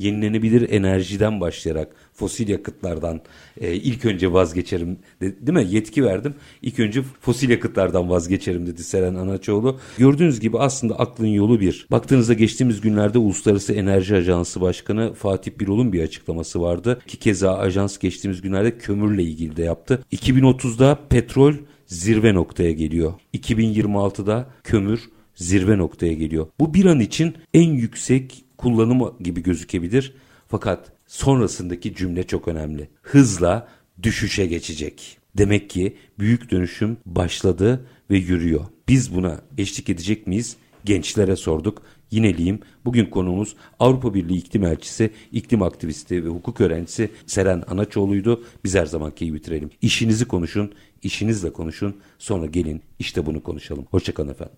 yenilenebilir 0.00 0.70
enerjiden 0.70 1.40
başlayarak 1.40 1.88
fosil 2.12 2.48
yakıtlardan 2.48 3.20
e, 3.60 3.74
ilk 3.74 4.04
önce 4.04 4.32
vazgeçerim 4.32 4.98
de, 5.20 5.46
değil 5.46 5.66
mi? 5.66 5.74
Yetki 5.74 6.04
verdim. 6.04 6.34
İlk 6.62 6.78
önce 6.78 7.02
fosil 7.20 7.50
yakıtlardan 7.50 8.10
vazgeçerim 8.10 8.66
dedi 8.66 8.84
Seren 8.84 9.14
Anaçoğlu. 9.14 9.78
Gördüğünüz 9.98 10.40
gibi 10.40 10.58
aslında 10.58 10.98
aklın 10.98 11.26
yolu 11.26 11.60
bir. 11.60 11.86
Baktığınızda 11.90 12.34
geçtiğimiz 12.34 12.80
günlerde 12.80 13.18
Uluslararası 13.18 13.72
Enerji 13.72 14.16
Ajansı 14.16 14.60
Başkanı 14.60 15.14
Fatih 15.14 15.52
Birol'un 15.60 15.92
bir 15.92 16.02
açıklaması 16.02 16.60
vardı. 16.60 16.98
Ki 17.06 17.16
keza 17.16 17.54
ajans 17.54 17.98
geçtiğimiz 17.98 18.40
günlerde 18.40 18.78
kömürle 18.78 19.22
ilgili 19.22 19.56
de 19.56 19.62
yaptı. 19.62 20.04
2030'da 20.12 20.98
petrol 21.10 21.54
zirve 21.86 22.34
noktaya 22.34 22.72
geliyor. 22.72 23.12
2026'da 23.34 24.48
kömür 24.64 25.00
zirve 25.34 25.78
noktaya 25.78 26.12
geliyor. 26.12 26.46
Bu 26.60 26.74
bir 26.74 26.84
an 26.84 27.00
için 27.00 27.34
en 27.54 27.70
yüksek 27.70 28.44
kullanımı 28.60 29.12
gibi 29.20 29.42
gözükebilir. 29.42 30.14
Fakat 30.48 30.92
sonrasındaki 31.06 31.94
cümle 31.94 32.26
çok 32.26 32.48
önemli. 32.48 32.88
Hızla 33.02 33.68
düşüşe 34.02 34.46
geçecek. 34.46 35.18
Demek 35.38 35.70
ki 35.70 35.96
büyük 36.18 36.50
dönüşüm 36.50 36.96
başladı 37.06 37.86
ve 38.10 38.16
yürüyor. 38.16 38.64
Biz 38.88 39.14
buna 39.14 39.40
eşlik 39.58 39.88
edecek 39.88 40.26
miyiz? 40.26 40.56
Gençlere 40.84 41.36
sorduk. 41.36 41.82
Yineliyim. 42.10 42.60
Bugün 42.84 43.06
konuğumuz 43.06 43.56
Avrupa 43.78 44.14
Birliği 44.14 44.38
iklim 44.38 44.64
elçisi, 44.64 45.10
iklim 45.32 45.62
aktivisti 45.62 46.24
ve 46.24 46.28
hukuk 46.28 46.60
öğrencisi 46.60 47.10
Seren 47.26 47.62
Anaçoğlu'ydu. 47.68 48.44
Biz 48.64 48.74
her 48.74 48.86
zamanki 48.86 49.24
iyi 49.24 49.34
bitirelim. 49.34 49.70
İşinizi 49.82 50.24
konuşun, 50.24 50.72
işinizle 51.02 51.52
konuşun. 51.52 51.96
Sonra 52.18 52.46
gelin 52.46 52.82
işte 52.98 53.26
bunu 53.26 53.42
konuşalım. 53.42 53.86
Hoşçakalın 53.90 54.28
efendim. 54.28 54.56